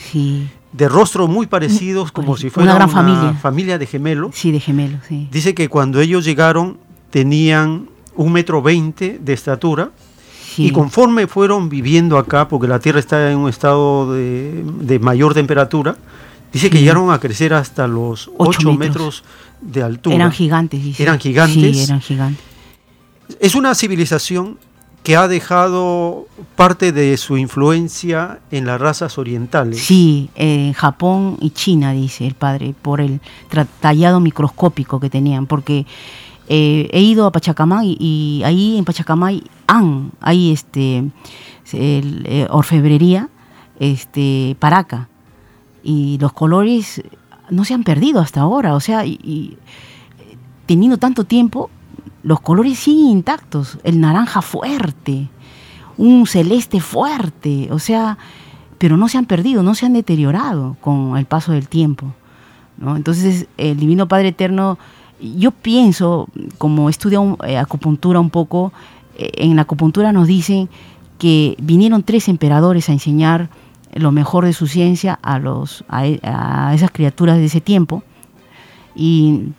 de 0.72 0.88
rostros 0.88 1.28
muy 1.28 1.46
parecidos, 1.46 2.12
como 2.12 2.36
si 2.36 2.50
fuera 2.50 2.70
una, 2.70 2.86
gran 2.86 3.38
familia. 3.38 3.78
de 3.78 3.86
gemelos. 3.86 4.34
Sí, 4.34 4.52
de 4.52 4.60
gemelos, 4.60 5.00
sí. 5.08 5.28
Dice 5.30 5.54
que 5.54 5.68
cuando 5.68 6.00
ellos 6.00 6.24
llegaron 6.24 6.78
tenían 7.10 7.88
un 8.16 8.32
metro 8.32 8.62
veinte 8.62 9.18
de 9.20 9.32
estatura. 9.32 9.90
Y 10.54 10.70
conforme 10.70 11.26
fueron 11.26 11.70
viviendo 11.70 12.18
acá, 12.18 12.46
porque 12.46 12.68
la 12.68 12.78
Tierra 12.78 12.98
está 12.98 13.30
en 13.30 13.38
un 13.38 13.48
estado 13.48 14.12
de, 14.12 14.98
mayor 15.00 15.32
temperatura, 15.32 15.96
dice 16.52 16.68
que 16.68 16.78
llegaron 16.78 17.10
a 17.10 17.18
crecer 17.18 17.54
hasta 17.54 17.86
los 17.86 18.30
8 18.36 18.72
metros. 18.74 19.24
de 19.62 19.82
altura. 19.82 20.16
Eran 20.16 20.32
gigantes, 20.32 20.82
dice. 20.82 21.02
Eran 21.02 21.18
gigantes. 21.18 21.76
Sí, 21.76 21.82
eran 21.84 22.00
gigantes. 22.02 22.44
Es 23.40 23.54
una 23.54 23.74
civilización 23.74 24.58
que 25.02 25.16
ha 25.16 25.26
dejado 25.26 26.26
parte 26.54 26.92
de 26.92 27.16
su 27.16 27.36
influencia 27.36 28.38
en 28.50 28.66
las 28.66 28.80
razas 28.80 29.18
orientales. 29.18 29.82
Sí, 29.82 30.30
en 30.36 30.72
Japón 30.74 31.38
y 31.40 31.50
China, 31.50 31.92
dice 31.92 32.26
el 32.26 32.34
padre, 32.34 32.74
por 32.80 33.00
el 33.00 33.20
tallado 33.80 34.20
microscópico 34.20 35.00
que 35.00 35.10
tenían, 35.10 35.46
porque 35.46 35.86
eh, 36.48 36.88
he 36.92 37.00
ido 37.00 37.26
a 37.26 37.32
Pachacamay 37.32 37.96
y, 37.98 38.42
ahí 38.44 38.78
en 38.78 38.84
Pachacamay 38.84 39.42
han, 39.66 40.12
hay 40.20 40.52
este, 40.52 41.10
eh, 41.72 42.46
orfebrería, 42.50 43.28
este, 43.80 44.56
paraca, 44.60 45.08
y 45.82 46.16
los 46.18 46.32
colores 46.32 47.02
no 47.50 47.64
se 47.64 47.74
han 47.74 47.82
perdido 47.82 48.20
hasta 48.20 48.40
ahora, 48.40 48.76
o 48.76 48.80
sea, 48.80 49.04
y 49.04 49.56
teniendo 50.66 50.96
tanto 50.96 51.24
tiempo, 51.24 51.70
los 52.22 52.40
colores 52.40 52.78
siguen 52.78 53.06
intactos, 53.06 53.78
el 53.84 54.00
naranja 54.00 54.42
fuerte, 54.42 55.28
un 55.96 56.26
celeste 56.26 56.80
fuerte, 56.80 57.68
o 57.70 57.78
sea, 57.78 58.18
pero 58.78 58.96
no 58.96 59.08
se 59.08 59.18
han 59.18 59.26
perdido, 59.26 59.62
no 59.62 59.74
se 59.74 59.86
han 59.86 59.92
deteriorado 59.92 60.76
con 60.80 61.16
el 61.16 61.24
paso 61.26 61.52
del 61.52 61.68
tiempo. 61.68 62.12
Entonces, 62.80 63.46
el 63.56 63.78
Divino 63.78 64.08
Padre 64.08 64.28
Eterno, 64.28 64.78
yo 65.20 65.52
pienso, 65.52 66.28
como 66.58 66.88
estudio 66.88 67.38
eh, 67.46 67.58
acupuntura 67.58 68.18
un 68.18 68.30
poco, 68.30 68.72
eh, 69.16 69.30
en 69.36 69.54
la 69.54 69.62
acupuntura 69.62 70.12
nos 70.12 70.26
dicen 70.26 70.68
que 71.18 71.56
vinieron 71.62 72.02
tres 72.02 72.28
emperadores 72.28 72.88
a 72.88 72.92
enseñar 72.92 73.50
lo 73.94 74.10
mejor 74.10 74.46
de 74.46 74.52
su 74.52 74.66
ciencia 74.66 75.18
a, 75.22 75.38
los, 75.38 75.84
a, 75.88 76.00
a 76.22 76.74
esas 76.74 76.90
criaturas 76.90 77.36
de 77.36 77.44
ese 77.44 77.60
tiempo. 77.60 78.02
Y 78.96 79.50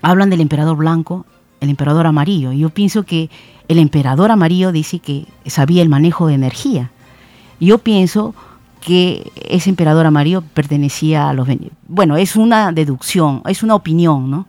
hablan 0.00 0.30
del 0.30 0.40
emperador 0.40 0.76
blanco, 0.76 1.26
el 1.64 1.70
emperador 1.70 2.06
amarillo. 2.06 2.52
Yo 2.52 2.70
pienso 2.70 3.02
que 3.02 3.30
el 3.68 3.78
emperador 3.78 4.30
amarillo 4.30 4.72
dice 4.72 4.98
que 4.98 5.26
sabía 5.46 5.82
el 5.82 5.88
manejo 5.88 6.26
de 6.26 6.34
energía. 6.34 6.90
Yo 7.60 7.78
pienso 7.78 8.34
que 8.80 9.32
ese 9.48 9.70
emperador 9.70 10.06
amarillo 10.06 10.42
pertenecía 10.42 11.30
a 11.30 11.32
los... 11.32 11.48
Bueno, 11.88 12.16
es 12.16 12.36
una 12.36 12.72
deducción, 12.72 13.42
es 13.46 13.62
una 13.62 13.74
opinión, 13.74 14.30
¿no? 14.30 14.46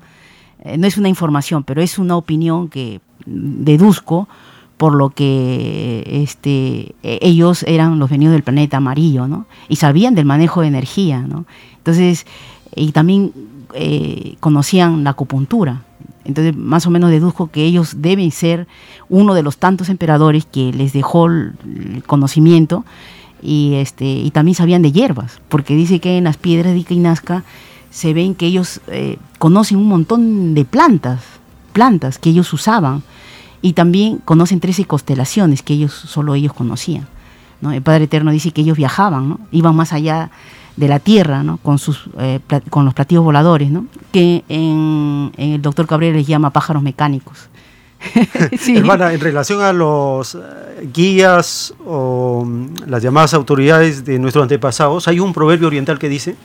Eh, 0.64 0.78
no 0.78 0.88
es 0.88 0.98
una 0.98 1.10
información, 1.10 1.64
pero 1.64 1.82
es 1.82 1.98
una 1.98 2.18
opinión 2.18 2.68
que 2.68 3.00
deduzco 3.26 4.28
por 4.78 4.94
lo 4.94 5.10
que 5.12 6.04
este, 6.24 6.96
e, 7.02 7.20
ellos 7.22 7.64
eran 7.64 7.98
los 7.98 8.10
venidos 8.10 8.34
del 8.34 8.44
planeta 8.44 8.78
amarillo, 8.78 9.28
¿no? 9.28 9.46
Y 9.70 9.78
sabían 9.78 10.16
del 10.16 10.26
manejo 10.26 10.62
de 10.62 10.68
energía, 10.68 11.22
¿no? 11.22 11.46
Entonces, 11.78 12.26
y 12.76 12.92
también 12.92 13.32
eh, 13.74 14.36
conocían 14.40 15.04
la 15.04 15.12
acupuntura. 15.12 15.84
Entonces, 16.26 16.56
más 16.56 16.86
o 16.88 16.90
menos 16.90 17.12
deduzco 17.12 17.48
que 17.48 17.64
ellos 17.64 17.96
deben 18.02 18.32
ser 18.32 18.68
uno 19.10 19.34
de 19.34 19.44
los 19.44 19.58
tantos 19.58 19.90
emperadores 19.90 20.46
que 20.46 20.74
les 20.74 20.92
dejó 20.92 21.28
el 21.28 22.04
conocimiento 22.06 22.84
y, 23.42 23.76
este, 23.76 24.06
y 24.06 24.32
también 24.32 24.56
sabían 24.56 24.82
de 24.82 24.92
hierbas, 24.92 25.40
porque 25.50 25.76
dice 25.76 26.00
que 26.00 26.18
en 26.18 26.24
las 26.24 26.38
piedras 26.38 26.74
de 26.74 26.80
Ica 26.80 27.44
se 27.92 28.14
ven 28.14 28.36
que 28.36 28.48
ellos 28.48 28.82
eh, 28.88 29.18
conocen 29.40 29.78
un 29.78 29.88
montón 29.88 30.56
de 30.56 30.66
plantas, 30.66 31.22
plantas 31.72 32.18
que 32.18 32.32
ellos 32.32 32.52
usaban, 32.52 33.04
y 33.62 33.74
también 33.74 34.18
conocen 34.18 34.60
13 34.60 34.86
constelaciones 34.86 35.64
que 35.64 35.74
ellos 35.74 35.94
solo 35.94 36.36
ellos 36.36 36.54
conocían. 36.54 37.08
¿no? 37.62 37.72
El 37.72 37.82
Padre 37.82 38.04
Eterno 38.04 38.32
dice 38.32 38.52
que 38.52 38.62
ellos 38.62 38.78
viajaban, 38.78 39.30
¿no? 39.30 39.40
iban 39.52 39.76
más 39.76 39.94
allá 39.94 40.30
de 40.76 40.88
la 40.88 41.00
Tierra, 41.00 41.44
¿no? 41.44 41.58
con, 41.58 41.80
sus, 41.80 42.10
eh, 42.20 42.40
con 42.70 42.86
los 42.86 42.94
platillos 42.94 43.24
voladores, 43.24 43.72
¿no? 43.72 43.86
que 44.12 44.44
en, 44.50 45.32
en 45.38 45.54
el 45.54 45.62
doctor 45.62 45.88
Cabrera 45.88 46.18
les 46.18 46.28
llama 46.28 46.50
pájaros 46.52 46.84
mecánicos. 46.84 47.50
Hermana, 48.68 49.14
en 49.14 49.20
relación 49.20 49.62
a 49.62 49.74
los 49.74 50.36
eh, 50.36 50.90
guías 50.94 51.74
o 51.86 52.44
mm, 52.46 52.88
las 52.88 53.02
llamadas 53.02 53.34
autoridades 53.34 54.06
de 54.06 54.20
nuestros 54.20 54.44
antepasados, 54.44 55.08
hay 55.08 55.20
un 55.20 55.34
proverbio 55.34 55.68
oriental 55.68 55.98
que 56.00 56.10
dice, 56.10 56.36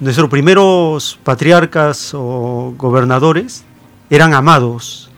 nuestros 0.00 0.28
primeros 0.28 1.18
patriarcas 1.22 2.12
o 2.14 2.74
gobernadores 2.76 3.64
eran 4.10 4.34
amados, 4.34 5.10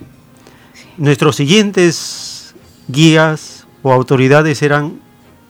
nuestros 0.97 1.37
siguientes 1.37 2.55
guías 2.89 3.67
o 3.83 3.93
autoridades 3.93 4.63
eran 4.63 5.01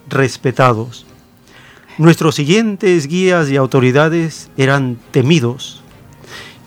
respetados, 0.08 1.06
nuestros 1.98 2.34
siguientes 2.34 3.06
guías 3.06 3.50
y 3.50 3.56
autoridades 3.56 4.50
eran 4.56 4.98
temidos 5.10 5.82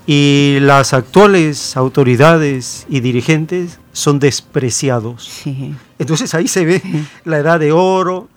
y 0.05 0.57
las 0.61 0.93
actuales 0.93 1.77
autoridades 1.77 2.85
y 2.89 2.99
dirigentes 2.99 3.79
son 3.93 4.19
despreciados. 4.19 5.43
Entonces 5.99 6.33
ahí 6.33 6.47
se 6.47 6.65
ve 6.65 6.81
la 7.25 7.37
edad 7.37 7.59
de 7.59 7.71
oro, 7.71 8.27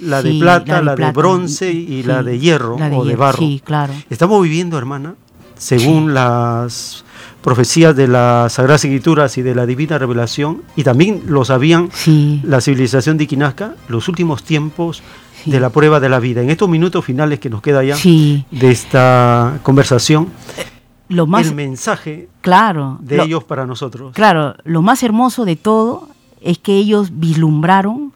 la 0.00 0.22
de 0.22 0.38
plata, 0.38 0.82
la 0.82 0.96
de, 0.96 1.12
bronce 1.12 1.70
y 1.70 2.02
la 2.02 2.22
de 2.22 2.38
hierro 2.38 2.76
o 2.76 3.04
de 3.04 3.16
barro. 3.16 3.46
claro. 3.64 3.92
Estamos 4.08 4.42
viviendo, 4.42 4.78
hermana, 4.78 5.14
según 5.56 6.14
las 6.14 7.04
profecías 7.42 7.94
de 7.96 8.08
las 8.08 8.54
Sagradas 8.54 8.84
Escrituras 8.84 9.36
y 9.38 9.42
de 9.42 9.54
la 9.54 9.66
Divina 9.66 9.98
Revelación, 9.98 10.62
y 10.76 10.84
también 10.84 11.22
lo 11.26 11.44
sabían 11.44 11.90
la 12.42 12.60
civilización 12.60 13.18
de 13.18 13.24
Iquinasca, 13.24 13.74
los 13.88 14.08
últimos 14.08 14.42
tiempos 14.42 15.02
de 15.44 15.60
la 15.60 15.70
prueba 15.70 16.00
de 16.00 16.08
la 16.08 16.20
vida. 16.20 16.42
En 16.42 16.50
estos 16.50 16.68
minutos 16.68 17.04
finales 17.04 17.38
que 17.38 17.50
nos 17.50 17.62
queda 17.62 17.82
ya 17.82 17.96
de 17.96 18.70
esta 18.70 19.58
conversación, 19.62 20.28
lo 21.08 21.26
más, 21.26 21.48
el 21.48 21.54
mensaje 21.54 22.28
claro, 22.40 22.98
de 23.00 23.22
ellos 23.22 23.44
para 23.44 23.66
nosotros. 23.66 24.14
Claro, 24.14 24.54
lo 24.64 24.82
más 24.82 25.02
hermoso 25.02 25.44
de 25.44 25.56
todo 25.56 26.08
es 26.40 26.58
que 26.58 26.76
ellos 26.76 27.10
vislumbraron 27.14 28.12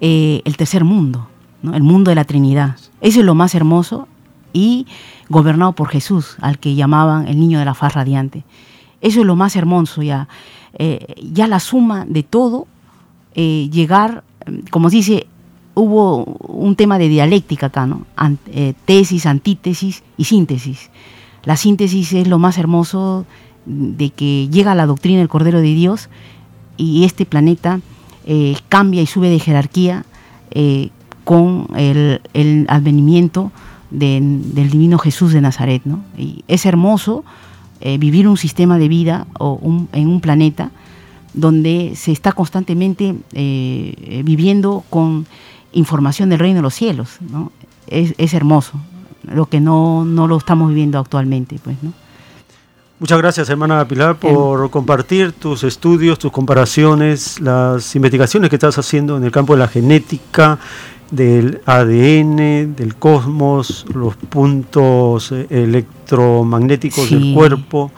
eh, 0.00 0.42
el 0.44 0.56
tercer 0.56 0.84
mundo, 0.84 1.28
el 1.62 1.82
mundo 1.82 2.10
de 2.10 2.16
la 2.16 2.24
Trinidad. 2.24 2.76
Eso 3.00 3.20
es 3.20 3.24
lo 3.24 3.34
más 3.34 3.54
hermoso 3.54 4.08
y 4.52 4.86
gobernado 5.28 5.72
por 5.72 5.88
Jesús, 5.88 6.36
al 6.40 6.58
que 6.58 6.74
llamaban 6.74 7.28
el 7.28 7.38
niño 7.38 7.58
de 7.58 7.64
la 7.64 7.74
faz 7.74 7.94
radiante. 7.94 8.44
Eso 9.00 9.20
es 9.20 9.26
lo 9.26 9.36
más 9.36 9.54
hermoso 9.56 10.02
ya. 10.02 10.28
Eh, 10.78 11.14
ya 11.22 11.46
la 11.46 11.60
suma 11.60 12.04
de 12.06 12.22
todo, 12.22 12.66
eh, 13.34 13.68
llegar, 13.70 14.24
como 14.70 14.90
se 14.90 14.96
dice, 14.96 15.26
hubo 15.76 16.24
un 16.24 16.74
tema 16.74 16.98
de 16.98 17.08
dialéctica 17.08 17.66
acá, 17.66 17.86
¿no? 17.86 18.06
tesis, 18.86 19.26
antítesis 19.26 20.02
y 20.16 20.24
síntesis. 20.24 20.90
La 21.44 21.56
síntesis 21.56 22.14
es 22.14 22.26
lo 22.26 22.38
más 22.38 22.56
hermoso 22.56 23.26
de 23.66 24.10
que 24.10 24.48
llega 24.48 24.74
la 24.74 24.86
doctrina 24.86 25.18
del 25.18 25.28
Cordero 25.28 25.60
de 25.60 25.74
Dios 25.74 26.08
y 26.78 27.04
este 27.04 27.26
planeta 27.26 27.80
eh, 28.26 28.56
cambia 28.68 29.02
y 29.02 29.06
sube 29.06 29.28
de 29.28 29.38
jerarquía 29.38 30.04
eh, 30.50 30.88
con 31.24 31.68
el, 31.76 32.66
advenimiento 32.68 33.52
del 33.90 34.70
divino 34.70 34.98
Jesús 34.98 35.32
de 35.32 35.42
Nazaret. 35.42 35.82
¿no? 35.84 36.02
Es 36.48 36.64
hermoso 36.64 37.22
eh, 37.80 37.98
vivir 37.98 38.28
un 38.28 38.38
sistema 38.38 38.78
de 38.78 38.88
vida 38.88 39.26
o 39.38 39.60
en 39.92 40.08
un 40.08 40.20
planeta 40.22 40.70
donde 41.34 41.92
se 41.96 42.12
está 42.12 42.32
constantemente 42.32 43.14
viviendo 44.24 44.84
con 44.88 45.26
información 45.72 46.28
del 46.28 46.38
reino 46.38 46.56
de 46.56 46.62
los 46.62 46.74
cielos. 46.74 47.18
¿no? 47.20 47.52
Es, 47.86 48.14
es 48.18 48.34
hermoso 48.34 48.80
lo 49.34 49.46
que 49.46 49.60
no, 49.60 50.04
no 50.04 50.26
lo 50.26 50.36
estamos 50.36 50.68
viviendo 50.68 50.98
actualmente, 50.98 51.58
pues, 51.62 51.76
¿no? 51.82 51.92
Muchas 52.98 53.18
gracias, 53.18 53.50
hermana 53.50 53.86
Pilar, 53.86 54.16
por 54.16 54.70
compartir 54.70 55.32
tus 55.32 55.64
estudios, 55.64 56.18
tus 56.18 56.32
comparaciones, 56.32 57.38
las 57.40 57.94
investigaciones 57.94 58.48
que 58.48 58.56
estás 58.56 58.78
haciendo 58.78 59.18
en 59.18 59.24
el 59.24 59.30
campo 59.30 59.52
de 59.52 59.58
la 59.58 59.68
genética, 59.68 60.58
del 61.10 61.60
ADN, 61.66 62.74
del 62.74 62.96
cosmos, 62.98 63.84
los 63.92 64.16
puntos 64.16 65.30
eh, 65.30 65.46
electromagnéticos 65.50 67.10
del 67.10 67.34
cuerpo, 67.34 67.92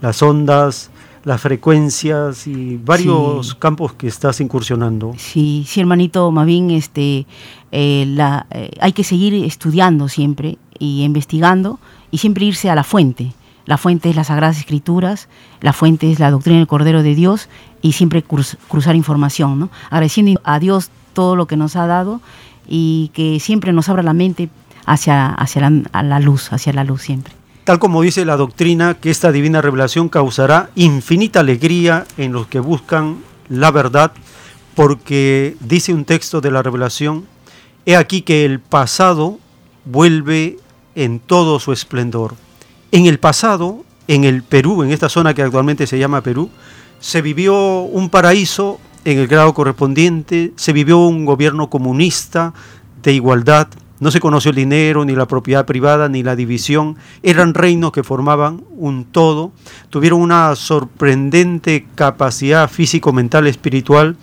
las 0.00 0.20
ondas, 0.20 0.89
las 1.24 1.40
frecuencias 1.40 2.46
y 2.46 2.76
varios 2.76 3.54
campos 3.54 3.92
que 3.92 4.06
estás 4.06 4.40
incursionando. 4.40 5.14
Sí, 5.18 5.64
sí, 5.66 5.80
hermanito, 5.80 6.30
más 6.30 6.46
bien 6.46 6.70
este, 6.70 7.26
eh, 7.72 8.04
la, 8.08 8.46
eh, 8.50 8.70
hay 8.80 8.92
que 8.92 9.04
seguir 9.04 9.34
estudiando 9.34 10.08
siempre 10.08 10.58
y 10.78 11.02
investigando 11.02 11.78
y 12.10 12.18
siempre 12.18 12.46
irse 12.46 12.70
a 12.70 12.74
la 12.74 12.84
fuente. 12.84 13.32
La 13.66 13.76
fuente 13.76 14.10
es 14.10 14.16
las 14.16 14.28
Sagradas 14.28 14.58
Escrituras, 14.58 15.28
la 15.60 15.72
fuente 15.72 16.10
es 16.10 16.18
la 16.18 16.30
doctrina 16.30 16.58
del 16.58 16.66
Cordero 16.66 17.02
de 17.02 17.14
Dios 17.14 17.48
y 17.82 17.92
siempre 17.92 18.22
cruzar 18.22 18.96
información, 18.96 19.60
¿no? 19.60 19.70
agradeciendo 19.90 20.40
a 20.44 20.58
Dios 20.58 20.90
todo 21.12 21.36
lo 21.36 21.46
que 21.46 21.56
nos 21.56 21.76
ha 21.76 21.86
dado 21.86 22.20
y 22.66 23.10
que 23.12 23.38
siempre 23.40 23.72
nos 23.72 23.88
abra 23.88 24.02
la 24.02 24.14
mente 24.14 24.48
hacia, 24.86 25.28
hacia 25.28 25.70
la, 25.70 26.20
luz, 26.20 26.52
hacia 26.52 26.72
la 26.72 26.84
luz 26.84 27.02
siempre. 27.02 27.34
Tal 27.64 27.78
como 27.78 28.02
dice 28.02 28.24
la 28.24 28.36
doctrina, 28.36 28.94
que 28.94 29.10
esta 29.10 29.32
divina 29.32 29.60
revelación 29.60 30.08
causará 30.08 30.70
infinita 30.74 31.40
alegría 31.40 32.06
en 32.16 32.32
los 32.32 32.46
que 32.46 32.58
buscan 32.58 33.18
la 33.48 33.70
verdad, 33.70 34.12
porque 34.74 35.56
dice 35.60 35.92
un 35.92 36.04
texto 36.04 36.40
de 36.40 36.50
la 36.50 36.62
revelación, 36.62 37.26
he 37.84 37.96
aquí 37.96 38.22
que 38.22 38.44
el 38.44 38.60
pasado 38.60 39.38
vuelve 39.84 40.58
en 40.94 41.20
todo 41.20 41.60
su 41.60 41.72
esplendor. 41.72 42.34
En 42.92 43.06
el 43.06 43.18
pasado, 43.18 43.84
en 44.08 44.24
el 44.24 44.42
Perú, 44.42 44.82
en 44.82 44.90
esta 44.90 45.08
zona 45.08 45.34
que 45.34 45.42
actualmente 45.42 45.86
se 45.86 45.98
llama 45.98 46.22
Perú, 46.22 46.50
se 46.98 47.22
vivió 47.22 47.82
un 47.82 48.10
paraíso 48.10 48.80
en 49.04 49.18
el 49.18 49.26
grado 49.26 49.54
correspondiente, 49.54 50.52
se 50.56 50.72
vivió 50.72 50.98
un 50.98 51.24
gobierno 51.24 51.70
comunista 51.70 52.52
de 53.02 53.12
igualdad, 53.12 53.68
no 54.00 54.10
se 54.10 54.20
conoció 54.20 54.50
el 54.50 54.56
dinero, 54.56 55.04
ni 55.04 55.14
la 55.14 55.26
propiedad 55.28 55.66
privada, 55.66 56.08
ni 56.08 56.22
la 56.22 56.34
división, 56.34 56.96
eran 57.22 57.54
reinos 57.54 57.92
que 57.92 58.02
formaban 58.02 58.64
un 58.72 59.04
todo, 59.04 59.52
tuvieron 59.90 60.20
una 60.20 60.56
sorprendente 60.56 61.86
capacidad 61.94 62.68
físico, 62.68 63.12
mental, 63.12 63.46
espiritual, 63.46 64.16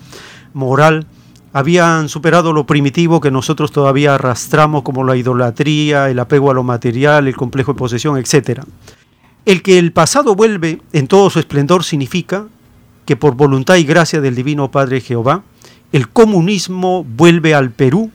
moral, 0.52 1.06
habían 1.52 2.08
superado 2.08 2.52
lo 2.52 2.66
primitivo 2.66 3.20
que 3.20 3.30
nosotros 3.30 3.72
todavía 3.72 4.16
arrastramos 4.16 4.82
como 4.82 5.04
la 5.04 5.16
idolatría, 5.16 6.10
el 6.10 6.18
apego 6.18 6.50
a 6.50 6.54
lo 6.54 6.62
material, 6.62 7.26
el 7.26 7.36
complejo 7.36 7.72
de 7.72 7.78
posesión, 7.78 8.18
etc. 8.18 8.62
El 9.44 9.62
que 9.62 9.78
el 9.78 9.92
pasado 9.92 10.34
vuelve 10.34 10.80
en 10.92 11.06
todo 11.06 11.30
su 11.30 11.38
esplendor 11.38 11.84
significa 11.84 12.46
que 13.06 13.16
por 13.16 13.34
voluntad 13.34 13.76
y 13.76 13.84
gracia 13.84 14.20
del 14.20 14.34
Divino 14.34 14.70
Padre 14.70 15.00
Jehová, 15.00 15.42
el 15.92 16.10
comunismo 16.10 17.04
vuelve 17.04 17.54
al 17.54 17.70
Perú 17.70 18.10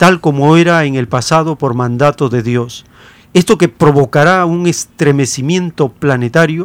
tal 0.00 0.22
como 0.22 0.56
era 0.56 0.86
en 0.86 0.94
el 0.94 1.08
pasado 1.08 1.56
por 1.56 1.74
mandato 1.74 2.30
de 2.30 2.42
Dios. 2.42 2.86
Esto 3.34 3.58
que 3.58 3.68
provocará 3.68 4.46
un 4.46 4.66
estremecimiento 4.66 5.90
planetario 5.90 6.64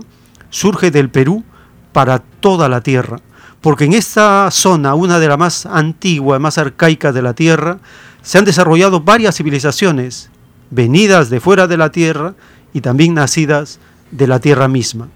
surge 0.50 0.90
del 0.90 1.10
Perú 1.10 1.44
para 1.92 2.20
toda 2.20 2.70
la 2.70 2.80
Tierra, 2.80 3.18
porque 3.60 3.84
en 3.84 3.92
esta 3.92 4.50
zona, 4.52 4.96
una 4.96 5.20
de 5.20 5.28
las 5.28 5.38
más 5.38 5.66
antiguas, 5.66 6.40
más 6.40 6.58
arcaicas 6.58 7.14
de 7.14 7.22
la 7.22 7.34
Tierra, 7.34 7.80
se 8.22 8.38
han 8.38 8.46
desarrollado 8.46 9.02
varias 9.02 9.36
civilizaciones 9.36 10.30
venidas 10.70 11.30
de 11.30 11.42
fuera 11.42 11.68
de 11.68 11.76
la 11.76 11.92
Tierra 11.92 12.36
y 12.74 12.80
también 12.80 13.16
nacidas 13.16 13.82
de 14.12 14.28
la 14.28 14.40
Tierra 14.40 14.70
misma. 14.70 15.10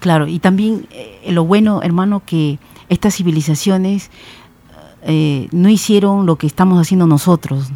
claro, 0.00 0.26
y 0.26 0.40
también 0.40 0.88
eh, 0.90 1.30
lo 1.30 1.44
bueno, 1.44 1.84
hermano, 1.84 2.24
que 2.26 2.58
estas 2.88 3.14
civilizaciones 3.14 4.10
eh, 5.08 5.46
no 5.52 5.68
hicieron 5.68 6.26
lo 6.26 6.34
que 6.34 6.48
estamos 6.48 6.80
haciendo 6.80 7.06
nosotros, 7.06 7.70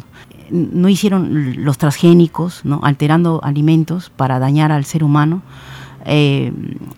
no 0.49 0.89
hicieron 0.89 1.63
los 1.63 1.77
transgénicos, 1.77 2.63
alterando 2.81 3.39
alimentos 3.41 4.09
para 4.09 4.37
dañar 4.37 4.73
al 4.73 4.83
ser 4.83 5.01
humano, 5.01 5.41
eh, 6.05 6.51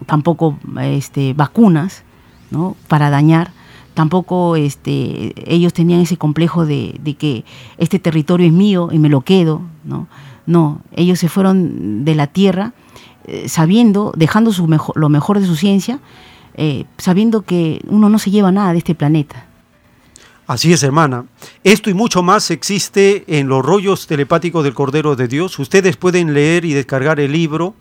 tampoco 0.07 0.57
este, 0.81 1.35
vacunas 1.35 2.03
para 2.87 3.11
dañar, 3.11 3.51
tampoco 3.93 4.55
este, 4.55 5.33
ellos 5.45 5.71
tenían 5.71 6.01
ese 6.01 6.17
complejo 6.17 6.65
de, 6.65 6.99
que 7.19 7.45
este 7.77 7.99
territorio 7.99 8.47
es 8.47 8.53
mío 8.53 8.89
y 8.91 8.97
me 8.97 9.09
lo 9.09 9.21
quedo, 9.21 9.61
¿no? 10.47 10.81
Ellos 10.95 11.19
se 11.19 11.29
fueron 11.29 12.05
de 12.05 12.15
la 12.15 12.25
tierra 12.25 12.73
eh, 13.25 13.47
sabiendo, 13.49 14.11
dejando 14.17 14.51
lo 14.95 15.09
mejor 15.09 15.39
de 15.39 15.45
su 15.45 15.55
ciencia, 15.55 15.99
sabiendo 16.97 17.43
que 17.43 17.81
uno 17.87 18.09
no 18.09 18.17
se 18.17 18.31
lleva 18.31 18.51
nada 18.51 18.71
de 18.71 18.79
este 18.79 18.95
planeta. 18.95 19.52
Así 20.45 20.73
es, 20.73 20.83
hermana. 20.83 21.25
Esto 21.63 21.89
y 21.89 21.93
mucho 21.93 22.21
más 22.21 22.51
existe 22.51 23.23
en 23.27 23.47
los 23.47 23.63
rollos 23.63 24.07
telepáticos 24.07 24.63
del 24.63 24.73
Cordero 24.73 25.15
de 25.15 25.27
Dios. 25.27 25.57
Ustedes 25.57 25.95
pueden 25.95 26.33
leer 26.33 26.65
y 26.65 26.73
descargar 26.73 27.19
el 27.19 27.31
libro 27.31 27.75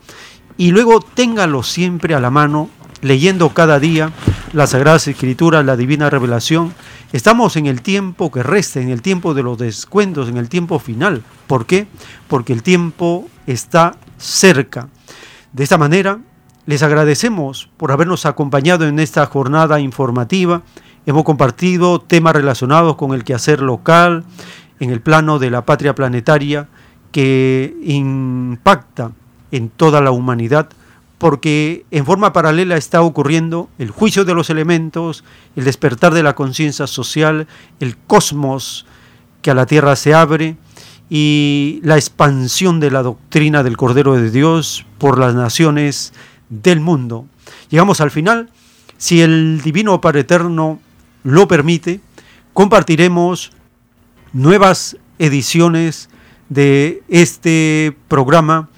Y 0.57 0.72
luego 0.72 1.01
ténganlo 1.01 1.61
siempre 1.61 2.15
a 2.15 2.20
la 2.20 2.32
mano 2.32 2.72
leyendo 3.01 3.49
cada 3.49 3.80
día 3.80 4.11
las 4.53 4.72
Sagradas 4.72 5.07
Escrituras, 5.07 5.63
la 5.63 5.78
Divina 5.78 6.09
Revelación. 6.09 6.74
Estamos 7.13 7.57
en 7.57 7.67
el 7.67 7.84
tiempo 7.84 8.32
que 8.32 8.41
resta, 8.41 8.82
en 8.82 8.89
el 8.89 9.03
tiempo 9.03 9.36
de 9.36 9.43
los 9.43 9.59
descuentos, 9.59 10.30
en 10.30 10.38
el 10.38 10.49
tiempo 10.49 10.80
final. 10.80 11.22
¿Por 11.45 11.67
qué? 11.67 11.86
Porque 12.28 12.53
el 12.53 12.63
tiempo 12.63 13.30
está 13.45 13.97
cerca. 14.17 14.89
De 15.53 15.63
esta 15.63 15.78
manera, 15.78 16.20
les 16.65 16.82
agradecemos 16.82 17.70
por 17.78 17.91
habernos 17.91 18.26
acompañado 18.26 18.88
en 18.88 18.99
esta 18.99 19.28
jornada 19.28 19.80
informativa. 19.80 20.63
Hemos 21.06 21.24
compartido 21.24 22.00
temas 22.00 22.34
relacionados 22.34 22.95
con 22.95 23.14
el 23.14 23.24
quehacer 23.24 23.62
local, 23.62 24.24
en 24.80 24.91
el 24.91 25.02
plano 25.02 25.39
de 25.39 25.50
la 25.50 25.66
patria 25.66 25.95
planetaria, 25.95 26.68
que 27.12 27.76
impacta 27.84 29.12
en 29.52 29.70
toda 29.70 30.02
la 30.02 30.12
humanidad 30.12 30.70
porque 31.20 31.86
en 31.91 32.06
forma 32.06 32.34
paralela 32.34 32.78
está 32.78 33.02
ocurriendo 33.02 33.70
el 33.78 33.91
juicio 33.91 34.24
de 34.24 34.34
los 34.34 34.50
elementos, 34.50 35.26
el 35.56 35.66
despertar 35.66 36.14
de 36.14 36.24
la 36.24 36.34
conciencia 36.34 36.88
social, 36.88 37.45
el 37.82 37.97
cosmos 37.97 38.86
que 39.41 39.52
a 39.52 39.54
la 39.54 39.66
Tierra 39.66 39.97
se 39.97 40.14
abre 40.14 40.56
y 41.10 41.82
la 41.84 41.95
expansión 41.95 42.80
de 42.80 42.89
la 42.89 43.04
doctrina 43.04 43.64
del 43.64 43.76
Cordero 43.76 44.14
de 44.14 44.32
Dios 44.32 44.86
por 44.97 45.20
las 45.20 45.36
naciones 45.36 46.14
del 46.47 46.80
mundo. 46.80 47.26
Llegamos 47.70 48.00
al 48.00 48.12
final. 48.12 48.50
Si 48.97 49.22
el 49.22 49.62
Divino 49.62 50.00
Padre 50.02 50.22
Eterno 50.22 50.80
lo 51.34 51.47
permite, 51.47 51.99
compartiremos 52.53 53.51
nuevas 54.34 54.97
ediciones 55.17 56.09
de 56.49 57.03
este 57.07 57.95
programa 58.07 58.69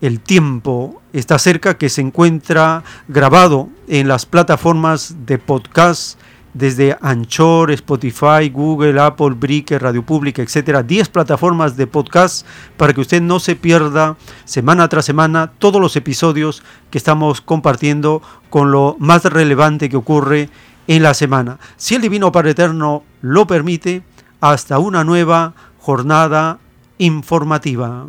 el 0.00 0.20
tiempo 0.20 1.02
está 1.12 1.38
cerca, 1.38 1.76
que 1.76 1.88
se 1.88 2.00
encuentra 2.00 2.84
grabado 3.08 3.68
en 3.88 4.06
las 4.06 4.26
plataformas 4.26 5.16
de 5.26 5.38
podcast 5.38 6.20
desde 6.54 6.96
Anchor, 7.00 7.70
Spotify, 7.72 8.48
Google, 8.52 9.00
Apple, 9.00 9.30
Breaker, 9.30 9.82
Radio 9.82 10.04
Pública, 10.04 10.42
etcétera, 10.42 10.82
10 10.82 11.08
plataformas 11.08 11.76
de 11.76 11.86
podcast 11.86 12.46
para 12.76 12.92
que 12.92 13.00
usted 13.00 13.20
no 13.20 13.38
se 13.40 13.54
pierda 13.54 14.16
semana 14.44 14.88
tras 14.88 15.04
semana 15.04 15.52
todos 15.58 15.80
los 15.80 15.94
episodios 15.96 16.62
que 16.90 16.98
estamos 16.98 17.40
compartiendo 17.40 18.22
con 18.50 18.70
lo 18.70 18.96
más 18.98 19.24
relevante 19.24 19.88
que 19.88 19.96
ocurre 19.96 20.48
en 20.88 21.04
la 21.04 21.14
semana. 21.14 21.60
Si 21.76 21.94
el 21.94 22.02
Divino 22.02 22.32
Padre 22.32 22.50
Eterno 22.50 23.04
lo 23.20 23.46
permite, 23.46 24.02
hasta 24.40 24.80
una 24.80 25.04
nueva 25.04 25.54
jornada 25.78 26.58
informativa. 26.98 28.08